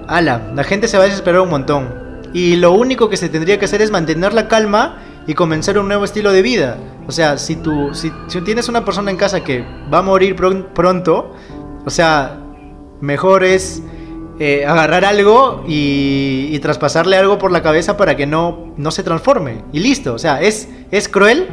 Ala, 0.09 0.51
la 0.55 0.65
gente 0.65 0.89
se 0.89 0.99
va 0.99 1.05
a 1.05 1.07
desesperar 1.07 1.41
un 1.43 1.51
montón. 1.51 1.89
Y 2.33 2.57
lo 2.57 2.73
único 2.73 3.09
que 3.09 3.17
se 3.17 3.29
tendría 3.29 3.59
que 3.59 3.65
hacer 3.67 3.83
es 3.83 3.91
mantener 3.91 4.33
la 4.35 4.49
calma 4.49 4.99
y 5.31 5.35
comenzar 5.35 5.79
un 5.79 5.87
nuevo 5.87 6.05
estilo 6.05 6.33
de 6.33 6.43
vida. 6.43 6.77
O 7.07 7.13
sea, 7.13 7.39
si 7.39 7.55
tú 7.55 7.95
si, 7.95 8.11
si 8.27 8.41
tienes 8.41 8.69
una 8.69 8.85
persona 8.85 9.13
en 9.13 9.17
casa 9.17 9.45
que 9.45 9.65
va 9.93 9.99
a 9.99 10.03
morir 10.03 10.35
pronto, 10.35 11.37
o 11.87 11.91
sea, 11.91 12.41
mejor 13.01 13.45
es 13.45 13.81
eh, 14.41 14.67
agarrar 14.67 15.05
algo 15.05 15.65
y, 15.69 16.59
traspasarle 16.59 17.17
algo 17.17 17.39
por 17.39 17.53
la 17.53 17.63
cabeza 17.63 17.97
para 17.97 18.17
que 18.17 18.27
no, 18.27 18.75
no 18.77 18.91
se 18.91 19.05
transforme. 19.05 19.63
Y 19.73 19.79
listo. 19.79 20.15
O 20.15 20.19
sea, 20.19 20.43
es, 20.43 20.67
es 20.91 21.09
cruel. 21.09 21.47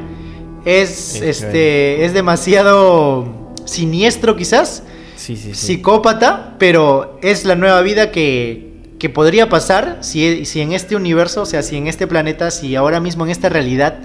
Es, 0.66 1.22
este, 1.22 2.04
es 2.04 2.14
demasiado 2.16 3.54
siniestro 3.64 4.36
quizás. 4.36 4.82
Sí, 5.18 5.36
sí, 5.36 5.54
Psicópata, 5.54 6.56
pero 6.58 7.20
es 7.22 7.46
la 7.46 7.54
nueva 7.54 7.82
vida 7.82 8.10
que, 8.10 8.67
que 9.00 9.10
podría 9.10 9.50
pasar 9.50 10.00
si, 10.02 10.46
si 10.46 10.62
en 10.62 10.74
este 10.74 10.96
universo, 10.96 11.42
o 11.42 11.46
sea, 11.46 11.62
si 11.62 11.78
en 11.78 11.88
este 11.88 12.08
planeta, 12.08 12.52
si 12.52 12.76
ahora 12.76 13.00
mismo 13.00 13.26
en 13.26 13.32
esta 13.32 13.50
realidad 13.50 14.00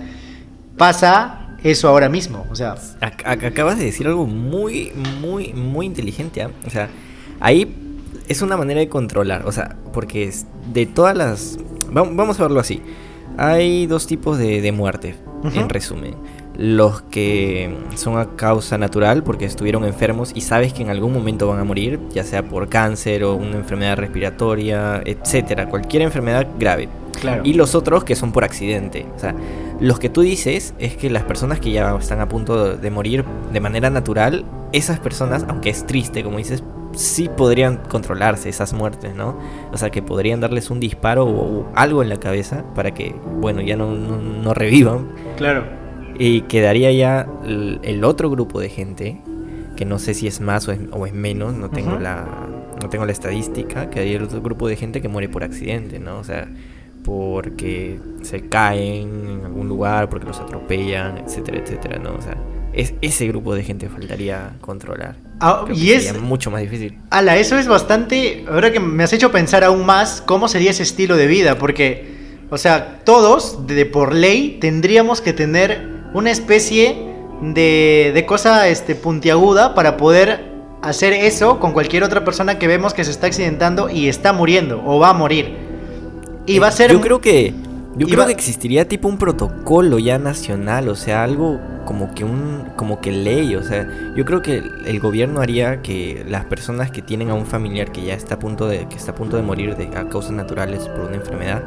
pasa 0.76 1.42
eso 1.62 1.88
ahora 1.88 2.08
mismo. 2.08 2.46
O 2.50 2.56
sea, 2.56 2.76
acabas 3.00 3.78
de 3.78 3.84
decir 3.84 4.06
algo 4.06 4.26
muy, 4.26 4.92
muy, 5.20 5.52
muy 5.52 5.86
inteligente. 5.86 6.42
¿ah? 6.42 6.50
O 6.66 6.70
sea, 6.70 6.88
ahí 7.40 7.74
es 8.28 8.42
una 8.42 8.56
manera 8.56 8.80
de 8.80 8.88
controlar, 8.88 9.46
o 9.46 9.52
sea, 9.52 9.76
porque 9.92 10.32
de 10.72 10.86
todas 10.86 11.16
las... 11.16 11.58
Vamos 11.90 12.38
a 12.40 12.42
verlo 12.42 12.60
así. 12.60 12.80
Hay 13.36 13.86
dos 13.86 14.06
tipos 14.06 14.38
de, 14.38 14.72
muerte, 14.72 15.14
en 15.44 15.68
resumen. 15.68 16.14
Los 16.56 17.02
que 17.02 17.74
son 17.94 18.18
a 18.18 18.36
causa 18.36 18.76
natural 18.76 19.22
porque 19.22 19.46
estuvieron 19.46 19.84
enfermos 19.84 20.32
y 20.34 20.42
sabes 20.42 20.72
que 20.72 20.82
en 20.82 20.90
algún 20.90 21.12
momento 21.12 21.48
van 21.48 21.60
a 21.60 21.64
morir, 21.64 21.98
ya 22.12 22.24
sea 22.24 22.42
por 22.42 22.68
cáncer 22.68 23.24
o 23.24 23.34
una 23.34 23.56
enfermedad 23.56 23.96
respiratoria, 23.96 25.02
etcétera, 25.04 25.68
cualquier 25.68 26.02
enfermedad 26.02 26.46
grave. 26.58 26.88
Y 27.44 27.54
los 27.54 27.74
otros 27.74 28.04
que 28.04 28.16
son 28.16 28.32
por 28.32 28.44
accidente. 28.44 29.06
O 29.16 29.18
sea, 29.18 29.34
los 29.80 29.98
que 29.98 30.08
tú 30.08 30.22
dices 30.22 30.74
es 30.78 30.96
que 30.96 31.08
las 31.08 31.22
personas 31.22 31.60
que 31.60 31.70
ya 31.70 31.96
están 31.96 32.20
a 32.20 32.28
punto 32.28 32.76
de 32.76 32.90
morir 32.90 33.24
de 33.52 33.60
manera 33.60 33.90
natural, 33.90 34.44
esas 34.72 34.98
personas, 34.98 35.44
aunque 35.48 35.70
es 35.70 35.86
triste, 35.86 36.24
como 36.24 36.38
dices, 36.38 36.62
sí 36.94 37.28
podrían 37.28 37.78
controlarse 37.88 38.48
esas 38.48 38.72
muertes, 38.72 39.14
¿no? 39.14 39.38
O 39.72 39.76
sea, 39.76 39.90
que 39.90 40.02
podrían 40.02 40.40
darles 40.40 40.70
un 40.70 40.80
disparo 40.80 41.26
o, 41.26 41.68
algo 41.74 42.02
en 42.02 42.08
la 42.08 42.18
cabeza 42.18 42.64
para 42.74 42.92
que, 42.92 43.14
bueno, 43.40 43.60
ya 43.60 43.76
no, 43.76 43.94
no, 43.94 44.54
revivan. 44.54 45.08
Claro. 45.36 45.64
Y 46.18 46.42
quedaría 46.42 46.92
ya 46.92 47.26
el, 47.44 48.04
otro 48.04 48.30
grupo 48.30 48.60
de 48.60 48.68
gente, 48.68 49.20
que 49.76 49.84
no 49.84 49.98
sé 49.98 50.14
si 50.14 50.26
es 50.26 50.40
más 50.40 50.68
o 50.68 50.72
es, 51.06 51.12
menos, 51.12 51.54
no 51.54 51.70
tengo, 51.70 51.98
la, 51.98 52.26
no 52.80 52.88
tengo 52.88 53.06
la 53.06 53.12
estadística, 53.12 53.90
quedaría 53.90 54.16
el 54.16 54.24
otro 54.24 54.42
grupo 54.42 54.68
de 54.68 54.76
gente 54.76 55.00
que 55.00 55.08
muere 55.08 55.28
por 55.28 55.42
accidente, 55.42 55.98
¿no? 55.98 56.18
O 56.18 56.24
sea, 56.24 56.48
porque 57.04 57.98
se 58.22 58.48
caen 58.48 59.28
en 59.28 59.44
algún 59.46 59.68
lugar, 59.68 60.08
porque 60.08 60.26
los 60.26 60.38
atropellan, 60.38 61.18
etcétera, 61.18 61.58
etcétera, 61.58 61.98
¿no? 61.98 62.14
O 62.14 62.20
sea, 62.20 62.36
es, 62.72 62.94
ese 63.00 63.26
grupo 63.26 63.54
de 63.54 63.64
gente 63.64 63.88
faltaría 63.88 64.54
controlar. 64.60 65.16
Ah, 65.44 65.64
y 65.74 65.90
es 65.90 66.16
mucho 66.20 66.52
más 66.52 66.60
difícil. 66.60 66.98
Ala, 67.10 67.36
eso 67.36 67.58
es 67.58 67.66
bastante. 67.66 68.44
Ahora 68.48 68.70
que 68.70 68.78
me 68.78 69.02
has 69.02 69.12
hecho 69.12 69.32
pensar 69.32 69.64
aún 69.64 69.84
más 69.84 70.22
cómo 70.24 70.46
sería 70.46 70.70
ese 70.70 70.84
estilo 70.84 71.16
de 71.16 71.26
vida, 71.26 71.58
porque, 71.58 72.38
o 72.48 72.58
sea, 72.58 73.00
todos 73.04 73.66
de 73.66 73.84
por 73.84 74.14
ley 74.14 74.58
tendríamos 74.60 75.20
que 75.20 75.32
tener 75.32 75.84
una 76.14 76.30
especie 76.30 76.96
de, 77.40 78.12
de 78.14 78.24
cosa 78.24 78.68
este, 78.68 78.94
puntiaguda 78.94 79.74
para 79.74 79.96
poder 79.96 80.52
hacer 80.80 81.12
eso 81.12 81.58
con 81.58 81.72
cualquier 81.72 82.04
otra 82.04 82.24
persona 82.24 82.60
que 82.60 82.68
vemos 82.68 82.94
que 82.94 83.02
se 83.02 83.10
está 83.10 83.26
accidentando 83.26 83.90
y 83.90 84.08
está 84.08 84.32
muriendo 84.32 84.80
o 84.86 85.00
va 85.00 85.08
a 85.08 85.12
morir. 85.12 85.56
Y 86.46 86.60
va 86.60 86.68
a 86.68 86.72
ser. 86.72 86.92
Yo 86.92 87.00
creo 87.00 87.20
que 87.20 87.52
yo 87.96 88.06
creo 88.06 88.26
que 88.26 88.32
existiría 88.32 88.88
tipo 88.88 89.08
un 89.08 89.18
protocolo 89.18 89.98
ya 89.98 90.18
nacional, 90.18 90.88
o 90.88 90.94
sea, 90.94 91.22
algo 91.22 91.60
como 91.84 92.14
que 92.14 92.24
un 92.24 92.70
como 92.76 93.00
que 93.00 93.12
ley, 93.12 93.54
o 93.54 93.62
sea, 93.62 93.86
yo 94.16 94.24
creo 94.24 94.40
que 94.40 94.62
el 94.86 95.00
gobierno 95.00 95.40
haría 95.40 95.82
que 95.82 96.24
las 96.28 96.44
personas 96.46 96.90
que 96.90 97.02
tienen 97.02 97.30
a 97.30 97.34
un 97.34 97.46
familiar 97.46 97.92
que 97.92 98.02
ya 98.02 98.14
está 98.14 98.36
a 98.36 98.38
punto 98.38 98.66
de 98.66 98.88
que 98.88 98.96
está 98.96 99.12
a 99.12 99.14
punto 99.14 99.36
de 99.36 99.42
morir 99.42 99.76
de 99.76 99.96
a 99.96 100.08
causas 100.08 100.32
naturales 100.32 100.88
por 100.88 101.00
una 101.00 101.16
enfermedad 101.16 101.62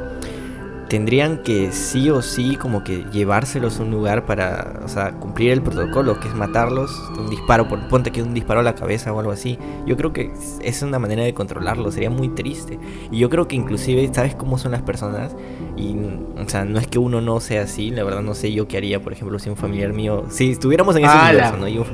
tendrían 0.90 1.40
que 1.44 1.72
sí 1.72 2.10
o 2.10 2.22
sí 2.22 2.56
como 2.56 2.84
que 2.84 3.06
llevárselos 3.12 3.80
a 3.80 3.84
un 3.84 3.92
lugar 3.92 4.26
para, 4.26 4.82
o 4.84 4.88
sea, 4.88 5.14
cumplir 5.14 5.52
el 5.52 5.62
protocolo, 5.62 6.20
que 6.20 6.28
es 6.28 6.36
matarlos, 6.36 6.92
un 7.18 7.30
disparo, 7.30 7.68
por, 7.68 7.88
ponte 7.88 8.12
que 8.12 8.22
un 8.22 8.34
disparo 8.34 8.60
a 8.60 8.64
la 8.64 8.76
cabeza 8.76 9.12
o 9.14 9.20
algo 9.20 9.32
así. 9.32 9.58
Yo 9.86 9.98
creo 9.98 10.14
que 10.14 10.32
es 10.62 10.82
una 10.82 11.00
manera 11.00 11.24
de 11.24 11.34
controlarlo, 11.34 11.92
sería 11.92 12.10
muy 12.10 12.30
triste. 12.30 12.80
Y 13.12 13.18
yo 13.18 13.30
creo 13.30 13.48
que 13.48 13.56
inclusive, 13.56 14.10
¿sabes 14.14 14.36
cómo 14.36 14.58
son 14.58 14.72
las 14.72 14.82
personas? 14.82 15.36
Y, 15.76 15.96
o 16.38 16.48
sea, 16.48 16.66
no 16.66 16.80
es 16.80 16.88
que 16.88 17.00
uno 17.00 17.22
no 17.22 17.40
sea 17.40 17.64
así, 17.64 17.92
la 17.92 18.04
verdad 18.04 18.22
no 18.22 18.34
sé 18.34 18.52
yo 18.52 18.68
qué 18.68 18.78
haría, 18.78 19.02
por 19.02 19.14
ejemplo, 19.14 19.40
si 19.40 19.50
un 19.50 19.58
familiar 19.58 19.94
mío, 19.94 20.26
si 20.30 20.52
estuviéramos 20.52 20.96
en 20.96 21.06
ese 21.06 21.18
universo, 21.18 21.58
¿no? 21.58 21.68
Y 21.68 21.78
un, 21.80 21.88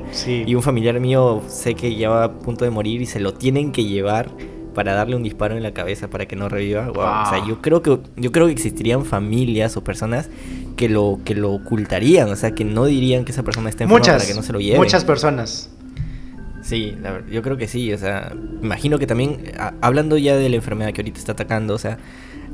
y 0.47 0.55
un 0.55 0.61
familiar 0.61 0.99
mío 0.99 1.41
sé 1.47 1.75
que 1.75 1.95
ya 1.95 2.09
va 2.09 2.23
a 2.25 2.31
punto 2.31 2.65
de 2.65 2.71
morir 2.71 3.01
y 3.01 3.05
se 3.05 3.19
lo 3.19 3.33
tienen 3.33 3.71
que 3.71 3.85
llevar 3.85 4.29
para 4.73 4.93
darle 4.93 5.15
un 5.15 5.23
disparo 5.23 5.55
en 5.55 5.63
la 5.63 5.73
cabeza 5.73 6.09
para 6.09 6.25
que 6.25 6.35
no 6.35 6.49
reviva. 6.49 6.89
O 6.89 7.29
sea, 7.29 7.45
yo 7.47 7.61
creo 7.61 7.81
que 7.81 7.99
yo 8.15 8.31
creo 8.31 8.47
que 8.47 8.53
existirían 8.53 9.05
familias 9.05 9.77
o 9.77 9.83
personas 9.83 10.29
que 10.75 10.89
lo 10.89 11.19
que 11.25 11.35
lo 11.35 11.51
ocultarían, 11.51 12.29
o 12.29 12.35
sea, 12.35 12.51
que 12.51 12.65
no 12.65 12.85
dirían 12.85 13.25
que 13.25 13.31
esa 13.31 13.43
persona 13.43 13.69
está 13.69 13.83
enferma 13.83 14.05
para 14.05 14.25
que 14.25 14.33
no 14.33 14.43
se 14.43 14.53
lo 14.53 14.59
lleve. 14.59 14.77
Muchas 14.77 15.05
personas. 15.05 15.69
Sí, 16.63 16.95
yo 17.31 17.41
creo 17.41 17.57
que 17.57 17.67
sí, 17.67 17.91
o 17.91 17.97
sea, 17.97 18.33
imagino 18.61 18.99
que 18.99 19.07
también 19.07 19.51
hablando 19.81 20.17
ya 20.17 20.35
de 20.35 20.47
la 20.47 20.55
enfermedad 20.55 20.93
que 20.93 21.01
ahorita 21.01 21.19
está 21.19 21.31
atacando, 21.31 21.73
o 21.73 21.77
sea, 21.77 21.97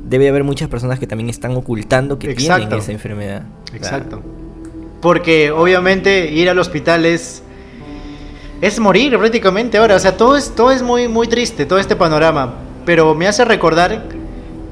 debe 0.02 0.28
haber 0.28 0.44
muchas 0.44 0.68
personas 0.68 0.98
que 0.98 1.06
también 1.06 1.28
están 1.28 1.54
ocultando 1.54 2.18
que 2.18 2.34
tienen 2.34 2.72
esa 2.72 2.92
enfermedad. 2.92 3.42
Exacto. 3.74 4.22
Porque 5.00 5.50
obviamente 5.50 6.32
ir 6.32 6.48
al 6.48 6.58
hospital 6.58 7.04
es 7.04 7.42
es 8.60 8.78
morir 8.80 9.16
prácticamente 9.18 9.78
ahora. 9.78 9.96
O 9.96 9.98
sea, 9.98 10.16
todo 10.16 10.36
es, 10.36 10.54
todo 10.54 10.70
es 10.70 10.82
muy, 10.82 11.08
muy 11.08 11.26
triste, 11.28 11.66
todo 11.66 11.78
este 11.78 11.96
panorama. 11.96 12.54
Pero 12.84 13.14
me 13.14 13.28
hace 13.28 13.44
recordar 13.44 14.04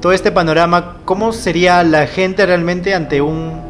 todo 0.00 0.12
este 0.12 0.30
panorama, 0.30 0.98
cómo 1.04 1.32
sería 1.32 1.82
la 1.82 2.06
gente 2.06 2.44
realmente 2.46 2.94
ante 2.94 3.20
un, 3.20 3.60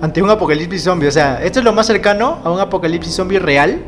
ante 0.00 0.22
un 0.22 0.30
apocalipsis 0.30 0.82
zombie. 0.82 1.08
O 1.08 1.12
sea, 1.12 1.42
esto 1.42 1.58
es 1.58 1.64
lo 1.64 1.72
más 1.72 1.86
cercano 1.86 2.38
a 2.44 2.50
un 2.50 2.60
apocalipsis 2.60 3.14
zombie 3.14 3.38
real 3.38 3.80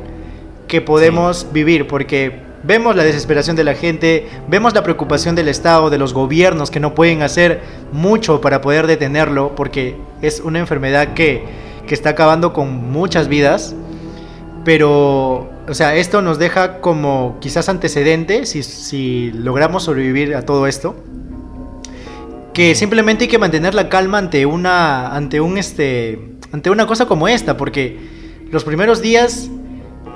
que 0.68 0.80
podemos 0.80 1.46
vivir, 1.52 1.86
porque 1.86 2.40
vemos 2.62 2.96
la 2.96 3.04
desesperación 3.04 3.56
de 3.56 3.64
la 3.64 3.74
gente, 3.74 4.28
vemos 4.48 4.74
la 4.74 4.82
preocupación 4.82 5.34
del 5.34 5.48
Estado, 5.48 5.90
de 5.90 5.98
los 5.98 6.14
gobiernos 6.14 6.70
que 6.70 6.80
no 6.80 6.94
pueden 6.94 7.22
hacer 7.22 7.60
mucho 7.92 8.40
para 8.40 8.60
poder 8.60 8.86
detenerlo, 8.86 9.54
porque 9.54 9.96
es 10.22 10.40
una 10.40 10.58
enfermedad 10.58 11.14
que, 11.14 11.44
que 11.86 11.94
está 11.94 12.10
acabando 12.10 12.52
con 12.52 12.90
muchas 12.90 13.28
vidas. 13.28 13.74
Pero, 14.64 15.53
o 15.68 15.74
sea, 15.74 15.96
esto 15.96 16.22
nos 16.22 16.38
deja 16.38 16.80
como 16.80 17.38
quizás 17.40 17.68
antecedente, 17.68 18.46
si, 18.46 18.62
si 18.62 19.32
logramos 19.32 19.84
sobrevivir 19.84 20.34
a 20.34 20.42
todo 20.42 20.66
esto, 20.66 20.96
que 22.52 22.74
simplemente 22.74 23.24
hay 23.24 23.28
que 23.28 23.38
mantener 23.38 23.74
la 23.74 23.88
calma 23.88 24.18
ante 24.18 24.46
una, 24.46 25.14
ante 25.14 25.40
un, 25.40 25.58
este, 25.58 26.36
ante 26.52 26.70
una 26.70 26.86
cosa 26.86 27.06
como 27.06 27.28
esta, 27.28 27.56
porque 27.56 27.98
los 28.50 28.64
primeros 28.64 29.02
días, 29.02 29.50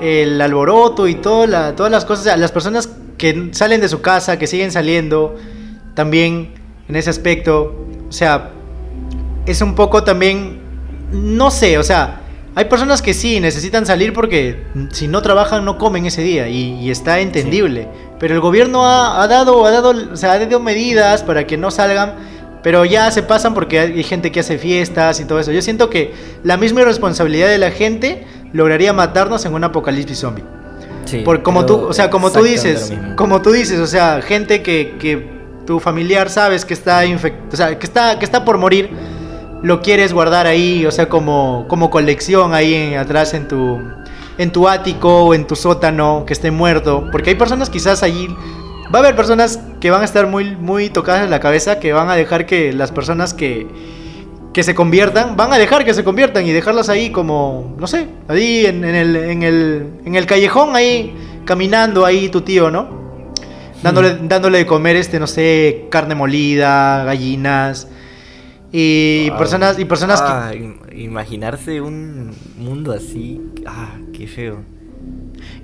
el 0.01 0.41
alboroto 0.41 1.09
y 1.09 1.17
todas 1.17 1.49
las 1.91 2.05
cosas, 2.05 2.39
las 2.39 2.53
personas 2.53 2.91
que 3.17 3.49
salen 3.53 3.81
de 3.81 3.89
su 3.89 4.01
casa, 4.01 4.39
que 4.39 4.47
siguen 4.47 4.71
saliendo, 4.71 5.37
también 5.95 6.55
en 6.89 6.97
ese 6.97 7.11
aspecto, 7.11 7.87
o 8.09 8.13
sea, 8.13 8.51
es 9.47 9.61
un 9.61 9.75
poco 9.75 10.05
también, 10.05 10.61
no 11.11 11.51
sé, 11.51 11.79
o 11.79 11.83
sea, 11.83 12.21
hay 12.59 12.65
personas 12.65 13.03
que 13.03 13.15
sí 13.15 13.39
necesitan 13.39 13.87
salir 13.87 14.13
porque 14.13 14.65
si 14.91 15.07
no 15.07 15.23
trabajan 15.23 15.65
no 15.65 15.79
comen 15.79 16.07
ese 16.07 16.23
día 16.23 16.49
y, 16.49 16.91
está 16.91 17.21
entendible. 17.21 17.87
Pero 18.19 18.35
el 18.35 18.41
gobierno 18.41 18.85
ha, 18.85 19.29
dado, 19.29 19.65
ha 19.65 19.71
dado, 19.71 19.91
o 19.91 20.17
sea, 20.17 20.33
ha 20.33 20.41
dado 20.41 20.59
medidas 20.59 21.23
para 21.23 21.47
que 21.47 21.57
no 21.57 21.71
salgan, 21.71 22.17
pero 22.65 22.85
ya 22.85 23.13
se 23.13 23.23
pasan 23.23 23.55
porque 23.55 23.79
hay 23.79 24.03
gente 24.03 24.33
que 24.33 24.41
hace 24.41 24.59
fiestas 24.59 25.21
y 25.21 25.25
todo 25.25 25.39
eso. 25.39 25.53
Yo 25.53 25.63
siento 25.63 25.89
que 25.89 26.13
la 26.43 26.57
misma 26.57 26.81
irresponsabilidad 26.81 27.47
de 27.47 27.59
la 27.59 27.71
gente 27.71 28.27
lograría 28.53 28.93
matarnos 28.93 29.45
en 29.45 29.55
un 29.55 29.63
apocalipsis 29.63 30.19
zombie. 30.19 30.43
Sí, 31.05 31.19
Por, 31.19 31.45
como 31.45 31.65
tú, 31.65 31.77
o 31.77 31.93
sea, 31.93 32.11
como 32.11 32.33
tú 32.33 32.43
dices, 32.43 32.93
como 33.15 33.41
tú 33.41 33.53
dices, 33.53 33.79
o 33.79 33.87
sea, 33.87 34.21
gente 34.21 34.63
que, 34.63 34.97
que 34.99 35.31
tu 35.65 35.79
familiar 35.79 36.29
sabes 36.29 36.65
que 36.65 36.75
está 36.75 37.07
infect 37.07 37.55
o 37.55 37.57
sea, 37.57 37.79
que 37.79 37.87
está 37.87 38.19
que 38.19 38.25
está 38.25 38.45
por 38.45 38.59
morir 38.59 38.91
lo 39.63 39.83
quieres 39.83 40.13
guardar 40.13 40.47
ahí, 40.47 40.87
o 40.87 40.91
sea, 40.91 41.09
como, 41.09 41.67
como 41.69 41.91
colección 41.91 42.55
ahí 42.55 42.75
en, 42.75 42.99
atrás 42.99 43.35
en 43.35 43.49
tu, 43.49 43.81
en 44.37 44.53
tu 44.53 44.69
ático 44.69 45.25
o 45.25 45.35
en 45.35 45.47
tu 45.47 45.57
sótano, 45.57 46.25
que 46.27 46.33
esté 46.33 46.51
muerto. 46.51 47.09
Porque 47.11 47.31
hay 47.31 47.37
personas 47.37 47.71
quizás 47.71 48.03
allí, 48.03 48.29
va 48.95 48.99
a 48.99 49.03
haber 49.03 49.17
personas 49.17 49.61
que 49.81 49.91
van 49.91 50.03
a 50.03 50.05
estar 50.05 50.27
muy, 50.27 50.57
muy 50.57 50.91
tocadas 50.91 51.25
en 51.25 51.31
la 51.31 51.41
cabeza, 51.41 51.81
que 51.81 51.93
van 51.93 52.09
a 52.09 52.15
dejar 52.15 52.47
que 52.47 52.73
las 52.73 52.93
personas 52.93 53.35
que, 53.35 53.67
que 54.53 54.63
se 54.63 54.75
conviertan, 54.75 55.37
van 55.37 55.53
a 55.53 55.59
dejar 55.59 55.85
que 55.85 55.95
se 55.95 56.05
conviertan 56.05 56.47
y 56.47 56.53
dejarlas 56.53 56.89
ahí 56.89 57.11
como, 57.11 57.75
no 57.79 57.87
sé, 57.87 58.07
ahí 58.29 58.67
en, 58.67 58.85
el, 58.85 59.17
en, 59.17 59.43
el, 59.43 59.93
en 60.05 60.15
el 60.15 60.27
callejón, 60.27 60.77
ahí 60.77 61.15
caminando 61.45 62.05
ahí 62.05 62.29
tu 62.29 62.43
tío, 62.43 62.71
¿no? 62.71 62.97
Dándole, 63.83 64.15
hmm. 64.15 64.29
dándole 64.29 64.59
de 64.59 64.67
comer, 64.67 64.97
este, 64.97 65.19
no 65.19 65.27
sé, 65.27 65.87
carne 65.91 66.15
molida, 66.15 67.05
gallinas 67.05 67.89
y 68.73 69.31
personas, 69.33 69.79
y 69.79 69.85
personas 69.85 70.21
ah, 70.23 70.53
Imaginarse 70.95 71.81
un 71.81 72.35
mundo 72.59 72.93
así, 72.93 73.41
ah, 73.67 73.97
qué 74.13 74.27
feo. 74.27 74.63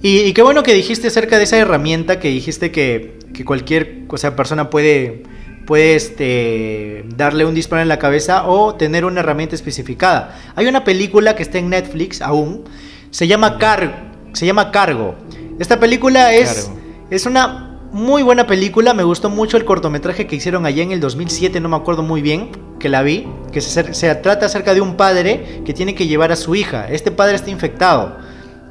Y, 0.00 0.32
qué 0.32 0.42
bueno 0.42 0.62
que 0.62 0.74
dijiste 0.74 1.08
acerca 1.08 1.38
de 1.38 1.44
esa 1.44 1.58
herramienta 1.58 2.20
que 2.20 2.28
dijiste 2.28 2.70
que, 2.70 3.18
que 3.32 3.44
cualquier 3.44 4.04
o 4.08 4.16
sea, 4.16 4.36
persona 4.36 4.70
puede, 4.70 5.24
puede 5.66 5.96
este, 5.96 7.04
darle 7.16 7.44
un 7.44 7.54
disparo 7.54 7.82
en 7.82 7.88
la 7.88 7.98
cabeza 7.98 8.46
o 8.46 8.74
tener 8.76 9.04
una 9.04 9.20
herramienta 9.20 9.54
especificada. 9.54 10.38
Hay 10.54 10.66
una 10.66 10.84
película 10.84 11.34
que 11.34 11.42
está 11.42 11.58
en 11.58 11.70
Netflix 11.70 12.22
aún, 12.22 12.64
se 13.10 13.26
llama, 13.26 13.58
Car 13.58 14.12
se 14.34 14.46
llama 14.46 14.70
Cargo. 14.70 15.14
Esta 15.58 15.80
película 15.80 16.34
es, 16.34 16.70
es 17.10 17.26
una 17.26 17.73
muy 17.94 18.24
buena 18.24 18.48
película, 18.48 18.92
me 18.92 19.04
gustó 19.04 19.30
mucho 19.30 19.56
el 19.56 19.64
cortometraje 19.64 20.26
que 20.26 20.34
hicieron 20.34 20.66
allá 20.66 20.82
en 20.82 20.90
el 20.90 20.98
2007, 20.98 21.60
no 21.60 21.68
me 21.68 21.76
acuerdo 21.76 22.02
muy 22.02 22.22
bien, 22.22 22.50
que 22.80 22.88
la 22.88 23.02
vi, 23.02 23.28
que 23.52 23.60
se, 23.60 24.14
trata 24.16 24.46
acerca 24.46 24.74
de 24.74 24.80
un 24.80 24.96
padre 24.96 25.62
que 25.64 25.72
tiene 25.72 25.94
que 25.94 26.08
llevar 26.08 26.32
a 26.32 26.36
su 26.36 26.56
hija. 26.56 26.88
Este 26.90 27.12
padre 27.12 27.36
está 27.36 27.50
infectado. 27.50 28.16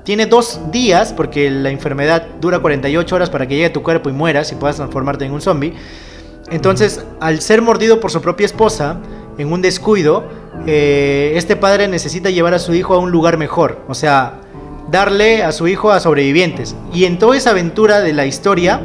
Tiene 0.04 0.26
dos 0.26 0.60
días, 0.74 1.14
porque 1.14 1.50
la 1.50 1.70
enfermedad 1.70 2.28
dura 2.42 2.60
48 2.60 3.16
horas 3.16 3.30
para 3.30 3.48
que 3.48 3.56
llegue 3.56 3.68
a 3.68 3.74
tu 3.74 3.82
cuerpo 3.82 4.10
y 4.10 4.12
mueras 4.12 4.52
y 4.52 4.56
puedas 4.56 4.76
transformarte 4.76 5.24
en 5.24 5.32
un 5.32 5.40
zombie. 5.40 5.74
Entonces, 6.52 7.06
al 7.22 7.40
ser 7.40 7.62
mordido 7.62 8.02
por 8.02 8.12
su 8.12 8.22
propia 8.22 8.46
esposa, 8.46 8.98
en 9.38 9.54
un 9.54 9.62
descuido, 9.62 10.26
eh, 10.68 11.32
este 11.38 11.56
padre 11.56 11.88
necesita 11.88 12.30
llevar 12.30 12.56
a 12.56 12.60
su 12.60 12.74
hijo 12.74 12.94
a 12.94 13.00
un 13.00 13.10
lugar 13.10 13.38
mejor. 13.38 13.86
O 13.88 13.94
sea, 13.94 14.42
darle 14.92 15.44
a 15.44 15.54
su 15.54 15.70
hijo 15.70 15.92
a 15.92 16.02
sobrevivientes. 16.02 16.76
Y 16.94 17.06
en 17.06 17.18
toda 17.18 17.38
esa 17.38 17.52
aventura 17.52 18.02
de 18.02 18.12
la 18.12 18.26
historia, 18.26 18.82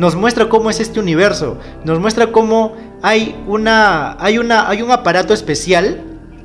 nos 0.00 0.16
muestra 0.16 0.48
cómo 0.48 0.70
es 0.70 0.80
este 0.80 0.98
universo, 0.98 1.58
nos 1.84 2.00
muestra 2.00 2.32
cómo 2.32 2.72
hay 3.02 3.36
una 3.46 4.16
hay 4.18 4.38
una 4.38 4.66
hay 4.66 4.80
un 4.80 4.90
aparato 4.90 5.34
especial 5.34 6.00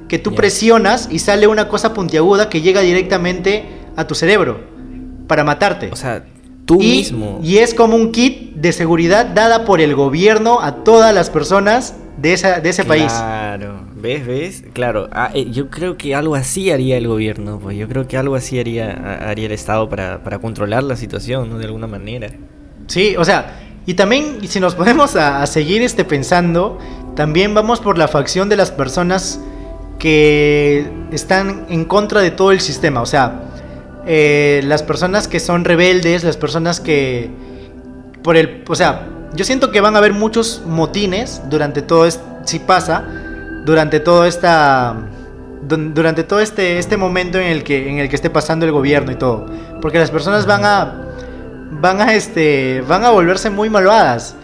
que 0.09 0.19
tú 0.19 0.35
presionas 0.35 1.07
y 1.09 1.19
sale 1.19 1.47
una 1.47 1.69
cosa 1.69 1.93
puntiaguda 1.93 2.49
que 2.49 2.59
llega 2.59 2.81
directamente 2.81 3.63
a 3.95 4.05
tu 4.07 4.13
cerebro 4.13 4.59
para 5.27 5.45
matarte. 5.45 5.89
O 5.89 5.95
sea, 5.95 6.25
tú 6.65 6.79
mismo. 6.79 7.39
Y 7.41 7.59
es 7.59 7.73
como 7.73 7.95
un 7.95 8.11
kit 8.11 8.55
de 8.55 8.73
seguridad 8.73 9.25
dada 9.25 9.63
por 9.63 9.79
el 9.79 9.95
gobierno 9.95 10.59
a 10.59 10.83
todas 10.83 11.15
las 11.15 11.29
personas 11.29 11.95
de, 12.17 12.33
esa, 12.33 12.59
de 12.59 12.69
ese 12.69 12.83
país. 12.83 13.13
Claro, 13.13 13.87
¿ves? 13.95 14.27
¿Ves? 14.27 14.63
Claro, 14.73 15.07
ah, 15.13 15.31
eh, 15.33 15.49
yo 15.49 15.69
creo 15.69 15.95
que 15.95 16.13
algo 16.13 16.35
así 16.35 16.71
haría 16.71 16.97
el 16.97 17.07
gobierno, 17.07 17.59
pues 17.59 17.77
yo 17.77 17.87
creo 17.87 18.05
que 18.05 18.17
algo 18.17 18.35
así 18.35 18.59
haría, 18.59 18.91
haría 19.29 19.45
el 19.45 19.53
Estado 19.53 19.87
para, 19.87 20.23
para 20.23 20.39
controlar 20.39 20.83
la 20.83 20.97
situación, 20.97 21.49
¿no? 21.49 21.57
De 21.57 21.63
alguna 21.63 21.87
manera. 21.87 22.31
Sí, 22.87 23.15
o 23.17 23.25
sea, 23.25 23.59
y 23.85 23.93
también 23.93 24.39
si 24.47 24.59
nos 24.59 24.75
ponemos 24.75 25.15
a, 25.15 25.45
seguir 25.47 25.81
este 25.81 26.05
pensando, 26.05 26.79
también 27.15 27.53
vamos 27.53 27.79
por 27.79 27.97
la 27.97 28.07
facción 28.07 28.49
de 28.49 28.55
las 28.55 28.71
personas 28.71 29.39
que 29.99 30.89
están 31.11 31.65
en 31.69 31.85
contra 31.85 32.21
de 32.21 32.31
todo 32.31 32.51
el 32.51 32.59
sistema, 32.59 33.01
o 33.01 33.05
sea, 33.05 33.43
eh, 34.05 34.61
las 34.65 34.83
personas 34.83 35.27
que 35.27 35.39
son 35.39 35.65
rebeldes, 35.65 36.23
las 36.23 36.37
personas 36.37 36.79
que 36.79 37.29
por 38.21 38.37
el, 38.37 38.63
o 38.67 38.75
sea, 38.75 39.07
yo 39.33 39.45
siento 39.45 39.71
que 39.71 39.81
van 39.81 39.95
a 39.95 39.99
haber 39.99 40.13
muchos 40.13 40.63
motines 40.65 41.41
durante 41.49 41.81
todo 41.81 42.05
esto, 42.05 42.23
si 42.45 42.59
pasa, 42.59 43.05
durante 43.65 43.99
todo 43.99 44.25
esta 44.25 44.95
durante 45.67 46.23
todo 46.23 46.41
este, 46.41 46.77
este 46.77 46.95
momento 46.95 47.39
en 47.39 47.47
el 47.47 47.63
que 47.63 47.89
en 47.89 47.97
el 47.97 48.07
que 48.07 48.15
esté 48.15 48.29
pasando 48.29 48.67
el 48.67 48.71
gobierno 48.71 49.11
y 49.11 49.15
todo, 49.15 49.47
porque 49.81 49.97
las 49.97 50.11
personas 50.11 50.45
van 50.45 50.65
a 50.65 51.04
van 51.81 52.01
a 52.01 52.13
este 52.13 52.83
van 52.87 53.03
a 53.03 53.11
volverse 53.11 53.49
muy 53.49 53.69
malvadas. 53.69 54.35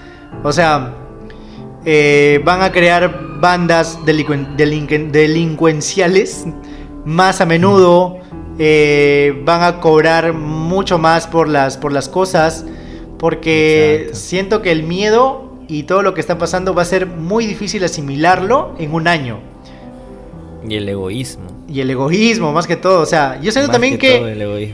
O 0.43 0.51
sea, 0.51 0.93
eh, 1.85 2.41
van 2.43 2.61
a 2.61 2.71
crear 2.71 3.39
bandas 3.39 3.99
delincuenciales 4.05 6.45
más 7.05 7.41
a 7.41 7.45
menudo. 7.45 8.17
Eh, 8.59 9.41
van 9.43 9.63
a 9.63 9.79
cobrar 9.79 10.33
mucho 10.33 10.99
más 10.99 11.27
por 11.27 11.47
las, 11.47 11.77
por 11.77 11.91
las 11.91 12.09
cosas. 12.09 12.65
Porque 13.17 14.09
siento 14.13 14.61
que 14.61 14.71
el 14.71 14.83
miedo 14.83 15.51
y 15.67 15.83
todo 15.83 16.01
lo 16.01 16.13
que 16.13 16.21
está 16.21 16.37
pasando 16.37 16.73
va 16.73 16.81
a 16.81 16.85
ser 16.85 17.05
muy 17.05 17.45
difícil 17.45 17.83
asimilarlo 17.83 18.75
en 18.77 18.93
un 18.93 19.07
año. 19.07 19.39
Y 20.67 20.75
el 20.75 20.89
egoísmo. 20.89 21.47
Y 21.67 21.81
el 21.81 21.89
egoísmo, 21.89 22.51
más 22.51 22.67
que 22.67 22.75
todo. 22.75 23.01
O 23.01 23.05
sea, 23.05 23.39
yo 23.41 23.51
siento 23.51 23.71
también 23.71 23.97
que, 23.97 24.73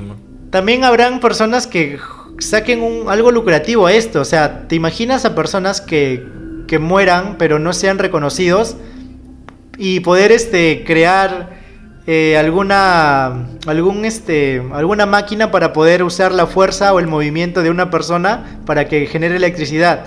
también 0.49 0.83
habrán 0.83 1.19
personas 1.19 1.67
que 1.67 1.99
saquen 2.39 2.81
un, 2.81 3.09
algo 3.09 3.31
lucrativo 3.31 3.87
a 3.87 3.93
esto. 3.93 4.21
O 4.21 4.25
sea, 4.25 4.67
¿te 4.67 4.75
imaginas 4.75 5.25
a 5.25 5.35
personas 5.35 5.81
que, 5.81 6.25
que 6.67 6.79
mueran 6.79 7.37
pero 7.37 7.59
no 7.59 7.73
sean 7.73 7.97
reconocidos 7.99 8.77
y 9.77 9.99
poder 9.99 10.31
este, 10.31 10.83
crear 10.85 11.57
eh, 12.07 12.37
alguna, 12.37 13.47
algún, 13.65 14.05
este, 14.05 14.63
alguna 14.73 15.05
máquina 15.05 15.51
para 15.51 15.73
poder 15.73 16.03
usar 16.03 16.31
la 16.31 16.47
fuerza 16.47 16.93
o 16.93 16.99
el 16.99 17.07
movimiento 17.07 17.63
de 17.63 17.69
una 17.69 17.89
persona 17.89 18.59
para 18.65 18.87
que 18.87 19.05
genere 19.07 19.35
electricidad? 19.35 20.05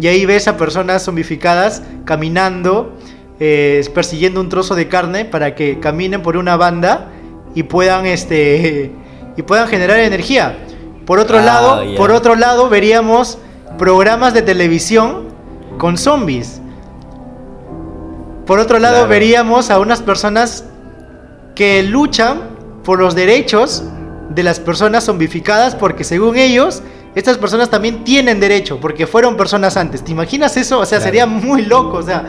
Y 0.00 0.06
ahí 0.06 0.24
ves 0.24 0.48
a 0.48 0.56
personas 0.56 1.04
zombificadas 1.04 1.82
caminando, 2.04 2.98
eh, 3.38 3.84
persiguiendo 3.94 4.40
un 4.40 4.48
trozo 4.48 4.74
de 4.74 4.88
carne 4.88 5.24
para 5.24 5.54
que 5.54 5.78
caminen 5.80 6.22
por 6.22 6.36
una 6.36 6.56
banda 6.56 7.10
y 7.54 7.64
puedan, 7.64 8.06
este, 8.06 8.90
y 9.36 9.42
puedan 9.42 9.68
generar 9.68 10.00
energía. 10.00 10.56
Por 11.06 11.18
otro 11.18 11.38
ah, 11.38 11.42
lado, 11.42 11.82
por 11.96 12.10
otro 12.10 12.36
lado 12.36 12.68
veríamos 12.68 13.38
programas 13.78 14.34
de 14.34 14.42
televisión 14.42 15.28
con 15.78 15.98
zombies. 15.98 16.60
Por 18.46 18.58
otro 18.58 18.78
lado 18.78 19.06
veríamos 19.06 19.70
a 19.70 19.78
unas 19.78 20.02
personas 20.02 20.64
que 21.54 21.82
luchan 21.82 22.40
por 22.84 22.98
los 22.98 23.14
derechos 23.14 23.84
de 24.30 24.42
las 24.42 24.60
personas 24.60 25.04
zombificadas 25.04 25.74
porque 25.74 26.04
según 26.04 26.36
ellos, 26.36 26.82
estas 27.14 27.38
personas 27.38 27.70
también 27.70 28.04
tienen 28.04 28.40
derecho 28.40 28.80
porque 28.80 29.06
fueron 29.06 29.36
personas 29.36 29.76
antes. 29.76 30.02
¿Te 30.02 30.12
imaginas 30.12 30.56
eso? 30.56 30.80
O 30.80 30.86
sea, 30.86 31.00
sería 31.00 31.26
muy 31.26 31.64
loco. 31.64 31.98
O 31.98 32.02
sea, 32.02 32.24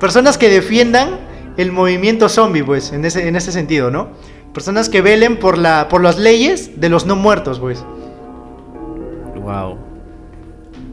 personas 0.00 0.38
que 0.38 0.48
defiendan 0.48 1.18
el 1.56 1.72
movimiento 1.72 2.28
zombie, 2.28 2.62
pues, 2.62 2.92
en 2.92 3.04
ese, 3.04 3.28
en 3.28 3.36
ese 3.36 3.52
sentido, 3.52 3.90
¿no? 3.90 4.08
Personas 4.56 4.88
que 4.88 5.02
velen 5.02 5.36
por, 5.36 5.58
la, 5.58 5.86
por 5.90 6.02
las 6.02 6.18
leyes 6.18 6.80
de 6.80 6.88
los 6.88 7.04
no 7.04 7.14
muertos, 7.14 7.60
pues. 7.60 7.84
Wow. 9.34 9.76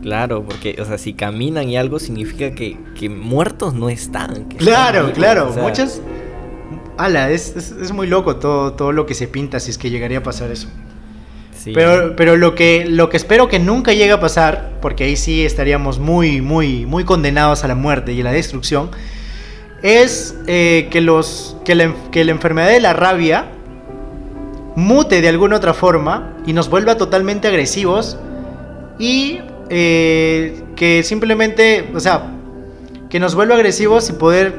Claro, 0.02 0.44
porque, 0.44 0.76
o 0.82 0.84
sea, 0.84 0.98
si 0.98 1.14
caminan 1.14 1.70
y 1.70 1.78
algo 1.78 1.98
significa 1.98 2.54
que, 2.54 2.78
muertos 3.10 3.74
no 3.74 3.88
están. 3.88 4.50
claro, 4.58 5.14
claro. 5.14 5.50
Muchas. 5.56 6.02
Ala, 6.98 7.32
es, 7.32 7.56
es, 7.56 7.94
muy 7.94 8.08
loco 8.08 8.36
todo, 8.36 8.74
todo 8.74 8.92
lo 8.92 9.06
que 9.06 9.14
se 9.14 9.30
pinta 9.30 9.62
si 9.62 9.72
es 9.72 9.78
que 9.78 9.90
llegaría 9.90 10.18
a 10.18 10.24
pasar 10.24 10.52
eso. 10.52 10.68
Pero, 11.74 12.18
pero 12.18 12.36
lo, 12.36 12.56
que, 12.56 12.84
lo 12.86 13.08
que 13.08 13.16
espero 13.16 13.48
que 13.48 13.60
nunca 13.60 13.94
llegue 13.94 14.12
a 14.12 14.20
pasar, 14.20 14.74
porque 14.82 15.06
ahí 15.06 15.16
sí 15.16 15.46
estaríamos 15.46 16.00
muy, 16.00 16.42
muy, 16.42 16.86
muy 16.86 17.06
condenados 17.06 17.64
a 17.64 17.70
la 17.70 17.76
muerte 17.76 18.12
y 18.12 18.20
a 18.20 18.26
la 18.26 18.34
destrucción, 18.34 18.92
es 19.84 20.36
eh, 20.48 20.88
que, 20.90 21.02
los, 21.02 21.58
que 21.64 21.76
la, 21.76 21.94
que, 22.12 22.24
la, 22.24 22.32
enfermedad 22.32 22.70
de 22.70 22.80
la 22.80 22.94
rabia 22.94 23.46
mute 24.76 25.22
de 25.22 25.28
alguna 25.28 25.58
otra 25.58 25.74
forma 25.74 26.34
y 26.48 26.54
nos 26.54 26.70
vuelva 26.70 26.96
totalmente 26.96 27.48
agresivos 27.48 28.18
y 28.98 29.42
eh, 29.70 30.64
que 30.76 31.04
simplemente, 31.04 31.92
o 31.94 32.00
sea, 32.00 32.24
que 33.10 33.20
nos 33.20 33.36
vuelva 33.36 33.56
agresivos 33.56 34.10
y 34.10 34.14
poder 34.14 34.56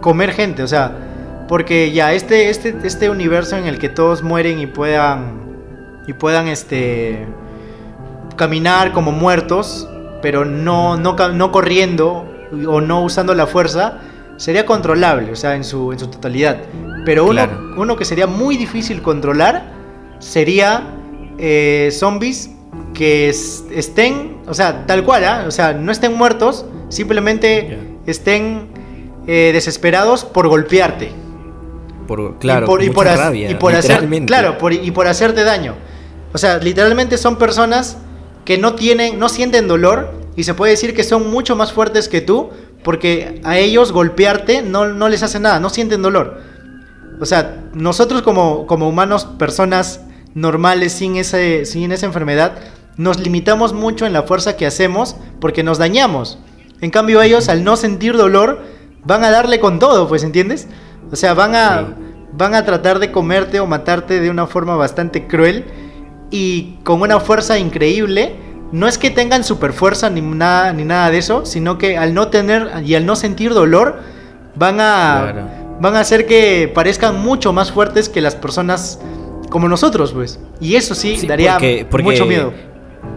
comer 0.00 0.32
gente, 0.32 0.62
o 0.62 0.68
sea, 0.68 1.44
porque 1.48 1.92
ya 1.92 2.12
este, 2.12 2.50
este, 2.50 2.74
este 2.82 3.08
universo 3.08 3.56
en 3.56 3.66
el 3.66 3.78
que 3.78 3.88
todos 3.88 4.22
mueren 4.22 4.58
y 4.58 4.66
puedan 4.66 5.44
y 6.06 6.12
puedan 6.12 6.48
este 6.48 7.26
caminar 8.36 8.92
como 8.92 9.12
muertos, 9.12 9.88
pero 10.20 10.44
no, 10.44 10.96
no, 10.96 11.14
no 11.14 11.52
corriendo 11.52 12.26
o 12.66 12.80
no 12.80 13.02
usando 13.02 13.34
la 13.34 13.46
fuerza, 13.46 14.00
sería 14.36 14.66
controlable, 14.66 15.32
o 15.32 15.36
sea, 15.36 15.54
en 15.54 15.64
su, 15.64 15.92
en 15.92 15.98
su 15.98 16.08
totalidad. 16.08 16.58
Pero 17.04 17.26
uno, 17.26 17.48
uno 17.76 17.96
que 17.96 18.04
sería 18.04 18.26
muy 18.26 18.56
difícil 18.56 19.02
controlar 19.02 19.72
sería 20.18 20.94
eh, 21.38 21.90
zombies 21.92 22.50
que 22.94 23.28
estén, 23.28 24.38
o 24.46 24.54
sea, 24.54 24.86
tal 24.86 25.04
cual, 25.04 25.24
¿ah? 25.24 25.44
o 25.46 25.50
sea, 25.50 25.72
no 25.72 25.92
estén 25.92 26.14
muertos, 26.14 26.64
simplemente 26.88 27.78
estén 28.06 28.68
eh, 29.26 29.50
desesperados 29.52 30.24
por 30.24 30.48
golpearte. 30.48 31.10
Por, 32.06 32.38
claro, 32.38 32.66
y 32.82 32.90
por, 32.90 33.06
rabia, 33.06 33.50
y 33.50 33.54
por 33.54 33.74
hacer, 33.74 34.06
claro, 34.26 34.56
y 34.70 34.90
por 34.90 35.06
hacerte 35.06 35.42
daño. 35.42 35.74
O 36.32 36.38
sea, 36.38 36.58
literalmente 36.58 37.16
son 37.16 37.36
personas 37.36 37.96
que 38.44 38.58
no 38.58 38.74
tienen, 38.74 39.18
no 39.18 39.28
sienten 39.28 39.66
dolor 39.66 40.12
y 40.36 40.44
se 40.44 40.54
puede 40.54 40.72
decir 40.72 40.94
que 40.94 41.02
son 41.02 41.30
mucho 41.30 41.56
más 41.56 41.72
fuertes 41.72 42.08
que 42.08 42.20
tú 42.20 42.50
porque 42.84 43.40
a 43.42 43.58
ellos 43.58 43.90
golpearte 43.90 44.62
no, 44.62 44.86
no 44.86 45.08
les 45.08 45.22
hace 45.22 45.40
nada, 45.40 45.58
no 45.58 45.70
sienten 45.70 46.02
dolor. 46.02 46.40
O 47.20 47.26
sea, 47.26 47.64
nosotros 47.72 48.22
como, 48.22 48.66
como 48.66 48.88
humanos, 48.88 49.24
personas 49.24 50.02
normales 50.34 50.92
sin, 50.92 51.16
ese, 51.16 51.64
sin 51.64 51.90
esa 51.92 52.06
enfermedad, 52.06 52.58
nos 52.96 53.18
limitamos 53.18 53.72
mucho 53.72 54.06
en 54.06 54.12
la 54.12 54.24
fuerza 54.24 54.56
que 54.56 54.66
hacemos 54.66 55.16
porque 55.40 55.62
nos 55.62 55.78
dañamos. 55.78 56.38
En 56.80 56.90
cambio 56.90 57.22
ellos 57.22 57.48
al 57.48 57.64
no 57.64 57.76
sentir 57.76 58.16
dolor 58.16 58.62
van 59.04 59.24
a 59.24 59.30
darle 59.30 59.60
con 59.60 59.78
todo, 59.78 60.08
pues, 60.08 60.22
¿entiendes? 60.22 60.68
O 61.10 61.16
sea, 61.16 61.34
van 61.34 61.54
a, 61.54 61.94
van 62.32 62.54
a 62.54 62.64
tratar 62.64 62.98
de 62.98 63.10
comerte 63.10 63.60
o 63.60 63.66
matarte 63.66 64.20
de 64.20 64.30
una 64.30 64.46
forma 64.46 64.76
bastante 64.76 65.26
cruel 65.26 65.64
y 66.30 66.78
con 66.84 67.00
una 67.00 67.20
fuerza 67.20 67.58
increíble. 67.58 68.34
No 68.74 68.88
es 68.88 68.98
que 68.98 69.08
tengan 69.08 69.44
super 69.44 69.72
fuerza 69.72 70.10
ni 70.10 70.20
nada, 70.20 70.72
ni 70.72 70.84
nada 70.84 71.08
de 71.12 71.18
eso, 71.18 71.46
sino 71.46 71.78
que 71.78 71.96
al 71.96 72.12
no 72.12 72.26
tener 72.26 72.82
y 72.84 72.96
al 72.96 73.06
no 73.06 73.14
sentir 73.14 73.54
dolor, 73.54 74.00
van 74.56 74.80
a, 74.80 75.76
van 75.78 75.94
a 75.94 76.00
hacer 76.00 76.26
que 76.26 76.68
parezcan 76.74 77.22
mucho 77.22 77.52
más 77.52 77.70
fuertes 77.70 78.08
que 78.08 78.20
las 78.20 78.34
personas 78.34 78.98
como 79.48 79.68
nosotros, 79.68 80.12
pues. 80.12 80.40
Y 80.60 80.74
eso 80.74 80.96
sí, 80.96 81.24
daría 81.24 81.56
mucho 82.02 82.26
miedo. 82.26 82.52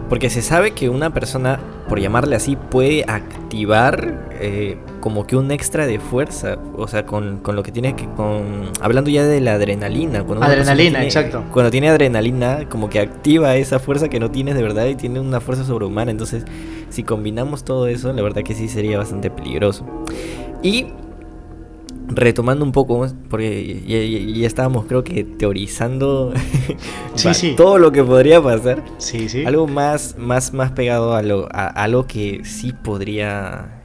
Porque 0.08 0.30
se 0.30 0.42
sabe 0.42 0.70
que 0.72 0.88
una 0.88 1.10
persona, 1.10 1.60
por 1.88 2.00
llamarle 2.00 2.36
así, 2.36 2.56
puede 2.56 3.04
activar 3.06 4.28
eh, 4.40 4.78
como 5.00 5.26
que 5.26 5.36
un 5.36 5.50
extra 5.50 5.86
de 5.86 6.00
fuerza. 6.00 6.58
O 6.76 6.88
sea, 6.88 7.04
con, 7.04 7.42
lo 7.44 7.62
que 7.62 7.72
tiene 7.72 7.94
que. 7.94 8.06
con 8.06 8.70
Hablando 8.80 9.10
ya 9.10 9.24
de 9.24 9.40
la 9.40 9.54
adrenalina. 9.54 10.24
Cuando 10.24 10.44
adrenalina, 10.44 11.04
exacto. 11.04 11.44
Cuando 11.52 11.70
tiene 11.70 11.88
adrenalina, 11.88 12.68
como 12.68 12.88
que 12.88 13.00
activa 13.00 13.56
esa 13.56 13.78
fuerza 13.78 14.08
que 14.08 14.18
no 14.18 14.30
tienes 14.30 14.54
de 14.54 14.62
verdad 14.62 14.86
y 14.86 14.94
tiene 14.94 15.20
una 15.20 15.40
fuerza 15.40 15.64
sobrehumana. 15.64 16.10
Entonces, 16.10 16.44
si 16.88 17.02
combinamos 17.02 17.64
todo 17.64 17.86
eso, 17.86 18.12
la 18.12 18.22
verdad 18.22 18.42
que 18.42 18.54
sí 18.54 18.68
sería 18.68 18.98
bastante 18.98 19.30
peligroso. 19.30 19.84
Y 20.62 20.86
retomando 22.08 22.64
un 22.64 22.72
poco, 22.72 23.06
porque 23.28 23.82
ya, 23.86 24.46
estábamos 24.46 24.86
creo 24.86 25.04
que 25.04 25.24
teorizando 25.24 26.32
todo 27.56 27.78
lo 27.78 27.92
que 27.92 28.02
podría 28.02 28.42
pasar. 28.42 28.82
Sí, 28.98 29.28
sí. 29.28 29.44
Algo 29.44 29.66
más, 29.66 30.16
más, 30.18 30.52
más 30.52 30.72
pegado 30.72 31.14
a 31.14 31.22
lo, 31.22 31.48
a, 31.52 31.86
que 32.06 32.42
sí 32.44 32.72
podría 32.72 33.82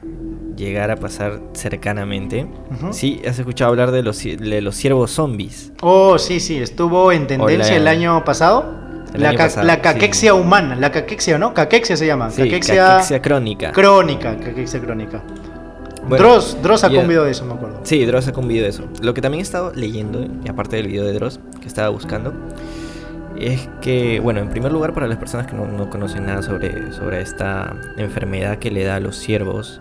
llegar 0.56 0.90
a 0.90 0.96
pasar 0.96 1.40
cercanamente. 1.52 2.46
Sí, 2.92 3.20
has 3.26 3.38
escuchado 3.38 3.70
hablar 3.70 3.90
de 3.90 4.02
los, 4.02 4.22
de 4.22 4.60
los 4.60 4.76
ciervos 4.76 5.10
zombies. 5.10 5.72
Oh, 5.82 6.18
sí, 6.18 6.40
sí, 6.40 6.58
estuvo 6.58 7.12
en 7.12 7.26
tendencia 7.26 7.76
el 7.76 7.88
año 7.88 8.24
pasado. 8.24 8.64
la, 9.14 9.32
la, 9.32 9.80
caquexia 9.80 10.34
humana, 10.34 10.76
la 10.76 10.90
caquexia, 10.90 11.38
¿no? 11.38 11.54
Caquexia 11.54 11.96
se 11.96 12.06
llama. 12.06 12.30
caquexia, 12.30 13.20
crónica. 13.20 13.72
Crónica, 13.72 14.36
caquexia 14.38 14.80
crónica. 14.80 15.22
Dross, 16.08 16.56
Dross 16.62 16.80
sacó 16.80 16.98
un 16.98 17.08
video 17.08 17.24
de 17.24 17.30
eso, 17.30 17.44
me 17.44 17.54
acuerdo. 17.54 17.80
Sí, 17.82 18.04
Dross 18.04 18.24
sacó 18.24 18.40
un 18.40 18.48
video 18.48 18.64
de 18.64 18.70
eso. 18.70 18.84
Lo 19.00 19.14
que 19.14 19.20
también 19.20 19.40
he 19.40 19.42
estado 19.42 19.72
leyendo, 19.74 20.24
y 20.44 20.48
aparte 20.48 20.76
del 20.76 20.86
video 20.86 21.04
de 21.04 21.12
Dross 21.12 21.40
que 21.60 21.66
estaba 21.66 21.88
buscando, 21.88 22.32
es 23.38 23.68
que, 23.80 24.20
bueno, 24.20 24.40
en 24.40 24.48
primer 24.48 24.72
lugar, 24.72 24.92
para 24.92 25.06
las 25.06 25.18
personas 25.18 25.46
que 25.46 25.54
no, 25.54 25.90
conocen 25.90 26.26
nada 26.26 26.42
sobre, 26.42 26.92
sobre 26.92 27.20
esta 27.20 27.74
enfermedad 27.96 28.58
que 28.58 28.70
le 28.70 28.84
da 28.84 28.96
a 28.96 29.00
los 29.00 29.16
ciervos, 29.16 29.80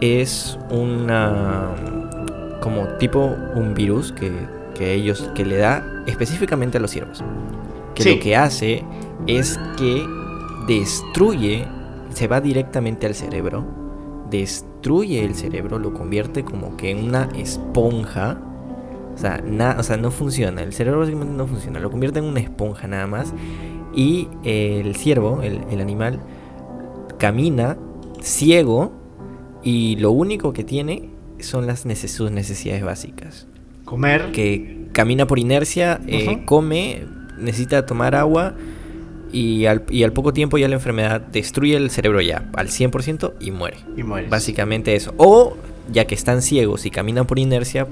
es 0.00 0.58
una. 0.70 1.68
como 2.60 2.86
tipo 2.98 3.36
un 3.54 3.74
virus 3.74 4.12
que, 4.12 4.32
que 4.74 4.94
ellos. 4.94 5.30
que 5.34 5.44
le 5.44 5.58
da 5.58 5.84
específicamente 6.06 6.78
a 6.78 6.80
los 6.80 6.90
ciervos. 6.90 7.22
Que 7.94 8.14
lo 8.14 8.20
que 8.20 8.36
hace 8.36 8.84
es 9.26 9.58
que 9.76 10.06
destruye, 10.66 11.66
se 12.14 12.26
va 12.26 12.40
directamente 12.40 13.06
al 13.06 13.14
cerebro, 13.14 13.64
destruye 14.30 14.69
destruye 14.80 15.22
el 15.22 15.34
cerebro, 15.34 15.78
lo 15.78 15.92
convierte 15.92 16.42
como 16.42 16.74
que 16.78 16.90
en 16.90 17.04
una 17.04 17.28
esponja. 17.36 18.40
O 19.14 19.18
sea, 19.18 19.44
o 19.78 19.82
sea, 19.82 19.98
no 19.98 20.10
funciona. 20.10 20.62
El 20.62 20.72
cerebro 20.72 21.00
básicamente 21.00 21.34
no 21.34 21.46
funciona. 21.46 21.80
Lo 21.80 21.90
convierte 21.90 22.20
en 22.20 22.24
una 22.24 22.40
esponja 22.40 22.88
nada 22.88 23.06
más. 23.06 23.34
Y 23.94 24.28
el 24.42 24.96
ciervo, 24.96 25.42
el, 25.42 25.80
animal, 25.82 26.20
camina 27.18 27.76
ciego 28.22 28.92
y 29.62 29.96
lo 29.96 30.12
único 30.12 30.54
que 30.54 30.64
tiene 30.64 31.10
son 31.40 31.66
las 31.66 31.80
sus 31.80 32.30
necesidades 32.30 32.82
básicas. 32.82 33.46
Comer. 33.84 34.32
Que 34.32 34.86
camina 34.92 35.26
por 35.26 35.38
inercia, 35.38 36.00
eh, 36.06 36.42
come, 36.46 37.04
necesita 37.38 37.84
tomar 37.84 38.14
agua 38.14 38.54
y 39.32 39.66
al, 39.66 39.84
y 39.90 40.02
al 40.02 40.12
poco 40.12 40.32
tiempo 40.32 40.58
ya 40.58 40.68
la 40.68 40.74
enfermedad 40.74 41.20
destruye 41.20 41.76
el 41.76 41.90
cerebro 41.90 42.20
ya 42.20 42.48
al 42.54 42.68
100% 42.68 43.34
y 43.40 43.50
muere. 43.50 43.78
Y 43.96 44.02
muere. 44.02 44.28
Básicamente 44.28 44.94
eso. 44.94 45.14
O 45.16 45.56
ya 45.92 46.06
que 46.06 46.14
están 46.14 46.42
ciegos 46.42 46.86
y 46.86 46.90
caminan 46.90 47.26
por 47.26 47.38
inercia, 47.38 47.86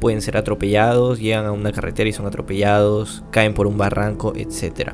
pueden 0.00 0.22
ser 0.22 0.36
atropellados, 0.36 1.20
llegan 1.20 1.46
a 1.46 1.52
una 1.52 1.72
carretera 1.72 2.08
y 2.08 2.12
son 2.12 2.26
atropellados, 2.26 3.22
caen 3.30 3.54
por 3.54 3.66
un 3.66 3.78
barranco, 3.78 4.32
etc. 4.36 4.90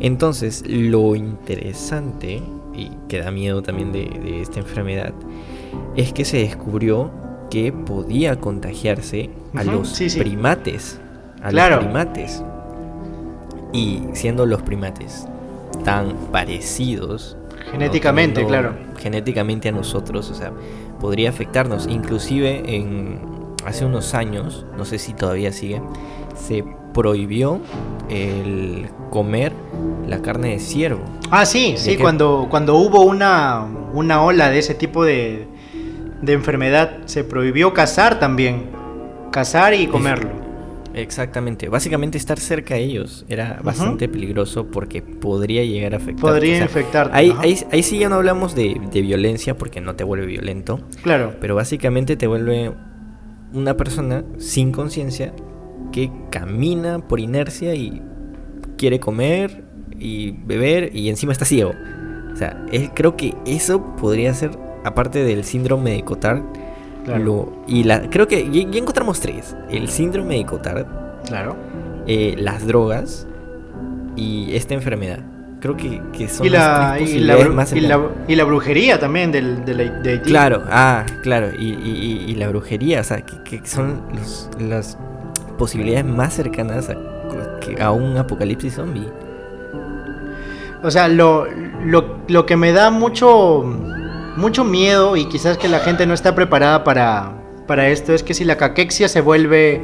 Entonces, 0.00 0.64
lo 0.66 1.14
interesante, 1.14 2.42
y 2.74 2.90
que 3.08 3.18
da 3.18 3.30
miedo 3.30 3.62
también 3.62 3.92
de, 3.92 4.40
esta 4.40 4.60
enfermedad, 4.60 5.12
es 5.96 6.12
que 6.12 6.24
se 6.24 6.38
descubrió 6.38 7.10
que 7.50 7.72
podía 7.72 8.36
contagiarse 8.36 9.30
a 9.54 9.64
los 9.64 9.98
primates. 10.18 11.00
A 11.42 11.52
los 11.52 11.78
primates. 11.78 12.42
Y 13.72 14.02
siendo 14.12 14.46
los 14.46 14.62
primates 14.62 15.26
tan 15.84 16.14
parecidos 16.32 17.36
genéticamente, 17.70 18.46
claro, 18.46 18.74
genéticamente 18.98 19.68
a 19.68 19.72
nosotros, 19.72 20.30
o 20.30 20.34
sea, 20.34 20.52
podría 21.00 21.30
afectarnos. 21.30 21.86
Inclusive 21.86 22.62
en 22.66 23.20
hace 23.64 23.84
unos 23.84 24.14
años, 24.14 24.64
no 24.76 24.84
sé 24.84 24.98
si 24.98 25.12
todavía 25.12 25.52
sigue, 25.52 25.82
se 26.36 26.64
prohibió 26.94 27.60
el 28.08 28.88
comer 29.10 29.52
la 30.06 30.22
carne 30.22 30.50
de 30.50 30.58
ciervo. 30.60 31.02
Ah, 31.30 31.44
sí, 31.44 31.74
sí, 31.76 31.96
cuando, 31.96 32.46
cuando 32.48 32.76
hubo 32.76 33.02
una, 33.02 33.66
una 33.92 34.22
ola 34.22 34.48
de 34.50 34.60
ese 34.60 34.74
tipo 34.74 35.04
de, 35.04 35.48
de 36.22 36.32
enfermedad, 36.32 36.98
se 37.06 37.24
prohibió 37.24 37.74
cazar 37.74 38.20
también. 38.20 38.70
Cazar 39.32 39.74
y 39.74 39.88
comerlo. 39.88 40.45
Exactamente. 40.96 41.68
Básicamente 41.68 42.16
estar 42.16 42.40
cerca 42.40 42.74
de 42.74 42.84
ellos 42.84 43.26
era 43.28 43.60
bastante 43.62 44.08
peligroso 44.08 44.66
porque 44.66 45.02
podría 45.02 45.62
llegar 45.62 45.92
a 45.92 45.98
afectar. 45.98 46.20
Podría 46.22 46.62
infectar. 46.62 47.10
Ahí, 47.12 47.34
ahí, 47.38 47.82
sí 47.82 47.98
ya 47.98 48.08
no 48.08 48.16
hablamos 48.16 48.54
de, 48.54 48.80
de, 48.90 49.02
violencia 49.02 49.58
porque 49.58 49.82
no 49.82 49.94
te 49.94 50.04
vuelve 50.04 50.24
violento. 50.24 50.80
Claro. 51.02 51.34
Pero 51.38 51.54
básicamente 51.54 52.16
te 52.16 52.26
vuelve 52.26 52.72
una 53.52 53.76
persona 53.76 54.24
sin 54.38 54.72
conciencia 54.72 55.34
que 55.92 56.10
camina 56.30 56.98
por 56.98 57.20
inercia 57.20 57.74
y 57.74 58.02
quiere 58.78 58.98
comer 58.98 59.64
y 59.98 60.32
beber 60.32 60.96
y 60.96 61.10
encima 61.10 61.32
está 61.32 61.44
ciego. 61.44 61.72
O 62.32 62.36
sea, 62.36 62.64
creo 62.94 63.16
que 63.16 63.34
eso 63.46 63.96
podría 63.96 64.32
ser, 64.34 64.50
aparte 64.84 65.24
del 65.24 65.44
síndrome 65.44 65.92
de 65.92 66.04
Cotard, 66.04 66.42
y 67.66 67.84
la, 67.84 68.08
creo 68.10 68.26
que 68.26 68.50
ya, 68.50 68.78
encontramos 68.78 69.20
tres. 69.20 69.56
El 69.70 69.88
síndrome 69.88 70.36
de 70.36 70.46
Cotard. 70.46 70.86
Claro. 71.26 71.56
Eh, 72.06 72.36
las 72.38 72.66
drogas 72.66 73.26
y 74.16 74.54
esta 74.54 74.74
enfermedad. 74.74 75.20
Creo 75.60 75.76
que, 75.76 76.02
que 76.12 76.28
son 76.28 76.46
y 76.46 76.50
la, 76.50 76.98
y 77.00 77.18
la, 77.18 77.48
más 77.48 77.72
y 77.72 77.80
la, 77.80 78.00
y 78.28 78.36
la, 78.36 78.44
brujería 78.44 79.00
también 79.00 79.32
del, 79.32 79.64
de 79.64 80.10
Haití. 80.10 80.28
Claro, 80.28 80.62
ah, 80.68 81.04
claro. 81.22 81.50
Y, 81.58 82.34
la 82.34 82.48
brujería, 82.48 83.00
o 83.00 83.04
sea, 83.04 83.22
que, 83.22 83.60
son 83.64 84.02
las 84.60 84.98
posibilidades 85.58 86.04
más 86.04 86.34
cercanas 86.34 86.90
a, 86.90 87.84
a 87.84 87.90
un 87.90 88.16
apocalipsis 88.16 88.74
zombie. 88.74 89.08
O 90.82 90.90
sea, 90.90 91.08
lo, 91.08 91.46
lo, 91.84 92.18
lo 92.28 92.46
que 92.46 92.56
me 92.56 92.72
da 92.72 92.90
mucho 92.90 93.64
mucho 94.36 94.64
miedo 94.64 95.16
y 95.16 95.26
quizás 95.26 95.58
que 95.58 95.68
la 95.68 95.80
gente 95.80 96.06
no 96.06 96.14
está 96.14 96.34
preparada 96.34 96.84
para, 96.84 97.42
para 97.66 97.88
esto 97.88 98.12
es 98.12 98.22
que 98.22 98.34
si 98.34 98.44
la 98.44 98.56
caquexia 98.56 99.08
se 99.08 99.20
vuelve 99.20 99.82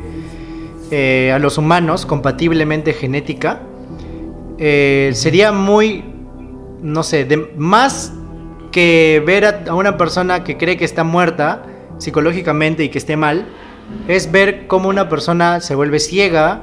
eh, 0.90 1.32
a 1.34 1.38
los 1.38 1.58
humanos 1.58 2.06
compatiblemente 2.06 2.92
genética, 2.92 3.62
eh, 4.58 5.10
sería 5.14 5.52
muy, 5.52 6.04
no 6.82 7.02
sé, 7.02 7.24
de, 7.24 7.52
más 7.56 8.12
que 8.70 9.22
ver 9.24 9.44
a, 9.44 9.74
una 9.74 9.96
persona 9.96 10.44
que 10.44 10.56
cree 10.56 10.76
que 10.76 10.84
está 10.84 11.04
muerta 11.04 11.64
psicológicamente 11.98 12.84
y 12.84 12.88
que 12.88 12.98
esté 12.98 13.16
mal, 13.16 13.46
es 14.08 14.30
ver 14.30 14.66
cómo 14.66 14.88
una 14.88 15.08
persona 15.08 15.60
se 15.60 15.74
vuelve 15.74 15.98
ciega, 15.98 16.62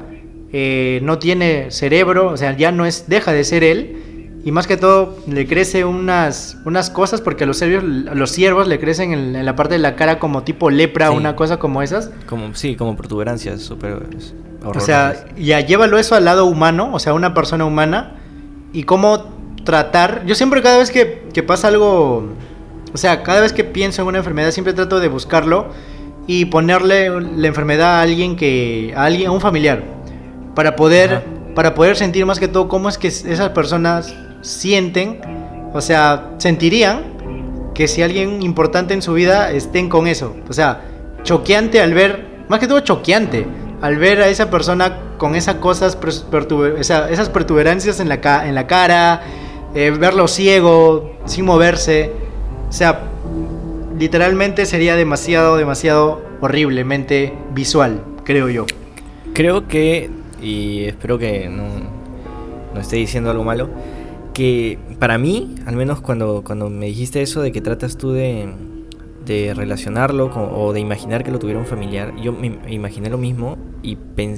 eh, 0.51 0.99
no 1.03 1.19
tiene 1.19 1.71
cerebro, 1.71 2.29
o 2.29 2.37
sea, 2.37 2.55
ya 2.55 2.71
no 2.71 2.85
es, 2.85 3.07
deja 3.07 3.31
de 3.31 3.43
ser 3.43 3.63
él 3.63 4.08
y 4.45 4.51
más 4.51 4.67
que 4.67 4.77
todo 4.77 5.17
le 5.27 5.45
crece 5.47 5.83
unas, 5.83 6.57
unas 6.63 6.89
cosas 6.89 7.19
porque 7.19 7.43
a 7.43 7.47
los, 7.47 7.57
ciervos, 7.57 7.83
los 7.83 8.31
ciervos 8.31 8.67
le 8.67 8.79
crecen 8.79 9.11
en, 9.11 9.45
la 9.45 9.55
parte 9.55 9.73
de 9.73 9.79
la 9.79 9.95
cara 9.95 10.17
como 10.17 10.43
tipo 10.43 10.69
lepra, 10.69 11.11
una 11.11 11.35
cosa 11.35 11.57
como 11.57 11.81
esas. 11.81 12.09
Como, 12.25 12.55
sí, 12.55 12.75
como 12.75 12.95
protuberancias 12.95 13.61
súper 13.61 13.97
O 14.63 14.79
sea, 14.79 15.25
ya 15.35 15.59
llévalo 15.59 15.97
eso 15.97 16.15
al 16.15 16.25
lado 16.25 16.45
humano, 16.45 16.89
o 16.93 16.99
sea, 16.99 17.13
una 17.13 17.33
persona 17.33 17.65
humana, 17.65 18.15
y 18.71 18.83
cómo 18.83 19.25
tratar. 19.65 20.23
Yo 20.25 20.35
siempre 20.35 20.61
cada 20.61 20.77
vez 20.77 20.89
que, 20.89 21.27
que 21.33 21.43
pasa 21.43 21.67
algo, 21.67 22.29
o 22.93 22.97
sea, 22.97 23.23
cada 23.23 23.41
vez 23.41 23.51
que 23.51 23.65
pienso 23.65 24.03
en 24.03 24.07
una 24.07 24.19
enfermedad, 24.19 24.51
siempre 24.51 24.71
trato 24.73 25.01
de 25.01 25.09
buscarlo 25.09 25.67
y 26.27 26.45
ponerle 26.45 27.09
la 27.09 27.47
enfermedad 27.47 27.97
a 27.97 28.01
alguien 28.03 28.37
que, 28.37 28.93
a 28.95 29.03
alguien, 29.03 29.27
a 29.27 29.31
un 29.31 29.41
familiar, 29.41 29.83
para 30.55 30.77
poder, 30.77 31.23
para 31.55 31.73
poder 31.73 31.97
sentir 31.97 32.25
más 32.25 32.39
que 32.39 32.47
todo 32.47 32.69
cómo 32.69 32.87
es 32.87 32.97
que 32.97 33.09
esas 33.09 33.49
personas 33.49 34.15
sienten, 34.41 35.21
o 35.73 35.81
sea, 35.81 36.31
sentirían 36.37 37.19
que 37.73 37.87
si 37.87 38.01
alguien 38.01 38.41
importante 38.41 38.93
en 38.93 39.01
su 39.01 39.13
vida 39.13 39.51
estén 39.51 39.89
con 39.89 40.07
eso. 40.07 40.35
O 40.49 40.53
sea, 40.53 40.81
choqueante 41.23 41.81
al 41.81 41.93
ver, 41.93 42.25
más 42.49 42.59
que 42.59 42.67
todo 42.67 42.81
choqueante, 42.81 43.45
al 43.81 43.97
ver 43.97 44.21
a 44.21 44.27
esa 44.27 44.49
persona 44.49 44.99
con 45.17 45.35
esas 45.35 45.55
cosas, 45.55 45.97
esas 46.79 47.29
protuberancias 47.29 47.99
en 47.99 48.09
la, 48.09 48.19
cara, 48.19 49.21
eh, 49.73 49.91
verlo 49.91 50.27
ciego, 50.27 51.15
sin 51.25 51.45
moverse. 51.45 52.11
O 52.67 52.71
sea, 52.71 53.01
literalmente 53.97 54.65
sería 54.65 54.95
demasiado, 54.95 55.57
demasiado 55.57 56.21
horriblemente 56.41 57.33
visual, 57.53 58.01
creo 58.23 58.49
yo. 58.49 58.65
Creo 59.33 59.67
que, 59.67 60.09
y 60.41 60.85
espero 60.85 61.17
que 61.17 61.47
no, 61.49 61.67
no 62.73 62.81
esté 62.81 62.95
diciendo 62.95 63.29
algo 63.29 63.43
malo, 63.43 63.69
que 64.39 64.79
para 64.99 65.17
mí, 65.17 65.53
al 65.65 65.75
menos 65.75 65.99
cuando, 65.99 66.45
cuando 66.45 66.69
me 66.69 66.85
dijiste 66.85 67.21
eso 67.21 67.41
de 67.41 67.51
que 67.51 67.59
tratas 67.59 67.97
tú 67.97 68.13
de, 68.13 68.47
de 69.25 69.53
relacionarlo 69.53 70.27
o 70.27 70.71
de 70.71 70.79
imaginar 70.79 71.25
que 71.25 71.31
lo 71.31 71.39
tuviera 71.39 71.59
un 71.59 71.65
familiar, 71.65 72.15
yo 72.15 72.31
me 72.31 72.57
imaginé 72.69 73.09
lo 73.09 73.17
mismo 73.17 73.57
y, 73.83 73.97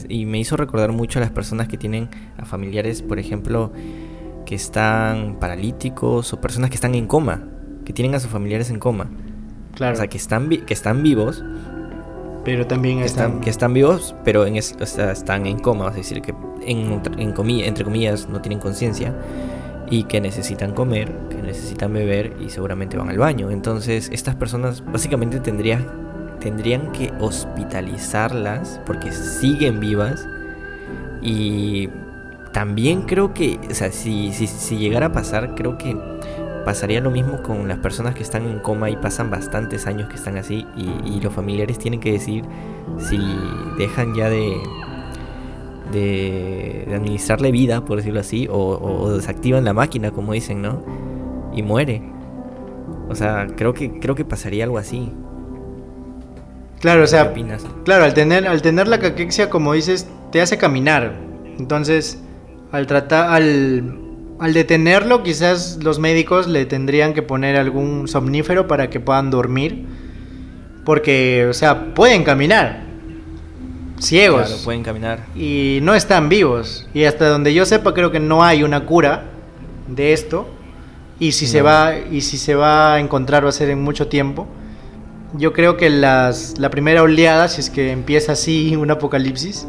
y 0.10 0.26
me 0.26 0.40
hizo 0.40 0.58
recordar 0.58 0.92
mucho 0.92 1.20
a 1.20 1.22
las 1.22 1.30
personas 1.30 1.68
que 1.68 1.78
tienen 1.78 2.10
a 2.36 2.46
familiares, 2.46 3.04
por 3.04 3.20
ejemplo, 3.20 3.74
que 4.44 4.56
están 4.56 5.38
paralíticos 5.40 6.34
o 6.34 6.42
personas 6.42 6.72
que 6.72 6.78
están 6.78 6.96
en 6.96 7.06
coma, 7.06 7.44
que 7.86 7.94
tienen 7.94 8.16
a 8.16 8.20
sus 8.20 8.32
familiares 8.32 8.72
en 8.72 8.80
coma. 8.80 9.08
Claro. 9.76 9.94
O 9.94 9.98
sea, 9.98 10.08
que 10.08 10.18
están, 10.18 10.50
que 10.50 10.74
están 10.74 11.04
vivos. 11.04 11.44
Pero 12.44 12.66
también 12.66 13.02
están... 13.02 13.40
que 13.40 13.52
están 13.52 13.72
vivos, 13.76 14.16
pero 14.24 14.48
en 14.48 14.56
están 14.56 15.46
en 15.46 15.60
coma, 15.60 15.90
es 15.90 15.98
decir, 15.98 16.24
que 16.24 16.34
en, 16.66 17.04
entre 17.20 17.86
comillas 17.86 18.28
no 18.30 18.42
tienen 18.42 18.60
conciencia 18.60 19.14
y 19.92 20.06
que 20.06 20.22
necesitan 20.22 20.74
comer, 20.74 21.12
que 21.30 21.42
necesitan 21.44 21.92
beber 21.94 22.34
y 22.40 22.50
seguramente 22.50 22.98
van 22.98 23.10
al 23.10 23.18
baño. 23.18 23.52
Entonces 23.52 24.10
estas 24.12 24.36
personas 24.36 24.84
básicamente 24.86 25.42
tendrían, 25.42 25.86
tendrían 26.40 26.94
que 26.94 27.12
hospitalizarlas 27.20 28.80
porque 28.86 29.12
siguen 29.12 29.82
vivas 29.82 30.26
y 31.22 31.90
también 32.54 33.02
creo 33.02 33.34
que, 33.34 33.60
o 33.70 33.74
sea, 33.74 33.92
si, 33.92 34.32
si, 34.32 34.78
llegara 34.78 35.08
a 35.08 35.12
pasar, 35.12 35.56
creo 35.56 35.78
que 35.78 35.96
pasaría 36.64 37.02
lo 37.02 37.12
mismo 37.12 37.44
con 37.44 37.68
las 37.68 37.80
personas 37.80 38.16
que 38.16 38.24
están 38.24 38.46
en 38.46 38.60
coma 38.60 38.90
y 38.90 38.96
pasan 38.96 39.30
bastantes 39.30 39.88
años 39.88 40.08
que 40.08 40.16
están 40.16 40.38
así 40.38 40.66
y 41.06 41.20
los 41.20 41.34
familiares 41.34 41.78
tienen 41.80 42.00
que 42.00 42.14
decir 42.14 42.46
si 42.98 43.20
dejan 43.78 44.16
ya 44.16 44.30
de 44.30 44.54
de, 45.92 46.86
administrarle 46.88 47.52
vida, 47.52 47.86
por 47.86 47.98
decirlo 47.98 48.20
así, 48.20 48.48
o, 48.50 49.12
desactivan 49.14 49.64
la 49.64 49.74
máquina, 49.74 50.12
como 50.12 50.34
dicen, 50.34 50.62
¿no? 50.62 50.84
Y 51.54 51.64
muere. 51.64 52.02
O 53.10 53.16
sea, 53.16 53.48
creo 53.56 53.74
que, 53.74 54.00
creo 54.00 54.16
que 54.16 54.26
pasaría 54.26 54.64
algo 54.64 54.78
así. 54.78 55.12
Claro, 56.80 57.04
o 57.04 57.08
sea, 57.08 57.32
claro, 57.84 58.06
al 58.06 58.14
tener, 58.14 58.48
al 58.48 58.62
tener 58.62 58.88
la 58.88 59.00
caquexia, 59.00 59.50
como 59.50 59.74
dices, 59.74 60.08
te 60.32 60.42
hace 60.42 60.58
caminar. 60.58 61.16
Entonces, 61.60 62.20
al 62.72 62.88
tratar, 62.88 63.30
al, 63.32 64.00
al 64.40 64.54
detenerlo, 64.54 65.22
quizás 65.22 65.80
los 65.84 66.00
médicos 66.00 66.48
le 66.48 66.66
tendrían 66.66 67.14
que 67.14 67.22
poner 67.22 67.56
algún 67.58 68.08
somnífero 68.08 68.68
para 68.68 68.90
que 68.90 69.00
puedan 69.00 69.30
dormir. 69.30 69.86
Porque, 70.84 71.46
o 71.48 71.54
sea, 71.54 71.94
pueden 71.94 72.24
caminar 72.24 72.91
ciegos. 74.02 74.48
Claro, 74.48 74.64
pueden 74.64 74.84
caminar. 74.84 75.26
Y 75.36 75.80
no 75.84 75.94
están 75.94 76.30
vivos. 76.30 76.88
Y 76.94 77.04
hasta 77.06 77.30
donde 77.30 77.54
yo 77.54 77.66
sepa, 77.66 77.94
creo 77.94 78.12
que 78.12 78.20
no 78.20 78.44
hay 78.44 78.64
una 78.64 78.86
cura 78.86 79.26
de 79.88 80.14
esto. 80.14 80.48
Y 81.20 81.34
si, 81.34 81.46
se, 81.46 81.62
va, 81.62 81.94
y 81.98 82.22
si 82.22 82.38
se 82.38 82.56
va 82.56 82.96
a 82.96 83.00
encontrar 83.00 83.46
va 83.46 83.50
a 83.50 83.54
ser 83.54 83.70
en 83.70 83.82
mucho 83.82 84.08
tiempo. 84.08 84.48
Yo 85.34 85.54
creo 85.54 85.78
que 85.78 85.90
las, 85.90 86.58
la 86.58 86.70
primera 86.70 87.04
oleada, 87.04 87.48
si 87.48 87.62
es 87.62 87.70
que 87.70 87.92
empieza 87.92 88.32
así 88.32 88.76
un 88.76 88.90
apocalipsis, 88.90 89.68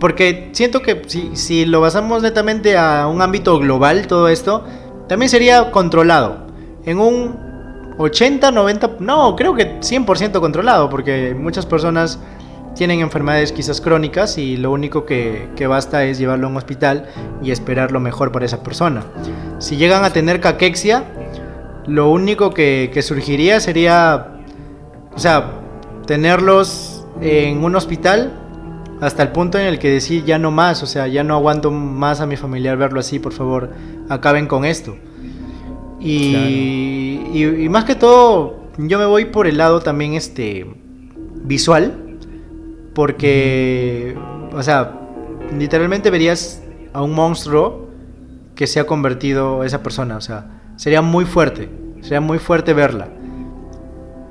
porque 0.00 0.50
siento 0.52 0.82
que 0.82 1.02
si, 1.06 1.30
si 1.34 1.64
lo 1.64 1.80
basamos 1.80 2.22
netamente 2.22 2.76
a 2.76 3.06
un 3.06 3.22
ámbito 3.22 3.58
global, 3.58 4.06
todo 4.06 4.28
esto, 4.28 4.64
también 5.08 5.30
sería 5.30 5.70
controlado. 5.70 6.46
En 6.84 6.98
un 6.98 7.38
80, 7.98 8.50
90, 8.50 8.96
no, 9.00 9.36
creo 9.36 9.54
que 9.54 9.80
100% 9.80 10.40
controlado, 10.40 10.90
porque 10.90 11.34
muchas 11.38 11.64
personas 11.64 12.18
tienen 12.74 13.00
enfermedades 13.00 13.52
quizás 13.52 13.80
crónicas 13.80 14.38
y 14.38 14.56
lo 14.56 14.70
único 14.70 15.04
que, 15.04 15.48
basta 15.68 16.04
es 16.04 16.18
llevarlo 16.18 16.46
a 16.46 16.50
un 16.50 16.56
hospital 16.56 17.06
y 17.42 17.50
esperar 17.50 17.92
lo 17.92 18.00
mejor 18.00 18.32
para 18.32 18.44
esa 18.44 18.62
persona. 18.62 19.04
Si 19.58 19.76
llegan 19.76 20.04
a 20.04 20.10
tener 20.10 20.40
caquexia, 20.40 21.04
lo 21.86 22.10
único 22.10 22.52
que, 22.52 22.98
surgiría 23.02 23.60
sería, 23.60 24.38
o 25.14 25.18
sea, 25.18 25.60
tenerlos 26.06 27.06
en 27.20 27.62
un 27.62 27.76
hospital 27.76 28.32
hasta 29.00 29.22
el 29.22 29.30
punto 29.30 29.58
en 29.58 29.66
el 29.66 29.78
que 29.78 29.90
decir 29.90 30.24
ya 30.24 30.38
no 30.38 30.50
más, 30.50 30.82
o 30.82 30.86
sea, 30.86 31.08
ya 31.08 31.24
no 31.24 31.34
aguanto 31.34 31.70
más 31.70 32.20
a 32.20 32.26
mi 32.26 32.36
familiar 32.36 32.76
verlo 32.76 33.00
así, 33.00 33.18
por 33.18 33.32
favor, 33.32 33.70
acaben 34.08 34.46
con 34.46 34.64
esto. 34.64 34.96
Y, 36.00 37.20
y, 37.32 37.44
y, 37.44 37.68
más 37.68 37.84
que 37.84 37.94
todo, 37.94 38.62
yo 38.76 38.98
me 38.98 39.06
voy 39.06 39.26
por 39.26 39.46
el 39.46 39.58
lado 39.58 39.80
también 39.80 40.14
este 40.14 40.66
visual. 41.44 42.01
Porque, 42.94 44.16
o 44.52 44.62
sea, 44.62 44.92
literalmente 45.56 46.10
verías 46.10 46.62
a 46.92 47.02
un 47.02 47.14
monstruo 47.14 47.88
que 48.54 48.66
se 48.66 48.80
ha 48.80 48.86
convertido 48.86 49.64
esa 49.64 49.82
persona. 49.82 50.16
O 50.16 50.20
sea, 50.20 50.46
sería 50.76 51.02
muy 51.02 51.24
fuerte. 51.24 51.68
Sería 52.02 52.20
muy 52.20 52.38
fuerte 52.38 52.74
verla. 52.74 53.08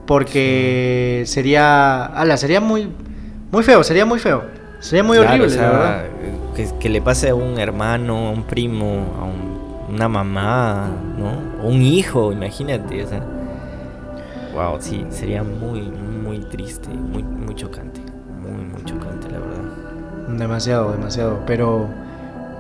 Porque 0.05 1.23
sería. 1.25 2.05
Ala, 2.05 2.37
sería 2.37 2.59
muy. 2.59 2.89
Muy 3.51 3.63
feo, 3.63 3.83
sería 3.83 4.05
muy 4.05 4.19
feo. 4.19 4.43
Sería 4.79 5.03
muy 5.03 5.17
horrible, 5.17 5.47
verdad. 5.47 6.05
Que, 6.79 6.89
le 6.89 7.01
pase 7.01 7.29
a 7.29 7.35
un 7.35 7.59
hermano, 7.59 8.27
a 8.27 8.31
un 8.31 8.43
primo, 8.43 9.05
a 9.19 9.91
una 9.91 10.07
mamá, 10.07 10.89
¿no? 11.17 11.63
O 11.63 11.69
un 11.69 11.81
hijo, 11.81 12.31
imagínate, 12.31 13.03
o 13.03 13.07
sea. 13.07 13.23
Wow, 14.53 14.81
sí, 14.81 15.05
sería 15.09 15.43
muy, 15.43 15.81
muy 15.81 16.39
triste, 16.39 16.89
muy, 16.89 17.23
muy 17.23 17.55
chocante. 17.55 18.00
Demasiado, 20.37 20.91
demasiado. 20.91 21.39
Pero, 21.45 21.89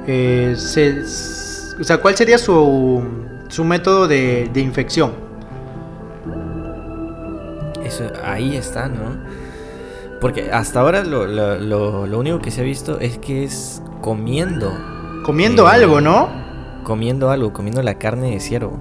eh, 0.07 0.55
o 0.55 1.83
sea, 1.83 1.97
¿cuál 1.97 2.15
sería 2.15 2.37
su, 2.37 3.03
su 3.47 3.63
método 3.63 4.07
de, 4.07 4.49
de 4.53 4.61
infección? 4.61 5.11
Eso, 7.83 8.05
ahí 8.23 8.55
está, 8.55 8.87
¿no? 8.87 9.17
Porque 10.21 10.51
hasta 10.51 10.79
ahora 10.79 11.03
lo, 11.03 11.25
lo, 11.25 12.05
lo, 12.05 12.19
único 12.19 12.39
que 12.39 12.51
se 12.51 12.61
ha 12.61 12.63
visto 12.63 12.99
es 12.99 13.17
que 13.17 13.43
es 13.43 13.81
comiendo. 14.01 14.71
Comiendo 15.23 15.67
eh, 15.67 15.71
algo, 15.71 15.99
¿no? 15.99 16.29
Comiendo 16.83 17.31
algo, 17.31 17.51
comiendo 17.53 17.81
la 17.81 17.95
carne 17.95 18.31
de 18.31 18.39
ciervo. 18.39 18.79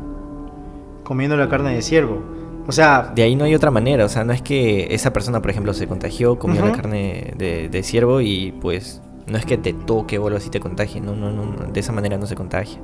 Comiendo 1.03 1.38
la 1.38 1.49
carne 1.49 1.74
de 1.74 1.80
ciervo. 1.80 2.22
O 2.71 2.73
sea... 2.73 3.11
De 3.12 3.25
ahí 3.25 3.35
no 3.35 3.45
hay 3.45 3.55
otra 3.57 3.73
manera. 3.73 4.05
O 4.05 4.09
sea, 4.09 4.23
no 4.23 4.33
es 4.33 4.43
que 4.43 4.95
esa 4.95 5.12
persona, 5.12 5.43
por 5.43 5.51
ejemplo, 5.51 5.75
se 5.75 5.89
contagió, 5.89 6.39
comió 6.39 6.64
la 6.64 6.71
carne 6.71 7.35
de, 7.37 7.68
de, 7.68 7.83
ciervo 7.83 8.21
y 8.21 8.53
pues 8.61 9.03
no 9.27 9.37
es 9.37 9.45
que 9.45 9.59
te 9.59 9.73
toque 9.73 10.18
o 10.18 10.27
algo 10.29 10.39
así 10.39 10.51
te 10.51 10.61
contagie. 10.61 11.01
No, 11.01 11.16
no, 11.16 11.33
no. 11.33 11.66
De 11.73 11.81
esa 11.81 11.91
manera 11.91 12.16
no 12.16 12.27
se 12.27 12.37
contagia. 12.37 12.79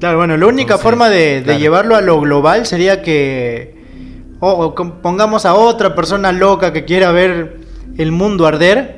Claro, 0.00 0.16
bueno, 0.16 0.38
la 0.38 0.46
única 0.46 0.78
forma 0.78 1.10
de, 1.10 1.42
de 1.42 1.58
llevarlo 1.58 1.94
a 1.94 2.00
lo 2.00 2.18
global 2.18 2.64
sería 2.64 3.02
que 3.02 3.76
o, 4.40 4.74
pongamos 4.74 5.44
a 5.44 5.52
otra 5.52 5.94
persona 5.94 6.32
loca 6.32 6.72
que 6.72 6.86
quiera 6.86 7.12
ver 7.12 7.60
el 7.98 8.10
mundo 8.10 8.46
arder, 8.46 8.96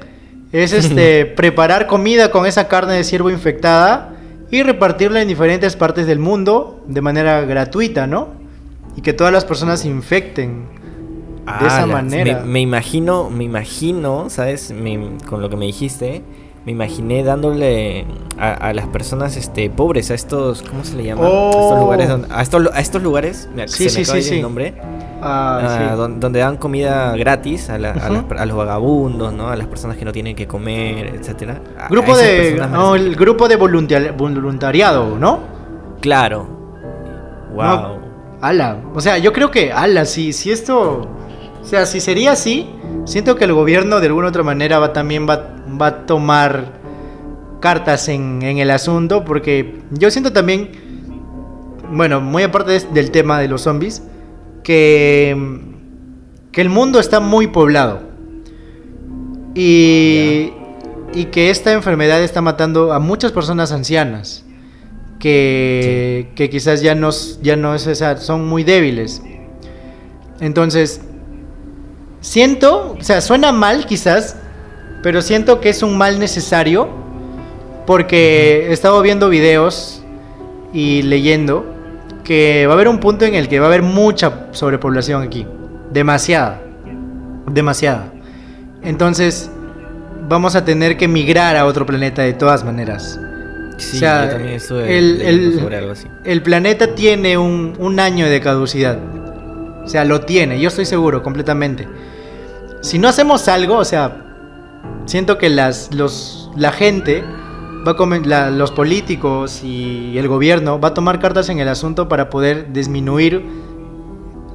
es 0.53 0.72
este 0.72 1.26
preparar 1.26 1.88
comida 1.88 2.30
con 2.30 2.47
esa 2.47 2.68
carne 2.68 2.92
de 2.95 3.03
ciervo 3.03 3.28
infectada 3.28 4.14
y 4.53 4.62
repartirla 4.62 5.20
en 5.20 5.26
diferentes 5.26 5.74
partes 5.74 6.07
del 6.07 6.20
mundo 6.20 6.84
de 6.86 7.01
manera 7.01 7.40
gratuita, 7.40 8.07
¿no? 8.07 8.43
Y 8.97 9.03
que 9.03 9.12
todas 9.12 9.32
las 9.32 9.45
personas 9.45 9.80
se 9.80 9.88
infecten 9.88 10.66
de 11.61 11.66
esa 11.66 11.86
manera. 11.86 12.42
Me, 12.45 12.61
imagino, 12.61 13.30
me 13.30 13.45
imagino, 13.45 14.30
¿sabes? 14.30 14.72
con 15.28 15.40
lo 15.42 15.51
que 15.51 15.57
me 15.57 15.66
dijiste, 15.66 16.22
me 16.64 16.72
imaginé 16.72 17.22
dándole 17.22 18.07
a, 18.38 18.72
las 18.72 18.86
personas 18.86 19.36
este 19.36 19.68
pobres, 19.68 20.11
a 20.11 20.14
estos, 20.14 20.62
¿cómo 20.62 20.84
se 20.84 20.97
le 20.97 21.05
llama? 21.05 21.26
A 21.26 21.28
estos 21.28 21.57
oh. 21.57 21.80
lugares, 21.80 22.11
a, 22.30 22.42
estos, 22.42 22.66
a 22.72 22.80
estos 22.80 23.03
lugares, 23.03 23.49
sí, 23.66 23.90
sí, 23.90 24.05
sí, 24.05 24.34
el 24.36 24.42
nombre 24.42 24.74
Ah, 25.26 25.92
ah, 25.92 25.97
donde, 25.97 26.38
dan 26.38 26.59
comida 26.59 27.16
gratis 27.16 27.70
a, 27.70 27.78
los 27.78 28.57
vagabundos, 28.57 29.32
¿no? 29.32 29.49
A 29.49 29.57
las 29.57 29.66
personas 29.66 29.97
que 29.97 30.05
no 30.05 30.12
tienen 30.12 30.36
que 30.36 30.47
comer, 30.47 31.14
etcétera. 31.14 31.62
Grupo 31.88 32.14
de, 32.14 32.59
el 32.97 33.16
grupo 33.16 33.49
de 33.49 33.57
voluntariado, 33.57 35.18
¿no? 35.18 35.40
Claro. 36.03 36.47
Wow. 37.55 38.03
Ala. 38.49 38.80
O 38.95 39.01
sea, 39.01 39.18
yo 39.18 39.32
creo 39.32 39.51
que, 39.51 39.72
ala, 39.72 40.05
si, 40.05 40.32
si 40.32 40.51
esto, 40.51 41.09
o 41.62 41.64
sea, 41.64 41.86
si 41.86 42.01
sería 42.01 42.32
así, 42.32 42.68
siento 43.05 43.36
que 43.36 43.45
el 43.45 43.53
gobierno 43.53 44.01
de 44.01 44.07
alguna 44.07 44.28
otra 44.28 44.42
manera 44.42 44.78
va 44.78 44.92
también 44.92 45.28
va, 45.28 45.57
va 45.80 45.86
a 45.86 46.07
tomar 46.07 46.72
cartas 47.61 48.09
en, 48.09 48.42
en 48.42 48.59
el 48.59 48.70
asunto, 48.70 49.24
porque 49.24 49.80
yo 49.90 50.11
siento 50.11 50.32
también, 50.32 50.70
bueno, 51.90 52.20
muy 52.20 52.42
aparte 52.42 52.78
del 52.92 53.11
tema 53.11 53.40
de 53.40 53.49
los 53.49 53.62
zombies 53.62 54.03
que, 54.62 55.61
que 56.53 56.61
el 56.61 56.68
mundo 56.68 57.01
está 57.01 57.20
muy 57.20 57.47
poblado 57.47 58.01
y, 59.55 60.53
y, 61.14 61.26
que 61.26 61.51
esta 61.51 61.72
enfermedad 61.72 62.22
está 62.22 62.42
matando 62.42 62.92
a 62.92 62.99
muchas 62.99 63.30
personas 63.30 63.70
ancianas 63.70 64.43
que, 65.18 66.30
que 66.34 66.50
quizás 66.50 66.82
ya 66.82 66.94
no, 66.94 67.10
ya 67.42 67.56
no 67.56 67.74
es 67.74 67.86
esa, 67.86 68.16
son 68.16 68.46
muy 68.46 68.64
débiles. 68.64 69.22
Entonces, 70.40 71.00
siento, 72.20 72.96
o 72.98 73.02
sea, 73.02 73.20
suena 73.20 73.52
mal 73.52 73.86
quizás, 73.86 74.36
pero 75.02 75.22
siento 75.22 75.60
que 75.60 75.68
es 75.70 75.82
un 75.82 75.96
mal 75.96 76.18
necesario 76.18 76.88
porque 77.86 78.68
he 78.68 78.72
estado 78.72 79.00
viendo 79.02 79.28
videos 79.28 80.02
y 80.72 81.02
leyendo 81.02 81.64
que 82.24 82.66
va 82.66 82.72
a 82.72 82.74
haber 82.74 82.88
un 82.88 82.98
punto 82.98 83.24
en 83.24 83.34
el 83.34 83.48
que 83.48 83.60
va 83.60 83.66
a 83.66 83.68
haber 83.68 83.82
mucha 83.82 84.48
sobrepoblación 84.52 85.22
aquí. 85.22 85.46
Demasiada. 85.92 86.60
Demasiada. 87.50 88.12
Entonces, 88.82 89.50
vamos 90.28 90.56
a 90.56 90.64
tener 90.64 90.96
que 90.96 91.06
migrar 91.06 91.56
a 91.56 91.66
otro 91.66 91.86
planeta 91.86 92.22
de 92.22 92.32
todas 92.32 92.64
maneras. 92.64 93.20
Sí, 93.76 93.98
yo 93.98 94.06
también 94.06 94.54
estuve 94.54 94.98
el, 94.98 95.58
sobre 95.58 95.78
algo 95.78 95.92
así. 95.92 96.06
el 96.24 96.42
planeta 96.42 96.94
tiene 96.94 97.36
un, 97.36 97.74
un 97.78 98.00
año 98.00 98.26
de 98.26 98.40
caducidad. 98.40 98.98
O 99.84 99.88
sea, 99.88 100.04
lo 100.04 100.22
tiene, 100.22 100.60
yo 100.60 100.68
estoy 100.68 100.86
seguro, 100.86 101.22
completamente. 101.22 101.86
Si 102.80 102.98
no 102.98 103.08
hacemos 103.08 103.48
algo, 103.48 103.76
o 103.76 103.84
sea, 103.84 104.24
siento 105.06 105.38
que 105.38 105.50
las, 105.50 105.92
los, 105.94 106.50
la 106.56 106.72
gente 106.72 107.22
va 107.86 108.46
a 108.46 108.50
los 108.50 108.72
políticos 108.72 109.62
y 109.62 110.16
el 110.16 110.26
gobierno 110.26 110.80
va 110.80 110.88
a 110.88 110.94
tomar 110.94 111.20
cartas 111.20 111.48
en 111.50 111.58
el 111.58 111.68
asunto 111.68 112.08
para 112.08 112.30
poder 112.30 112.72
disminuir 112.72 113.44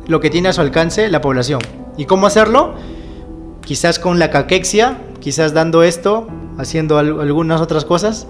lo 0.08 0.20
que 0.20 0.32
tiene 0.32 0.50
a 0.50 0.54
su 0.54 0.62
alcance 0.62 1.10
la 1.10 1.22
población. 1.22 1.60
¿Y 1.98 2.06
cómo 2.06 2.26
hacerlo? 2.26 2.74
Quizás 3.62 4.00
con 4.00 4.18
la 4.18 4.32
caquexia, 4.32 4.98
quizás 5.20 5.54
dando 5.54 5.84
esto, 5.84 6.28
haciendo 6.58 6.98
algunas 6.98 7.62
otras 7.62 7.86
cosas 7.86 8.26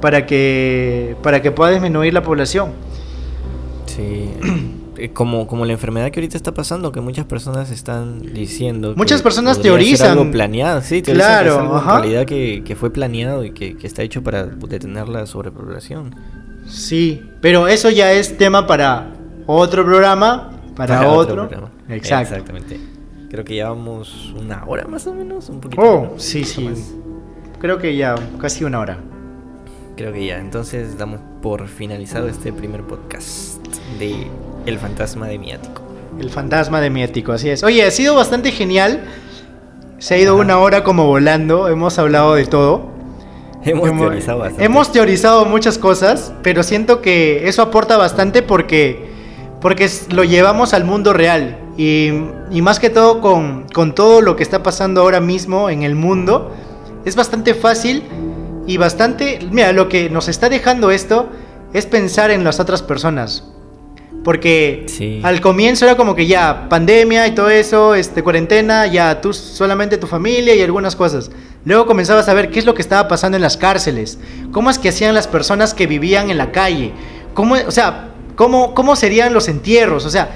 para 0.00 0.26
que 0.26 1.16
para 1.22 1.42
que 1.42 1.50
pueda 1.50 1.70
disminuir 1.70 2.12
la 2.12 2.22
población. 2.22 2.72
Sí. 3.86 4.30
Eh, 4.96 5.12
como, 5.12 5.46
como 5.46 5.64
la 5.64 5.72
enfermedad 5.72 6.10
que 6.10 6.20
ahorita 6.20 6.36
está 6.36 6.54
pasando, 6.54 6.92
que 6.92 7.00
muchas 7.00 7.24
personas 7.24 7.70
están 7.70 8.20
diciendo. 8.20 8.94
Muchas 8.96 9.22
personas 9.22 9.60
teorizan. 9.60 10.12
algo 10.12 10.30
planeado, 10.30 10.82
sí, 10.82 11.02
claro, 11.02 11.80
que 11.82 11.90
realidad 11.90 12.26
que, 12.26 12.76
fue 12.78 12.92
planeado 12.92 13.44
y 13.44 13.50
que, 13.50 13.76
está 13.82 14.02
hecho 14.02 14.22
para 14.22 14.44
detener 14.44 15.08
la 15.08 15.26
sobrepoblación. 15.26 16.14
Sí, 16.68 17.22
pero 17.40 17.66
eso 17.68 17.90
ya 17.90 18.12
es 18.12 18.38
tema 18.38 18.66
para 18.66 19.12
otro 19.46 19.84
programa, 19.84 20.52
para, 20.76 21.08
otro. 21.08 21.48
Exactamente. 21.88 22.78
Creo 23.30 23.44
que 23.44 23.54
llevamos 23.54 24.32
una 24.38 24.64
hora 24.64 24.86
más 24.86 25.06
o 25.08 25.12
menos, 25.12 25.48
un 25.48 25.60
poquito. 25.60 25.82
Oh, 25.82 26.14
sí, 26.18 26.44
sí. 26.44 26.70
Creo 27.58 27.78
que 27.78 27.96
ya 27.96 28.14
casi 28.40 28.62
una 28.62 28.78
hora. 28.78 28.98
Creo 29.96 30.12
que 30.12 30.26
ya. 30.26 30.38
Entonces 30.38 30.98
damos 30.98 31.20
por 31.40 31.68
finalizado 31.68 32.28
este 32.28 32.52
primer 32.52 32.82
podcast 32.82 33.64
de 33.98 34.26
el 34.66 34.78
fantasma 34.78 35.28
de 35.28 35.38
Miático. 35.38 35.82
El 36.18 36.30
fantasma 36.30 36.80
de 36.80 36.90
Miático, 36.90 37.32
así 37.32 37.50
es. 37.50 37.62
Oye, 37.62 37.84
ha 37.84 37.90
sido 37.90 38.14
bastante 38.16 38.50
genial. 38.50 39.04
Se 39.98 40.14
ha 40.14 40.18
ido 40.18 40.36
una 40.36 40.58
hora 40.58 40.82
como 40.82 41.06
volando. 41.06 41.68
Hemos 41.68 41.98
hablado 41.98 42.34
de 42.34 42.46
todo. 42.46 42.92
Hemos, 43.64 43.96
teorizado 43.96 44.38
bastante. 44.40 44.64
Hemos 44.64 44.92
teorizado 44.92 45.44
muchas 45.46 45.78
cosas, 45.78 46.34
pero 46.42 46.62
siento 46.62 47.00
que 47.00 47.48
eso 47.48 47.62
aporta 47.62 47.96
bastante 47.96 48.42
porque, 48.42 49.08
porque 49.60 49.88
lo 50.10 50.24
llevamos 50.24 50.74
al 50.74 50.84
mundo 50.84 51.12
real. 51.12 51.58
Y, 51.76 52.10
y 52.50 52.62
más 52.62 52.78
que 52.78 52.90
todo 52.90 53.20
con, 53.20 53.66
con 53.72 53.94
todo 53.94 54.20
lo 54.20 54.36
que 54.36 54.42
está 54.42 54.62
pasando 54.62 55.00
ahora 55.00 55.20
mismo 55.20 55.70
en 55.70 55.82
el 55.82 55.94
mundo, 55.94 56.52
es 57.04 57.16
bastante 57.16 57.54
fácil 57.54 58.02
y 58.66 58.76
bastante... 58.76 59.38
Mira, 59.50 59.72
lo 59.72 59.88
que 59.88 60.10
nos 60.10 60.28
está 60.28 60.48
dejando 60.48 60.90
esto 60.90 61.28
es 61.72 61.86
pensar 61.86 62.30
en 62.30 62.44
las 62.44 62.60
otras 62.60 62.82
personas. 62.82 63.44
Porque 64.22 64.86
al 65.22 65.42
comienzo 65.42 65.84
era 65.84 65.96
como 65.96 66.14
que 66.14 66.26
ya, 66.26 66.66
pandemia 66.70 67.26
y 67.26 67.32
todo 67.32 67.50
eso, 67.50 67.94
este, 67.94 68.22
cuarentena, 68.22 68.86
ya 68.86 69.20
tú 69.20 69.34
solamente 69.34 69.98
tu 69.98 70.06
familia 70.06 70.54
y 70.54 70.62
algunas 70.62 70.96
cosas. 70.96 71.30
Luego 71.66 71.84
comenzabas 71.84 72.28
a 72.28 72.34
ver 72.34 72.50
qué 72.50 72.58
es 72.58 72.64
lo 72.64 72.74
que 72.74 72.80
estaba 72.80 73.06
pasando 73.06 73.36
en 73.36 73.42
las 73.42 73.58
cárceles, 73.58 74.18
cómo 74.50 74.70
es 74.70 74.78
que 74.78 74.88
hacían 74.88 75.14
las 75.14 75.28
personas 75.28 75.74
que 75.74 75.86
vivían 75.86 76.30
en 76.30 76.38
la 76.38 76.52
calle, 76.52 76.92
cómo, 77.34 77.54
o 77.54 77.70
sea, 77.70 78.12
cómo, 78.34 78.72
cómo 78.72 78.96
serían 78.96 79.34
los 79.34 79.48
entierros, 79.48 80.06
o 80.06 80.10
sea, 80.10 80.30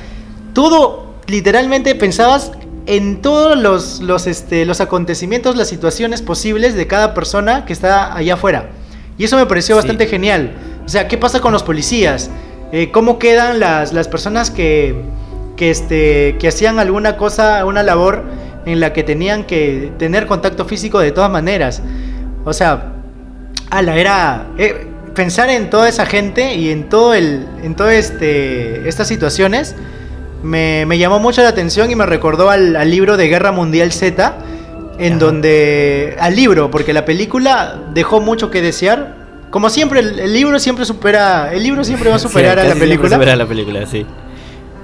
todo 0.53 1.14
literalmente 1.26 1.95
pensabas 1.95 2.53
en 2.89 3.20
todos 3.20 3.59
los, 3.59 4.01
los, 4.01 4.26
este, 4.26 4.64
los 4.64 4.80
acontecimientos, 4.80 5.57
las 5.57 5.68
situaciones 5.68 6.22
posibles 6.22 6.74
de 6.74 6.86
cada 6.86 7.12
persona 7.12 7.66
que 7.66 7.74
está 7.74 8.16
allá 8.16 8.34
afuera. 8.34 8.70
Y 9.18 9.24
eso 9.24 9.36
me 9.36 9.45
pareció 9.45 9.76
bastante 9.76 10.07
genial. 10.07 10.53
O 10.86 10.89
sea, 10.89 11.07
¿qué 11.07 11.18
pasa 11.18 11.41
con 11.41 11.53
los 11.53 11.62
policías? 11.62 12.30
Eh, 12.72 12.91
cómo 12.91 13.18
quedan 13.18 13.61
las, 13.61 13.93
las 13.93 14.09
personas 14.09 14.51
que, 14.51 14.95
que, 15.59 15.70
este, 15.70 16.36
que 16.39 16.49
hacían 16.49 16.78
alguna 16.78 17.18
cosa, 17.18 17.62
una 17.66 17.82
labor 17.82 18.24
en 18.64 18.80
la 18.80 18.95
que 18.95 19.03
tenían 19.03 19.45
que 19.45 19.93
tener 19.99 20.26
contacto 20.26 20.64
físico 20.64 20.99
de 20.99 21.12
todas 21.12 21.30
maneras. 21.30 21.82
O 22.47 22.55
sea, 22.55 22.95
ala, 23.68 23.99
era 23.99 24.47
eh, 24.57 24.86
pensar 25.14 25.51
en 25.51 25.68
toda 25.68 25.91
esa 25.91 26.07
gente 26.07 26.55
y 26.55 26.70
en 26.70 26.89
todo 26.89 27.12
el, 27.12 27.47
en 27.62 27.74
todo 27.74 27.91
este, 27.91 28.89
estas 28.89 29.09
situaciones 29.09 29.76
me, 30.43 30.86
me 30.86 30.99
llamó 30.99 31.18
mucho 31.18 31.43
la 31.43 31.49
atención 31.49 31.91
y 31.91 31.97
me 31.97 32.07
recordó 32.07 32.51
al, 32.51 32.76
al 32.76 32.91
libro 32.91 33.16
de 33.16 33.28
Guerra 33.28 33.53
Mundial 33.53 33.93
Z 33.93 34.36
en 34.99 35.18
donde 35.18 36.16
al 36.18 36.34
libro, 36.34 36.70
porque 36.70 36.93
la 36.93 37.05
película 37.05 37.80
dejó 37.95 38.20
mucho 38.20 38.51
que 38.51 38.61
desear. 38.61 39.16
Como 39.51 39.70
siempre, 39.70 40.01
el, 40.01 40.32
libro 40.32 40.59
siempre 40.59 40.84
supera, 40.84 41.53
el 41.53 41.62
libro 41.62 41.84
siempre 41.84 42.11
va 42.11 42.16
a 42.16 42.18
superar 42.28 42.59
a 42.59 42.64
la 42.64 42.74
película. 42.74 43.11
Supera 43.11 43.36
la 43.36 43.47
película, 43.47 43.86
sí. 43.86 44.05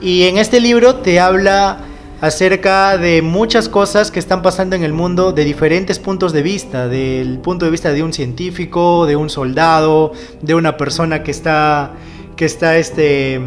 Y 0.00 0.24
en 0.24 0.38
este 0.38 0.60
libro 0.60 0.96
te 0.96 1.18
habla 1.20 1.78
acerca 2.20 2.96
de 2.96 3.20
muchas 3.20 3.68
cosas 3.68 4.10
que 4.10 4.18
están 4.18 4.40
pasando 4.40 4.76
en 4.76 4.84
el 4.84 4.92
mundo 4.92 5.32
de 5.32 5.44
diferentes 5.44 5.98
puntos 5.98 6.32
de 6.32 6.42
vista, 6.42 6.88
del 6.88 7.38
punto 7.38 7.64
de 7.64 7.70
vista 7.70 7.92
de 7.92 8.02
un 8.02 8.12
científico, 8.12 9.04
de 9.06 9.16
un 9.16 9.28
soldado, 9.28 10.12
de 10.40 10.54
una 10.54 10.76
persona 10.76 11.22
que 11.22 11.32
está 11.32 11.92
que 12.36 12.46
está 12.46 12.76
este 12.78 13.40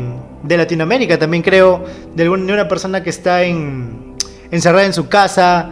de 0.44 0.58
Latinoamérica, 0.58 1.18
también 1.18 1.44
creo, 1.44 1.84
de, 2.16 2.30
una 2.30 2.68
persona 2.68 3.04
que 3.04 3.10
está 3.10 3.44
en, 3.44 4.16
encerrada 4.52 4.86
en 4.86 4.94
su 4.94 5.08
casa. 5.08 5.72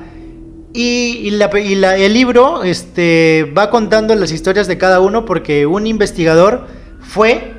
Y, 0.74 1.30
el 1.30 2.14
libro 2.14 2.64
este, 2.64 3.52
va 3.58 3.70
contando 3.70 4.14
las 4.16 4.32
historias 4.32 4.68
de 4.68 4.78
cada 4.78 5.00
uno 5.00 5.26
porque 5.26 5.66
un 5.66 5.88
investigador 5.88 6.68
fue 7.00 7.54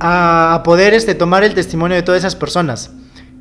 a, 0.00 0.62
poder 0.64 0.94
este, 0.94 1.14
tomar 1.14 1.42
el 1.44 1.54
testimonio 1.54 1.96
de 1.96 2.02
todas 2.02 2.20
esas 2.20 2.36
personas. 2.36 2.92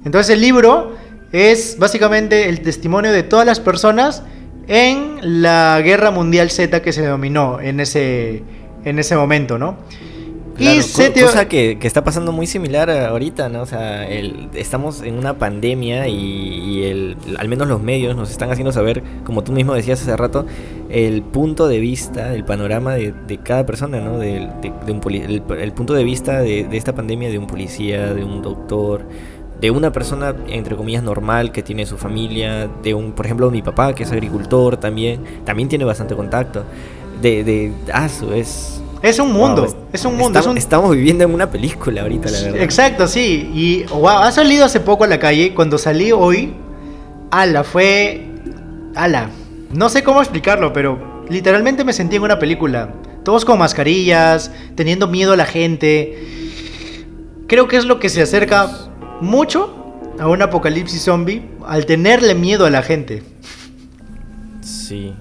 Entonces 0.05 0.33
el 0.33 0.41
libro 0.41 0.95
es 1.31 1.77
básicamente 1.77 2.49
el 2.49 2.61
testimonio 2.61 3.11
de 3.11 3.23
todas 3.23 3.45
las 3.45 3.59
personas 3.59 4.23
en 4.67 5.41
la 5.41 5.81
Guerra 5.83 6.11
Mundial 6.11 6.49
Z 6.49 6.81
que 6.81 6.93
se 6.93 7.05
dominó 7.05 7.59
en 7.59 7.79
ese, 7.79 8.43
en 8.83 8.99
ese 8.99 9.15
momento, 9.15 9.57
¿no? 9.57 9.77
Y 10.57 10.81
se 10.81 11.11
cosa 11.13 11.47
que, 11.47 11.77
está 11.81 12.03
pasando 12.03 12.31
muy 12.31 12.47
similar 12.47 12.89
ahorita, 12.89 13.49
¿no? 13.49 13.61
O 13.61 13.65
sea, 13.65 14.07
estamos 14.07 15.01
en 15.01 15.17
una 15.17 15.37
pandemia 15.37 16.07
y, 16.07 16.83
el, 16.83 17.17
al 17.37 17.47
menos 17.47 17.67
los 17.67 17.81
medios 17.81 18.15
nos 18.15 18.31
están 18.31 18.51
haciendo 18.51 18.71
saber, 18.71 19.03
como 19.23 19.43
tú 19.43 19.51
mismo 19.51 19.73
decías 19.73 20.01
hace 20.01 20.15
rato, 20.15 20.45
el 20.89 21.23
punto 21.23 21.67
de 21.67 21.79
vista, 21.79 22.33
el 22.33 22.45
panorama 22.45 22.93
de, 22.95 23.39
cada 23.43 23.65
persona, 23.65 23.99
¿no? 23.99 24.17
De, 24.17 24.49
un 24.87 25.01
el, 25.59 25.73
punto 25.73 25.93
de 25.93 26.03
vista 26.03 26.39
de, 26.41 26.67
esta 26.71 26.93
pandemia 26.95 27.29
de 27.29 27.37
un 27.37 27.47
policía, 27.47 28.13
de 28.13 28.23
un 28.23 28.41
doctor, 28.41 29.05
de 29.59 29.71
una 29.71 29.91
persona, 29.91 30.35
entre 30.47 30.75
comillas, 30.75 31.03
normal 31.03 31.51
que 31.51 31.63
tiene 31.63 31.85
su 31.85 31.97
familia, 31.97 32.69
de 32.81 32.93
un, 32.93 33.11
por 33.11 33.25
ejemplo, 33.25 33.51
mi 33.51 33.61
papá, 33.61 33.93
que 33.93 34.03
es 34.03 34.11
agricultor 34.11 34.77
también, 34.77 35.21
también 35.43 35.67
tiene 35.69 35.85
bastante 35.85 36.15
contacto. 36.15 36.63
De, 37.21 37.43
de 37.45 37.71
ah, 37.93 38.09
es 38.35 38.81
es 39.01 39.19
un 39.19 39.31
mundo, 39.31 39.67
es 39.93 40.05
un 40.05 40.17
mundo. 40.17 40.39
Estamos, 40.55 40.95
viviendo 40.95 41.23
en 41.23 41.33
una 41.33 41.49
película 41.49 42.01
ahorita, 42.01 42.29
la 42.29 42.41
verdad. 42.41 42.61
Exacto, 42.61 43.07
sí. 43.07 43.49
Y 43.53 43.83
wow, 43.83 44.07
ha 44.07 44.31
salido 44.31 44.65
hace 44.65 44.79
poco 44.79 45.03
a 45.03 45.07
la 45.07 45.19
calle. 45.19 45.53
Cuando 45.53 45.77
salí 45.77 46.11
hoy, 46.11 46.53
ala, 47.31 47.63
fue. 47.63 48.25
Ala. 48.95 49.29
No 49.73 49.89
sé 49.89 50.03
cómo 50.03 50.21
explicarlo, 50.21 50.73
pero 50.73 51.25
literalmente 51.29 51.83
me 51.83 51.93
sentí 51.93 52.15
en 52.15 52.23
una 52.23 52.39
película. 52.39 52.93
Todos 53.23 53.45
con 53.45 53.59
mascarillas, 53.59 54.51
teniendo 54.75 55.07
miedo 55.07 55.33
a 55.33 55.37
la 55.37 55.45
gente. 55.45 56.23
Creo 57.47 57.67
que 57.67 57.77
es 57.77 57.85
lo 57.85 57.99
que 57.99 58.09
se 58.09 58.21
acerca 58.21 58.71
mucho 59.21 60.01
a 60.19 60.27
un 60.27 60.41
apocalipsis 60.41 61.03
zombie 61.03 61.43
al 61.67 61.85
tenerle 61.85 62.35
miedo 62.35 62.65
a 62.65 62.69
la 62.69 62.81
gente. 62.81 63.23
Sí, 64.61 65.13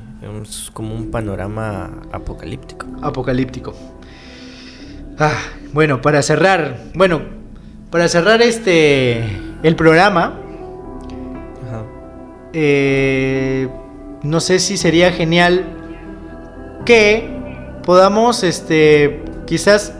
es 0.43 0.70
como 0.72 0.95
un 0.95 1.11
panorama 1.11 2.03
apocalíptico. 2.12 2.87
Apocalíptico. 3.03 3.75
Ah, 5.18 5.39
bueno, 5.72 6.01
para 6.01 6.22
cerrar, 6.22 6.79
bueno, 6.95 7.22
para 7.91 8.09
cerrar 8.09 8.43
este 8.43 9.25
el 9.62 9.77
programa, 9.77 10.41
eh, 12.53 13.68
no 14.22 14.41
sé 14.41 14.59
si 14.59 14.77
sería 14.77 15.11
genial 15.11 15.64
que 16.85 17.29
podamos, 17.85 18.45
este, 18.45 19.22
quizás 19.47 19.93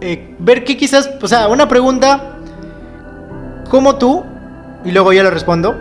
eh, 0.00 0.34
ver 0.38 0.64
que 0.64 0.76
quizás, 0.76 1.10
o 1.20 1.28
sea, 1.28 1.48
una 1.48 1.68
pregunta, 1.68 2.38
¿cómo 3.68 3.96
tú, 3.96 4.24
y 4.84 4.92
luego 4.92 5.12
ya 5.12 5.22
lo 5.22 5.30
respondo, 5.30 5.74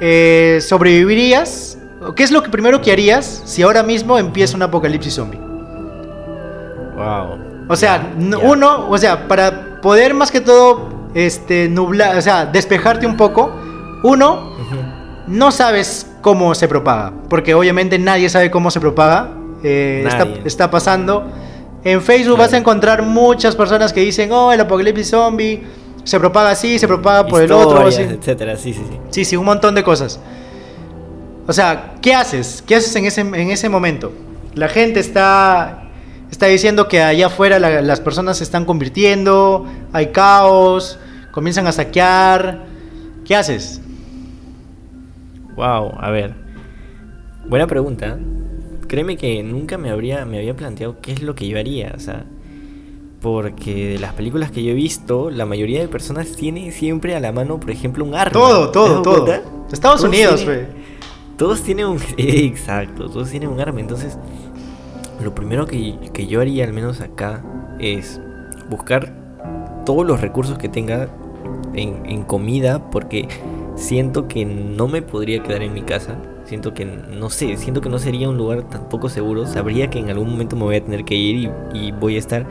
eh, 0.00 0.58
sobrevivirías 0.60 1.69
¿Qué 2.16 2.22
es 2.22 2.30
lo 2.30 2.42
que 2.42 2.48
primero 2.48 2.80
que 2.80 2.92
harías 2.92 3.42
si 3.44 3.62
ahora 3.62 3.82
mismo 3.82 4.18
empieza 4.18 4.56
un 4.56 4.62
apocalipsis 4.62 5.14
zombie? 5.14 5.38
Wow. 6.96 7.38
O 7.68 7.76
sea, 7.76 8.12
uno, 8.42 8.88
o 8.88 8.98
sea, 8.98 9.28
para 9.28 9.80
poder 9.80 10.14
más 10.14 10.30
que 10.30 10.40
todo 10.40 10.88
este 11.14 11.68
nublar, 11.68 12.16
o 12.16 12.22
sea, 12.22 12.46
despejarte 12.46 13.06
un 13.06 13.16
poco, 13.16 13.52
uno 14.02 14.50
no 15.26 15.52
sabes 15.52 16.10
cómo 16.20 16.54
se 16.54 16.68
propaga, 16.68 17.12
porque 17.28 17.54
obviamente 17.54 17.98
nadie 17.98 18.28
sabe 18.28 18.50
cómo 18.50 18.70
se 18.70 18.80
propaga. 18.80 19.30
Eh, 19.62 20.08
está, 20.44 20.70
pasando. 20.70 21.30
En 21.84 22.00
Facebook 22.00 22.38
vas 22.38 22.52
a 22.52 22.56
encontrar 22.56 23.02
muchas 23.02 23.54
personas 23.54 23.92
que 23.92 24.00
dicen, 24.00 24.32
"Oh, 24.32 24.52
el 24.52 24.60
apocalipsis 24.60 25.10
zombie 25.10 25.62
se 26.02 26.18
propaga 26.18 26.50
así, 26.50 26.78
se 26.78 26.88
propaga 26.88 27.26
por 27.26 27.42
el 27.42 27.52
otro, 27.52 27.86
etcétera, 27.86 28.56
sí, 28.56 28.72
sí, 28.72 28.82
sí. 28.88 28.98
Sí, 29.10 29.24
sí, 29.24 29.36
un 29.36 29.44
montón 29.44 29.74
de 29.74 29.82
cosas. 29.84 30.18
O 31.46 31.52
sea, 31.52 31.94
¿qué 32.00 32.14
haces? 32.14 32.62
¿Qué 32.66 32.76
haces 32.76 32.94
en 32.96 33.06
ese, 33.06 33.20
en 33.22 33.50
ese 33.50 33.68
momento? 33.68 34.12
La 34.54 34.68
gente 34.68 35.00
está, 35.00 35.84
está 36.30 36.46
diciendo 36.46 36.88
que 36.88 37.02
allá 37.02 37.26
afuera 37.26 37.58
las 37.58 38.00
personas 38.00 38.38
se 38.38 38.44
están 38.44 38.64
convirtiendo, 38.64 39.66
hay 39.92 40.08
caos, 40.08 40.98
comienzan 41.30 41.66
a 41.66 41.72
saquear. 41.72 42.64
¿Qué 43.24 43.36
haces? 43.36 43.80
Wow, 45.54 45.92
a 45.98 46.10
ver. 46.10 46.34
Buena 47.46 47.66
pregunta. 47.66 48.18
Créeme 48.86 49.16
que 49.16 49.42
nunca 49.42 49.78
me 49.78 49.90
habría 49.90 50.24
me 50.24 50.38
había 50.38 50.56
planteado 50.56 51.00
qué 51.00 51.12
es 51.12 51.22
lo 51.22 51.34
que 51.34 51.46
yo 51.46 51.58
haría, 51.58 51.92
o 51.96 52.00
sea, 52.00 52.24
porque 53.20 53.90
de 53.90 53.98
las 53.98 54.14
películas 54.14 54.50
que 54.50 54.62
yo 54.62 54.70
he 54.72 54.74
visto, 54.74 55.30
la 55.30 55.46
mayoría 55.46 55.80
de 55.80 55.88
personas 55.88 56.32
tiene 56.32 56.72
siempre 56.72 57.14
a 57.14 57.20
la 57.20 57.30
mano, 57.32 57.60
por 57.60 57.70
ejemplo, 57.70 58.04
un 58.04 58.14
arma. 58.14 58.32
Todo, 58.32 58.70
todo, 58.70 59.02
todo. 59.02 59.26
Estados 59.70 60.02
Unidos, 60.02 60.44
güey. 60.44 60.60
Todos 61.40 61.62
tienen 61.62 61.86
un... 61.86 61.98
Exacto, 62.18 63.08
todos 63.08 63.30
tienen 63.30 63.48
un 63.48 63.60
arma. 63.60 63.80
Entonces, 63.80 64.18
lo 65.24 65.34
primero 65.34 65.64
que, 65.64 66.26
yo 66.28 66.42
haría, 66.42 66.64
al 66.64 66.74
menos 66.74 67.00
acá, 67.00 67.42
es 67.78 68.20
buscar 68.68 69.10
todos 69.86 70.06
los 70.06 70.20
recursos 70.20 70.58
que 70.58 70.68
tenga 70.68 71.08
en, 71.72 72.24
comida, 72.24 72.90
porque 72.90 73.26
siento 73.74 74.28
que 74.28 74.44
no 74.44 74.86
me 74.86 75.00
podría 75.00 75.42
quedar 75.42 75.62
en 75.62 75.72
mi 75.72 75.80
casa. 75.80 76.18
Siento 76.44 76.74
que, 76.74 76.84
no 76.84 77.30
sé, 77.30 77.56
siento 77.56 77.80
que 77.80 77.88
no 77.88 77.98
sería 77.98 78.28
un 78.28 78.36
lugar 78.36 78.68
tampoco 78.68 79.08
seguro. 79.08 79.46
Sabría 79.46 79.88
que 79.88 79.98
en 79.98 80.10
algún 80.10 80.28
momento 80.28 80.56
me 80.56 80.64
voy 80.64 80.76
a 80.76 80.84
tener 80.84 81.06
que 81.06 81.14
ir 81.14 81.50
y, 81.72 81.90
voy 81.92 82.16
a 82.16 82.18
estar, 82.18 82.44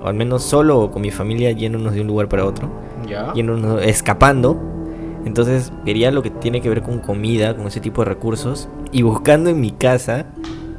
o 0.00 0.06
al 0.06 0.14
menos 0.14 0.42
solo 0.42 0.80
o 0.80 0.90
con 0.90 1.02
mi 1.02 1.10
familia, 1.10 1.52
yéndonos 1.52 1.92
de 1.92 2.00
un 2.00 2.06
lugar 2.06 2.30
para 2.30 2.46
otro. 2.46 2.70
¿Ya? 3.06 3.30
Yéndonos, 3.34 3.82
escapando 3.82 4.72
entonces 5.24 5.72
vería 5.84 6.10
lo 6.10 6.22
que 6.22 6.30
tiene 6.30 6.60
que 6.60 6.68
ver 6.68 6.82
con 6.82 6.98
comida, 6.98 7.56
con 7.56 7.66
ese 7.66 7.80
tipo 7.80 8.02
de 8.02 8.08
recursos. 8.08 8.68
Y 8.90 9.02
buscando 9.02 9.50
en 9.50 9.60
mi 9.60 9.72
casa, 9.72 10.26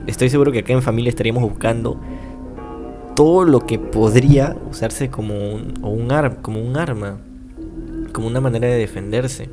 estoy 0.08 0.30
seguro 0.30 0.52
que 0.52 0.60
acá 0.60 0.74
en 0.74 0.82
familia 0.82 1.10
estaríamos 1.10 1.44
buscando 1.44 2.00
todo 3.16 3.46
lo 3.46 3.66
que 3.66 3.80
podría 3.80 4.56
usarse 4.70 5.10
como 5.10 5.36
un, 5.36 5.74
un, 5.84 6.36
como 6.42 6.60
un 6.60 6.78
arma, 6.78 7.20
como 8.12 8.28
una 8.28 8.42
manera 8.42 8.68
de 8.68 8.78
defenderse. 8.78 9.50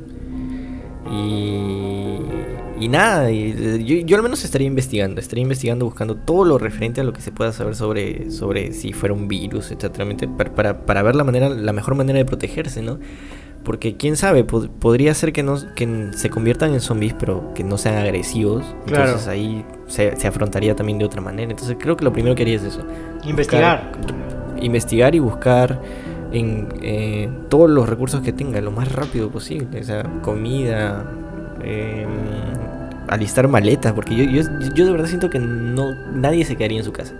Y, 1.11 2.17
y 2.79 2.87
nada, 2.87 3.31
y, 3.31 3.83
yo, 4.05 4.15
al 4.15 4.23
menos 4.23 4.43
estaría 4.43 4.67
investigando, 4.67 5.19
estaría 5.19 5.43
investigando, 5.43 5.85
buscando 5.85 6.15
todo 6.15 6.45
lo 6.45 6.57
referente 6.57 7.01
a 7.01 7.03
lo 7.03 7.13
que 7.13 7.21
se 7.21 7.31
pueda 7.31 7.51
saber 7.51 7.75
sobre, 7.75 8.31
sobre 8.31 8.73
si 8.73 8.93
fuera 8.93 9.13
un 9.13 9.27
virus, 9.27 9.71
etcétera, 9.71 10.05
para, 10.37 10.53
para, 10.53 10.85
para 10.85 11.03
ver 11.03 11.15
la 11.15 11.23
manera, 11.23 11.49
la 11.49 11.73
mejor 11.73 11.95
manera 11.95 12.17
de 12.17 12.25
protegerse, 12.25 12.81
¿no? 12.81 12.99
Porque 13.63 13.95
quién 13.95 14.17
sabe, 14.17 14.43
podría 14.43 15.13
ser 15.13 15.33
que 15.33 15.43
no 15.43 15.55
que 15.75 16.09
se 16.13 16.29
conviertan 16.29 16.73
en 16.73 16.81
zombies, 16.81 17.13
pero 17.13 17.53
que 17.53 17.63
no 17.63 17.77
sean 17.77 17.95
agresivos. 17.95 18.65
Entonces 18.87 19.27
ahí 19.27 19.63
se, 19.87 20.27
afrontaría 20.27 20.75
también 20.75 20.97
de 20.97 21.05
otra 21.05 21.21
manera. 21.21 21.51
Entonces 21.51 21.77
creo 21.79 21.95
que 21.95 22.03
lo 22.03 22.11
primero 22.11 22.35
que 22.35 22.41
haría 22.41 22.55
es 22.55 22.63
eso. 22.63 22.81
Investigar. 23.23 23.91
investigar 24.59 25.13
y 25.13 25.19
buscar 25.19 25.79
en 26.31 26.69
eh, 26.81 27.29
todos 27.49 27.69
los 27.69 27.87
recursos 27.87 28.21
que 28.21 28.33
tenga 28.33 28.59
lo 28.61 28.71
más 28.71 28.91
rápido 28.91 29.29
posible. 29.29 29.79
O 29.79 29.83
sea, 29.83 30.03
comida, 30.23 31.05
em, 31.63 32.09
alistar 33.09 33.47
maletas. 33.47 33.93
Porque 33.93 34.15
yo, 34.15 34.23
yo, 34.23 34.41
yo 34.73 34.85
de 34.85 34.91
verdad 34.91 35.05
siento 35.05 35.29
que 35.29 35.37
no 35.37 35.93
nadie 36.15 36.45
se 36.45 36.55
quedaría 36.55 36.79
en 36.79 36.85
su 36.85 36.93
casa. 36.93 37.13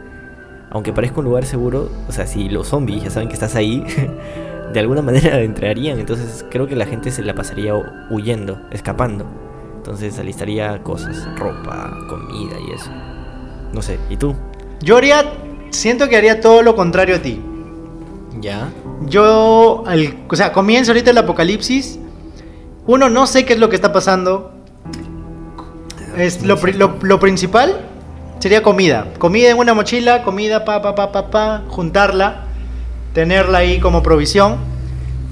Aunque 0.72 0.92
parezca 0.92 1.20
un 1.20 1.26
lugar 1.26 1.46
seguro, 1.46 1.92
o 2.08 2.12
sea, 2.12 2.26
si 2.26 2.50
los 2.50 2.70
zombies 2.70 3.04
ya 3.04 3.10
saben 3.12 3.28
que 3.28 3.36
estás 3.36 3.56
ahí... 3.56 3.86
de 4.72 4.80
alguna 4.80 5.02
manera 5.04 5.40
entrarían. 5.42 6.00
Entonces 6.00 6.46
creo 6.50 6.68
que 6.68 6.76
la 6.76 6.86
gente 6.86 7.12
se 7.12 7.22
la 7.24 7.34
pasaría 7.36 7.74
huyendo, 8.10 8.60
escapando. 8.72 9.26
Entonces 9.78 10.18
alistaría 10.20 10.82
cosas, 10.84 11.28
ropa, 11.38 11.98
comida 12.08 12.56
y 12.68 12.74
eso. 12.74 12.92
No 13.74 13.82
sé, 13.82 13.98
¿y 14.10 14.18
tú? 14.18 14.36
Yo 14.82 14.98
haría, 14.98 15.26
siento 15.72 16.08
que 16.10 16.18
haría 16.18 16.40
todo 16.42 16.62
lo 16.62 16.76
contrario 16.76 17.16
a 17.16 17.20
ti. 17.20 17.42
¿Ya? 18.40 18.70
Yo, 19.08 19.84
o 20.30 20.36
sea, 20.36 20.52
comienzo 20.54 20.92
ahorita 20.92 21.12
el 21.12 21.18
apocalipsis. 21.18 22.00
Uno, 22.88 23.10
no 23.10 23.26
sé 23.28 23.46
qué 23.46 23.54
es 23.54 23.60
lo 23.60 23.70
que 23.70 23.76
está 23.76 23.92
pasando. 23.92 24.52
Es 26.18 26.44
lo- 26.44 26.58
lo 27.02 27.20
principal 27.20 27.82
sería 28.40 28.62
comida. 28.64 29.08
Comida 29.18 29.50
en 29.52 29.58
una 29.58 29.74
mochila, 29.74 30.24
comida, 30.24 30.66
pa, 30.66 30.82
pa, 30.82 30.96
pa, 30.96 31.12
pa, 31.12 31.30
pa, 31.32 31.64
juntarla, 31.70 32.46
tenerla 33.14 33.60
ahí 33.60 33.80
como 33.80 34.02
provisión 34.04 34.58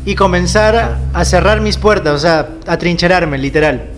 y 0.05 0.15
comenzar 0.15 0.99
a- 1.13 1.25
cerrar 1.25 1.61
mis 1.61 1.77
puertas, 1.77 2.13
o 2.15 2.19
sea, 2.19 2.49
a 2.67 2.77
trincherarme, 2.77 3.37
literal. 3.37 3.89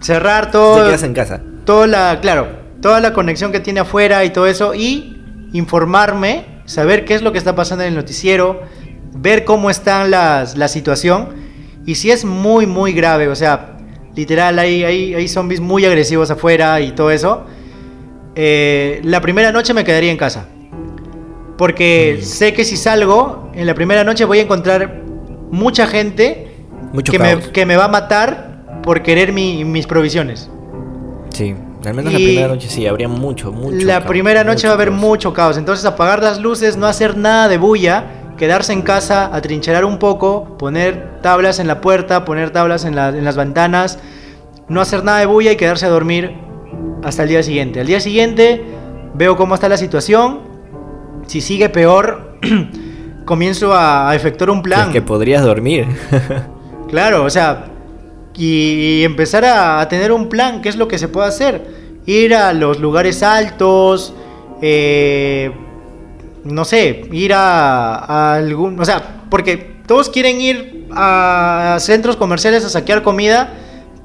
Cerrar 0.00 0.46
Te 0.46 0.52
todo, 0.52 0.86
quedas 0.86 1.02
en 1.02 1.14
casa. 1.14 1.40
toda 1.64 1.86
la, 1.86 2.18
claro, 2.20 2.48
toda 2.80 3.00
la 3.00 3.12
conexión 3.12 3.52
que 3.52 3.60
tiene 3.60 3.80
afuera 3.80 4.24
y 4.24 4.30
todo 4.30 4.46
eso 4.46 4.74
y 4.74 5.20
informarme, 5.52 6.44
saber 6.66 7.04
qué 7.04 7.14
es 7.14 7.22
lo 7.22 7.32
que 7.32 7.38
está 7.38 7.54
pasando 7.56 7.84
en 7.84 7.88
el 7.90 7.94
noticiero, 7.96 8.62
ver 9.14 9.44
cómo 9.44 9.70
está 9.70 10.04
las, 10.06 10.56
la 10.56 10.68
situación 10.68 11.30
y 11.84 11.96
si 11.96 12.10
es 12.10 12.24
muy, 12.24 12.66
muy 12.66 12.92
grave, 12.92 13.28
o 13.28 13.34
sea, 13.34 13.76
literal, 14.14 14.58
hay, 14.58 14.84
hay, 14.84 15.14
hay 15.14 15.28
zombies 15.28 15.60
muy 15.60 15.84
agresivos 15.84 16.30
afuera 16.30 16.80
y 16.80 16.92
todo 16.92 17.10
eso, 17.10 17.44
eh, 18.36 19.00
la 19.04 19.20
primera 19.20 19.50
noche 19.52 19.74
me 19.74 19.84
quedaría 19.84 20.10
en 20.12 20.16
casa. 20.16 20.46
Porque 21.58 22.20
sé 22.22 22.52
que 22.54 22.64
si 22.64 22.76
salgo, 22.76 23.50
en 23.54 23.66
la 23.66 23.74
primera 23.74 24.04
noche 24.04 24.24
voy 24.24 24.38
a 24.38 24.42
encontrar 24.42 25.02
mucha 25.50 25.86
gente 25.86 26.54
Mucho 26.92 27.12
que 27.12 27.18
me, 27.18 27.38
que 27.40 27.66
me 27.66 27.76
va 27.76 27.84
a 27.86 27.88
matar 27.88 28.80
por 28.82 29.02
querer 29.02 29.32
mi- 29.32 29.64
mis 29.64 29.86
provisiones. 29.86 30.48
Sí, 31.30 31.54
al 31.84 31.94
menos 31.94 32.12
la 32.12 32.18
Y 32.20 32.24
primera 32.24 32.48
noche 32.48 32.68
sí, 32.68 32.86
habría 32.86 33.08
mucho, 33.08 33.50
mucho. 33.52 33.76
La 33.84 33.98
caos, 33.98 34.08
primera 34.08 34.44
noche 34.44 34.66
va 34.68 34.72
a 34.72 34.76
haber 34.76 34.88
caos. 34.90 35.00
mucho 35.00 35.32
caos. 35.34 35.58
Entonces 35.58 35.84
apagar 35.84 36.22
las 36.22 36.40
luces, 36.40 36.76
no 36.76 36.86
hacer 36.86 37.16
nada 37.16 37.48
de 37.48 37.58
bulla, 37.58 38.04
quedarse 38.36 38.72
en 38.72 38.82
casa, 38.82 39.28
atrincherar 39.34 39.84
un 39.84 39.98
poco, 39.98 40.56
poner 40.58 41.20
tablas 41.22 41.58
en 41.58 41.66
la 41.66 41.80
puerta, 41.80 42.24
poner 42.24 42.50
tablas 42.50 42.84
en, 42.84 42.94
la- 42.94 43.08
en 43.08 43.24
las 43.24 43.36
ventanas, 43.36 43.98
no 44.68 44.80
hacer 44.80 45.02
nada 45.02 45.18
de 45.18 45.26
bulla 45.26 45.50
y 45.52 45.56
quedarse 45.56 45.86
a 45.86 45.88
dormir 45.88 46.34
hasta 47.02 47.24
el 47.24 47.28
día 47.30 47.42
siguiente. 47.42 47.80
Al 47.80 47.86
día 47.88 47.98
siguiente 48.00 48.62
veo 49.14 49.36
cómo 49.36 49.54
está 49.56 49.68
la 49.68 49.76
situación. 49.76 50.46
Si 51.28 51.40
sigue 51.40 51.68
peor, 51.68 52.38
comienzo 53.24 53.72
a, 53.72 54.10
a 54.10 54.16
efectuar 54.16 54.50
un 54.50 54.62
plan. 54.62 54.88
es 54.88 54.92
que 54.94 55.02
podrías 55.02 55.44
dormir. 55.44 55.86
Claro, 56.88 57.24
o 57.24 57.28
sea, 57.28 57.66
y, 58.34 59.00
y 59.00 59.04
empezar 59.04 59.44
a, 59.44 59.78
a 59.78 59.88
tener 59.90 60.10
un 60.10 60.30
plan, 60.30 60.62
qué 60.62 60.70
es 60.70 60.76
lo 60.76 60.88
que 60.88 60.96
se 60.96 61.06
puede 61.08 61.28
hacer. 61.28 61.66
Ir 62.06 62.34
a 62.34 62.54
los 62.54 62.80
lugares 62.80 63.22
altos, 63.22 64.14
eh, 64.62 65.50
no 66.44 66.64
sé, 66.64 67.02
ir 67.12 67.34
a, 67.34 67.94
a 67.94 68.34
algún, 68.36 68.80
o 68.80 68.86
sea, 68.86 69.20
porque 69.28 69.76
todos 69.86 70.08
quieren 70.08 70.40
ir 70.40 70.86
a 70.90 71.76
centros 71.78 72.16
comerciales 72.16 72.64
a 72.64 72.70
saquear 72.70 73.02
comida, 73.02 73.52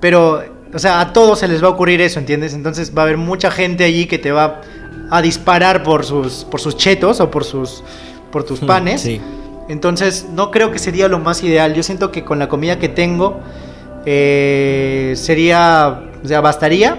pero, 0.01 0.43
o 0.74 0.80
sea, 0.80 0.99
a 0.99 1.13
todos 1.13 1.39
se 1.39 1.47
les 1.47 1.63
va 1.63 1.67
a 1.67 1.71
ocurrir 1.71 2.01
eso, 2.01 2.19
¿entiendes? 2.19 2.53
Entonces 2.53 2.93
va 2.95 3.03
a 3.03 3.05
haber 3.05 3.17
mucha 3.17 3.51
gente 3.51 3.84
allí 3.84 4.05
que 4.07 4.17
te 4.17 4.32
va 4.32 4.61
a 5.09 5.21
disparar 5.21 5.84
por 5.84 6.03
sus, 6.03 6.45
por 6.45 6.59
sus 6.59 6.76
chetos 6.76 7.19
o 7.19 7.30
por 7.30 7.43
sus, 7.43 7.84
por 8.32 8.43
tus 8.43 8.59
panes. 8.59 9.01
Sí. 9.01 9.21
Entonces, 9.69 10.28
no 10.34 10.51
creo 10.51 10.71
que 10.71 10.80
sería 10.80 11.07
lo 11.07 11.19
más 11.19 11.43
ideal. 11.43 11.74
Yo 11.74 11.84
siento 11.84 12.11
que 12.11 12.24
con 12.24 12.39
la 12.39 12.49
comida 12.49 12.80
que 12.80 12.89
tengo 12.89 13.39
eh, 14.05 15.13
sería, 15.15 16.01
o 16.24 16.28
sea, 16.28 16.41
bastaría 16.41 16.97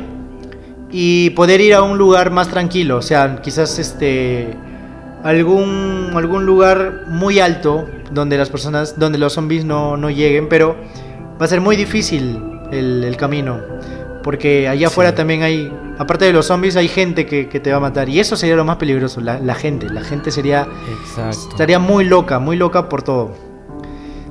y 0.91 1.31
poder 1.31 1.61
ir 1.61 1.75
a 1.75 1.83
un 1.83 1.99
lugar 1.99 2.31
más 2.31 2.49
tranquilo. 2.49 2.97
O 2.97 3.03
sea, 3.03 3.41
quizás 3.43 3.79
este 3.79 4.57
algún 5.25 6.13
algún 6.15 6.45
lugar 6.45 7.05
muy 7.09 7.41
alto 7.41 7.89
donde 8.13 8.39
las 8.39 8.51
personas, 8.51 8.99
donde 8.99 9.19
los 9.19 9.33
zombies 9.33 9.65
no, 9.65 9.97
no 9.97 10.11
lleguen, 10.11 10.49
pero 10.49 10.77
va 11.41 11.47
a 11.47 11.49
ser 11.49 11.61
muy 11.61 11.77
difícil 11.77 12.54
el, 12.75 13.05
el 13.05 13.17
camino. 13.17 13.61
Porque 14.23 14.69
allá 14.69 14.87
afuera 14.87 15.11
Sí. 15.11 15.17
también 15.17 15.43
hay, 15.43 15.71
aparte 15.99 16.25
de 16.25 16.33
los 16.33 16.47
zombies, 16.47 16.77
hay 16.77 16.89
gente 16.89 17.27
que, 17.27 17.49
que 17.49 17.61
te 17.61 17.71
va 17.71 17.77
a 17.77 17.81
matar. 17.81 18.09
Y 18.09 18.21
eso 18.21 18.37
sería 18.37 18.57
lo 18.57 18.65
más 18.65 18.77
peligroso, 18.77 19.21
la, 19.21 19.39
la 19.39 19.55
gente. 19.55 19.89
La 19.91 20.03
gente 20.03 20.31
sería 20.31 20.67
Exacto. 21.03 21.51
Estaría 21.51 21.79
muy 21.79 22.05
loca, 22.05 22.39
muy 22.39 22.57
loca 22.57 22.89
por 22.89 23.03
todo. 23.03 23.33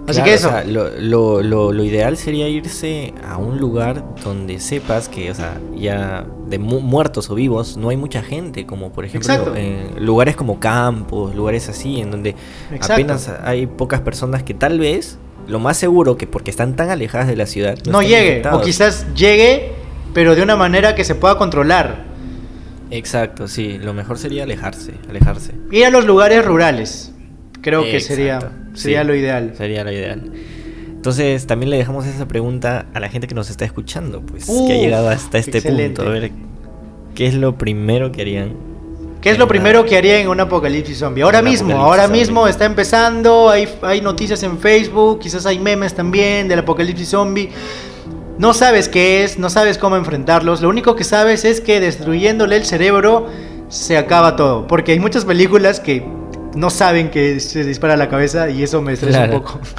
Así 0.08 0.16
Claro, 0.22 0.26
que 0.26 0.32
o 0.32 0.36
eso. 0.36 0.50
sea, 0.50 0.64
lo, 0.66 0.89
lo, 1.00 1.41
lo, 1.44 1.72
lo 1.72 1.84
ideal 1.84 2.18
sería 2.18 2.50
irse 2.50 3.14
a 3.26 3.38
un 3.38 3.58
lugar 3.60 4.04
donde 4.24 4.60
sepas 4.60 5.08
que, 5.08 5.32
o 5.32 5.36
sea, 5.36 5.58
ya 5.76 6.26
de 6.50 6.60
mu- 6.60 6.82
muertos 6.82 7.30
o 7.30 7.36
vivos 7.36 7.78
no 7.78 7.88
hay 7.88 7.96
mucha 7.96 8.22
gente, 8.22 8.66
como 8.66 8.91
por 8.91 9.06
ejemplo 9.06 9.56
en 9.56 10.04
lugares 10.06 10.36
como 10.36 10.60
campos, 10.60 11.34
lugares 11.36 11.70
así, 11.70 12.02
en 12.02 12.12
donde 12.12 12.36
Exacto. 12.72 12.94
apenas 12.94 13.30
hay 13.46 13.66
pocas 13.68 14.02
personas 14.02 14.44
que 14.44 14.54
tal 14.54 14.78
vez, 14.78 15.20
lo 15.48 15.60
más 15.60 15.78
seguro 15.78 16.18
que 16.18 16.28
porque 16.28 16.52
están 16.52 16.76
tan 16.76 16.89
alejadas 16.89 17.28
de 17.28 17.36
la 17.36 17.46
ciudad, 17.46 17.78
no 17.89 18.02
llegue. 18.02 18.28
infectados. 18.28 18.62
O 18.62 18.66
quizás 18.66 19.14
llegue, 19.14 19.72
pero 20.14 20.36
de 20.36 20.41
una 20.41 20.56
manera 20.56 20.96
que 20.96 21.04
se 21.04 21.16
pueda 21.16 21.38
controlar. 21.38 22.06
Exacto, 22.91 23.48
sí, 23.48 23.80
lo 23.80 23.94
mejor 23.94 24.18
sería 24.18 24.44
alejarse, 24.44 24.94
alejarse. 25.10 25.54
Ir 25.72 25.86
a 25.86 25.89
los 25.89 26.06
lugares 26.06 26.46
rurales. 26.46 27.12
Creo 27.62 27.84
que 27.84 28.00
sería, 28.00 28.52
sería 28.74 29.02
sí, 29.02 29.08
lo 29.08 29.16
ideal. 29.16 29.54
Sería 29.58 29.84
lo 29.84 29.91
ideal. 29.91 30.32
Entonces, 30.88 31.48
también 31.48 31.70
le 31.70 31.78
dejamos 31.78 32.06
esa 32.06 32.28
pregunta 32.28 32.86
a 32.94 33.00
la 33.00 33.10
gente 33.10 33.28
que 33.28 33.36
nos 33.36 33.50
está 33.50 33.66
escuchando, 33.66 34.22
pues, 34.22 34.46
que 34.46 34.74
ha 34.74 34.78
llegado 34.78 35.10
hasta 35.10 35.38
este 35.38 35.58
excelente. 35.58 35.98
punto. 35.98 36.10
A 36.10 36.14
ver, 36.14 36.32
¿qué 37.16 37.28
es 37.28 37.34
lo 37.34 37.58
primero 37.58 38.12
que 38.12 38.22
harían? 38.22 38.73
¿Qué 39.24 39.30
es 39.32 39.38
lo 39.38 39.48
primero 39.48 39.86
que 39.86 39.96
haría 39.98 40.20
en 40.20 40.28
un 40.28 40.38
apocalipsis 40.42 40.98
zombie? 41.00 41.24
Ahora 41.24 41.42
mismo, 41.42 41.70
apocalipsis 41.70 41.88
ahora 41.90 42.04
zombie. 42.04 42.20
mismo 42.20 42.48
está 42.50 42.66
empezando, 42.66 43.50
hay, 43.50 43.70
hay 43.82 44.02
noticias 44.02 44.44
en 44.44 44.60
Facebook, 44.60 45.20
quizás 45.20 45.46
hay 45.46 45.60
memes 45.60 45.94
también 45.94 46.50
del 46.50 46.60
apocalipsis 46.60 47.08
zombie. 47.10 47.50
No 48.38 48.54
sabes 48.54 48.90
qué 48.90 49.24
es, 49.24 49.40
no 49.40 49.50
sabes 49.50 49.78
cómo 49.78 49.96
enfrentarlos. 49.96 50.60
Lo 50.62 50.68
único 50.68 50.98
que 50.98 51.06
sabes 51.06 51.46
es 51.46 51.62
que 51.62 51.80
destruyéndole 51.80 52.58
el 52.58 52.66
cerebro 52.66 53.28
se 53.70 53.98
acaba 53.98 54.36
todo. 54.36 54.68
Porque 54.68 54.92
hay 54.92 55.00
muchas 55.00 55.24
películas 55.24 55.80
que 55.80 56.06
no 56.54 56.70
saben 56.70 57.10
que 57.10 57.40
se 57.40 57.64
dispara 57.64 57.96
la 57.96 58.10
cabeza 58.10 58.50
y 58.50 58.62
eso 58.62 58.82
me 58.82 58.92
estresa 58.94 59.20
Claro. 59.20 59.38
un 59.38 59.42
poco. 59.44 59.60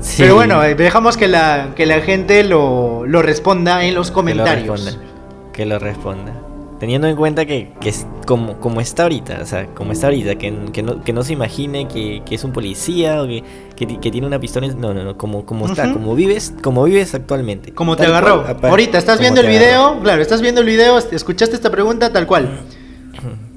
Sí, 0.00 0.22
Pero 0.22 0.36
bueno, 0.36 0.62
eh, 0.64 0.74
dejamos 0.74 1.16
que 1.16 1.26
la, 1.28 1.70
que 1.76 1.84
la 1.86 2.00
gente 2.00 2.42
lo, 2.44 3.04
lo 3.06 3.20
responda 3.22 3.84
en 3.84 3.94
los 3.94 4.08
que 4.08 4.12
lo 4.12 4.14
comentarios. 4.16 4.84
responda. 4.84 5.06
Que 5.52 5.66
lo 5.66 5.78
responda. 5.78 6.32
Teniendo 6.80 7.08
en 7.08 7.16
cuenta 7.16 7.44
que, 7.44 7.72
que 7.80 7.88
es 7.88 8.06
como, 8.24 8.60
como 8.60 8.80
está 8.80 9.02
ahorita, 9.02 9.40
o 9.42 9.46
sea, 9.46 9.66
como 9.74 9.90
está 9.90 10.06
ahorita, 10.06 10.36
que, 10.36 10.54
que, 10.72 10.82
no, 10.82 11.02
que 11.02 11.12
no 11.12 11.24
se 11.24 11.32
imagine 11.32 11.88
que, 11.88 12.22
que 12.24 12.36
es 12.36 12.44
un 12.44 12.52
policía 12.52 13.20
o 13.20 13.26
que, 13.26 13.42
que, 13.74 13.84
ti- 13.84 13.96
que 13.98 14.12
tiene 14.12 14.28
una 14.28 14.38
pistola. 14.38 14.68
No, 14.68 14.94
no, 14.94 15.02
no, 15.02 15.18
como, 15.18 15.44
como 15.44 15.66
está, 15.66 15.92
como 15.92 16.14
vives, 16.14 16.54
como 16.62 16.84
vives 16.84 17.14
actualmente. 17.14 17.72
Como 17.74 17.96
te 17.96 18.06
agarró. 18.06 18.44
cual, 18.44 18.70
Ahorita 18.70 18.96
estás 18.98 19.18
viendo 19.18 19.40
el 19.40 19.48
agarró. 19.48 19.58
video, 19.64 20.00
claro, 20.02 20.22
estás 20.22 20.40
viendo 20.40 20.60
el 20.60 20.68
video, 20.68 20.98
escuchaste 20.98 21.56
esta 21.56 21.70
pregunta 21.70 22.12
tal 22.12 22.26
cual. 22.28 22.60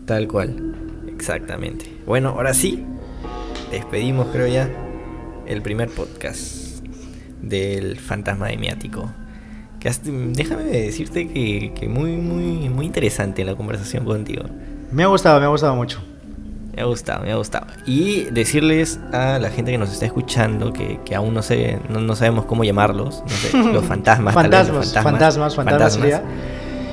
Tal 0.05 0.27
cual, 0.27 0.73
exactamente. 1.13 1.85
Bueno, 2.07 2.29
ahora 2.29 2.55
sí, 2.55 2.83
despedimos 3.71 4.27
creo 4.31 4.47
ya 4.47 4.67
el 5.45 5.61
primer 5.61 5.89
podcast 5.89 6.83
del 7.39 7.99
fantasma 7.99 8.47
demiático. 8.47 9.11
Que 9.81 9.89
has- 9.89 10.01
déjame 10.03 10.63
decirte 10.63 11.27
que, 11.27 11.73
que 11.73 11.89
muy, 11.89 12.11
muy, 12.15 12.69
muy 12.69 12.85
interesante 12.85 13.43
la 13.43 13.55
conversación 13.55 14.05
contigo. 14.05 14.43
Me 14.91 15.03
ha 15.03 15.07
gustado, 15.07 15.39
me 15.39 15.45
ha 15.47 15.49
gustado 15.49 15.75
mucho. 15.75 15.99
Me 16.75 16.83
ha 16.83 16.85
gustado, 16.85 17.23
me 17.23 17.31
ha 17.31 17.35
gustado. 17.35 17.67
Y 17.85 18.21
decirles 18.31 18.97
a 19.11 19.39
la 19.39 19.49
gente 19.49 19.71
que 19.71 19.77
nos 19.77 19.91
está 19.91 20.05
escuchando 20.05 20.71
que, 20.71 20.99
que 21.03 21.15
aún 21.15 21.33
no 21.33 21.41
sé, 21.41 21.79
no, 21.89 21.99
no 21.99 22.15
sabemos 22.15 22.45
cómo 22.45 22.63
llamarlos, 22.63 23.21
no 23.23 23.29
sé, 23.29 23.57
los 23.73 23.83
fantasmas, 23.83 24.33
tal 24.35 24.49
vez, 24.49 24.69
los 24.69 24.93
Fantasmas, 24.93 25.03
fantasmas, 25.03 25.55
fantasmas 25.55 25.93
sería. 25.93 26.23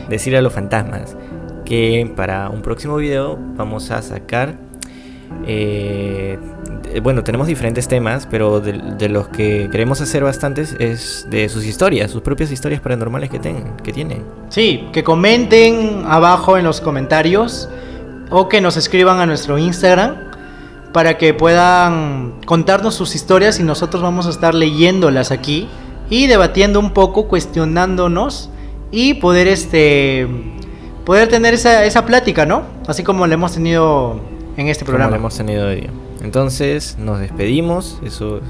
decir 0.09 0.35
a 0.36 0.43
los 0.43 0.52
fantasmas 0.52 1.15
que 1.65 2.10
para 2.16 2.48
un 2.48 2.62
próximo 2.62 2.97
video 2.97 3.39
vamos 3.56 3.90
a 3.93 4.02
sacar 4.02 4.56
eh, 5.47 6.39
bueno 7.03 7.23
tenemos 7.23 7.47
diferentes 7.47 7.89
temas 7.89 8.27
pero 8.31 8.61
de, 8.61 9.09
los 9.09 9.29
que 9.29 9.69
queremos 9.71 10.01
hacer 10.01 10.25
bastantes 10.25 10.75
es 10.79 11.27
de 11.31 11.49
sus 11.49 11.65
historias 11.65 12.11
sus 12.11 12.23
propias 12.23 12.51
historias 12.51 12.81
paranormales 12.81 13.31
que 13.31 13.39
tienen 13.39 14.25
Sí, 14.49 14.89
que 14.93 15.05
comenten 15.05 16.05
abajo 16.07 16.57
en 16.57 16.65
los 16.65 16.81
comentarios 16.81 17.69
o 18.31 18.49
que 18.49 18.61
nos 18.61 18.77
escriban 18.77 19.21
a 19.21 19.27
nuestro 19.27 19.59
Instagram 19.59 20.17
para 20.93 21.19
que 21.19 21.35
puedan 21.35 22.41
contarnos 22.47 22.95
sus 22.95 23.15
historias 23.15 23.61
y 23.61 23.63
nosotros 23.63 24.03
vamos 24.03 24.27
a 24.27 24.31
estar 24.31 24.55
leyéndolas 24.55 25.31
aquí 25.31 25.69
y 26.11 26.27
debatiendo 26.27 26.81
un 26.81 26.93
poco, 26.93 27.29
cuestionándonos 27.29 28.51
y 28.91 29.15
poder 29.15 29.49
este 29.49 30.27
poder 31.05 31.29
tener 31.29 31.55
esa, 31.55 31.85
esa 31.85 32.05
plática, 32.07 32.47
¿no? 32.47 32.63
Así 32.87 33.03
como 33.03 33.27
la 33.27 33.35
hemos 33.35 33.53
tenido 33.53 34.21
en 34.59 34.68
este 34.68 34.85
como 34.85 34.97
programa. 34.97 35.10
lo 35.12 35.16
hemos 35.16 35.36
tenido 35.36 35.68
hoy 35.68 35.76
día. 35.76 35.90
entonces 36.22 36.97
nos 36.98 37.20
despedimos 37.20 37.98
eso 38.05 38.39
es 38.39 38.43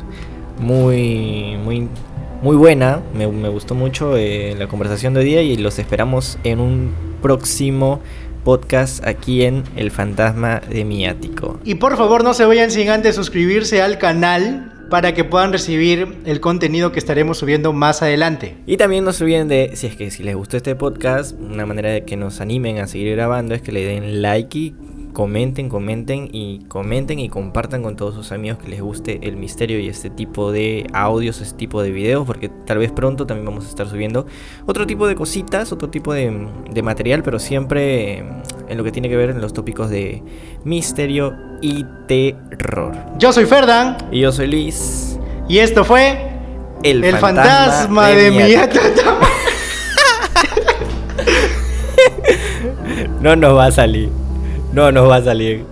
muy 0.60 1.56
muy 1.62 1.88
muy 2.42 2.56
buena 2.56 3.00
me, 3.14 3.28
me 3.28 3.48
gustó 3.48 3.74
mucho 3.74 4.16
eh, 4.16 4.56
la 4.58 4.66
conversación 4.66 5.14
de 5.14 5.20
hoy 5.20 5.26
día 5.26 5.42
y 5.42 5.56
los 5.56 5.78
esperamos 5.78 6.38
en 6.42 6.58
un 6.58 6.92
próximo 7.22 8.00
podcast 8.44 9.06
aquí 9.06 9.42
en 9.42 9.64
El 9.76 9.90
Fantasma 9.90 10.60
de 10.60 10.84
Miático. 10.84 11.60
Y 11.64 11.74
por 11.74 11.98
favor 11.98 12.24
no 12.24 12.32
se 12.32 12.46
vayan 12.46 12.70
sin 12.70 12.88
antes 12.88 13.14
suscribirse 13.14 13.82
al 13.82 13.98
canal 13.98 14.72
para 14.88 15.12
que 15.12 15.24
puedan 15.24 15.52
recibir 15.52 16.16
el 16.24 16.40
contenido 16.40 16.92
que 16.92 16.98
estaremos 16.98 17.38
subiendo 17.38 17.72
más 17.72 18.00
adelante. 18.02 18.56
Y 18.66 18.78
también 18.78 19.04
no 19.04 19.12
se 19.12 19.24
olviden 19.24 19.48
de, 19.48 19.72
si 19.74 19.86
es 19.86 19.96
que 19.96 20.10
si 20.10 20.22
les 20.22 20.34
gustó 20.34 20.56
este 20.56 20.74
podcast, 20.74 21.38
una 21.38 21.66
manera 21.66 21.90
de 21.90 22.04
que 22.04 22.16
nos 22.16 22.40
animen 22.40 22.78
a 22.78 22.86
seguir 22.86 23.14
grabando 23.14 23.54
es 23.54 23.60
que 23.60 23.72
le 23.72 23.84
den 23.84 24.22
like 24.22 24.58
y 24.58 24.74
comenten, 25.12 25.68
comenten 25.68 26.28
y 26.32 26.60
comenten 26.68 27.18
y 27.18 27.28
compartan 27.28 27.82
con 27.82 27.96
todos 27.96 28.14
sus 28.14 28.32
amigos 28.32 28.58
que 28.58 28.68
les 28.68 28.80
guste 28.80 29.20
el 29.22 29.36
misterio 29.36 29.78
y 29.78 29.88
este 29.88 30.10
tipo 30.10 30.52
de 30.52 30.86
audios, 30.92 31.40
este 31.40 31.56
tipo 31.56 31.82
de 31.82 31.90
videos, 31.90 32.26
porque 32.26 32.48
tal 32.48 32.78
vez 32.78 32.92
pronto 32.92 33.26
también 33.26 33.46
vamos 33.46 33.66
a 33.66 33.68
estar 33.68 33.88
subiendo 33.88 34.26
otro 34.66 34.86
tipo 34.86 35.06
de 35.06 35.14
cositas, 35.14 35.72
otro 35.72 35.90
tipo 35.90 36.12
de, 36.12 36.48
de 36.70 36.82
material, 36.82 37.22
pero 37.22 37.38
siempre 37.38 38.24
en 38.68 38.76
lo 38.76 38.84
que 38.84 38.92
tiene 38.92 39.08
que 39.08 39.16
ver 39.16 39.30
en 39.30 39.40
los 39.40 39.52
tópicos 39.52 39.90
de 39.90 40.22
misterio 40.64 41.34
y 41.60 41.84
terror. 42.06 42.94
Yo 43.18 43.32
soy 43.32 43.46
Ferdan. 43.46 43.96
Y 44.12 44.20
yo 44.20 44.30
soy 44.32 44.46
Liz. 44.46 45.18
Y 45.48 45.58
esto 45.58 45.84
fue 45.84 46.30
El, 46.82 47.04
fantasma, 47.16 48.08
de, 48.08 48.30
mi 48.30 48.38
no 53.20 53.34
nos 53.34 53.56
va 53.56 53.66
a 53.66 53.72
salir. 53.72 54.10
No 54.72 54.92
nos 54.92 55.08
va 55.08 55.16
a 55.16 55.22
salir. 55.22 55.64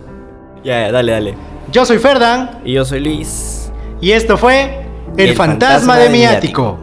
Ya, 0.65 0.91
dale, 0.91 1.13
dale. 1.13 1.35
Yo 1.73 1.85
soy 1.85 1.99
Ferdan. 1.99 2.61
Y 2.65 2.73
yo 2.75 2.85
soy 2.85 3.01
Liz. 3.01 3.71
Y 4.01 4.13
esto 4.13 4.37
fue 4.37 4.87
El, 5.17 5.35
fantasma, 5.35 5.99
de 5.99 6.11
mi 6.11 6.25
ático. 6.25 6.79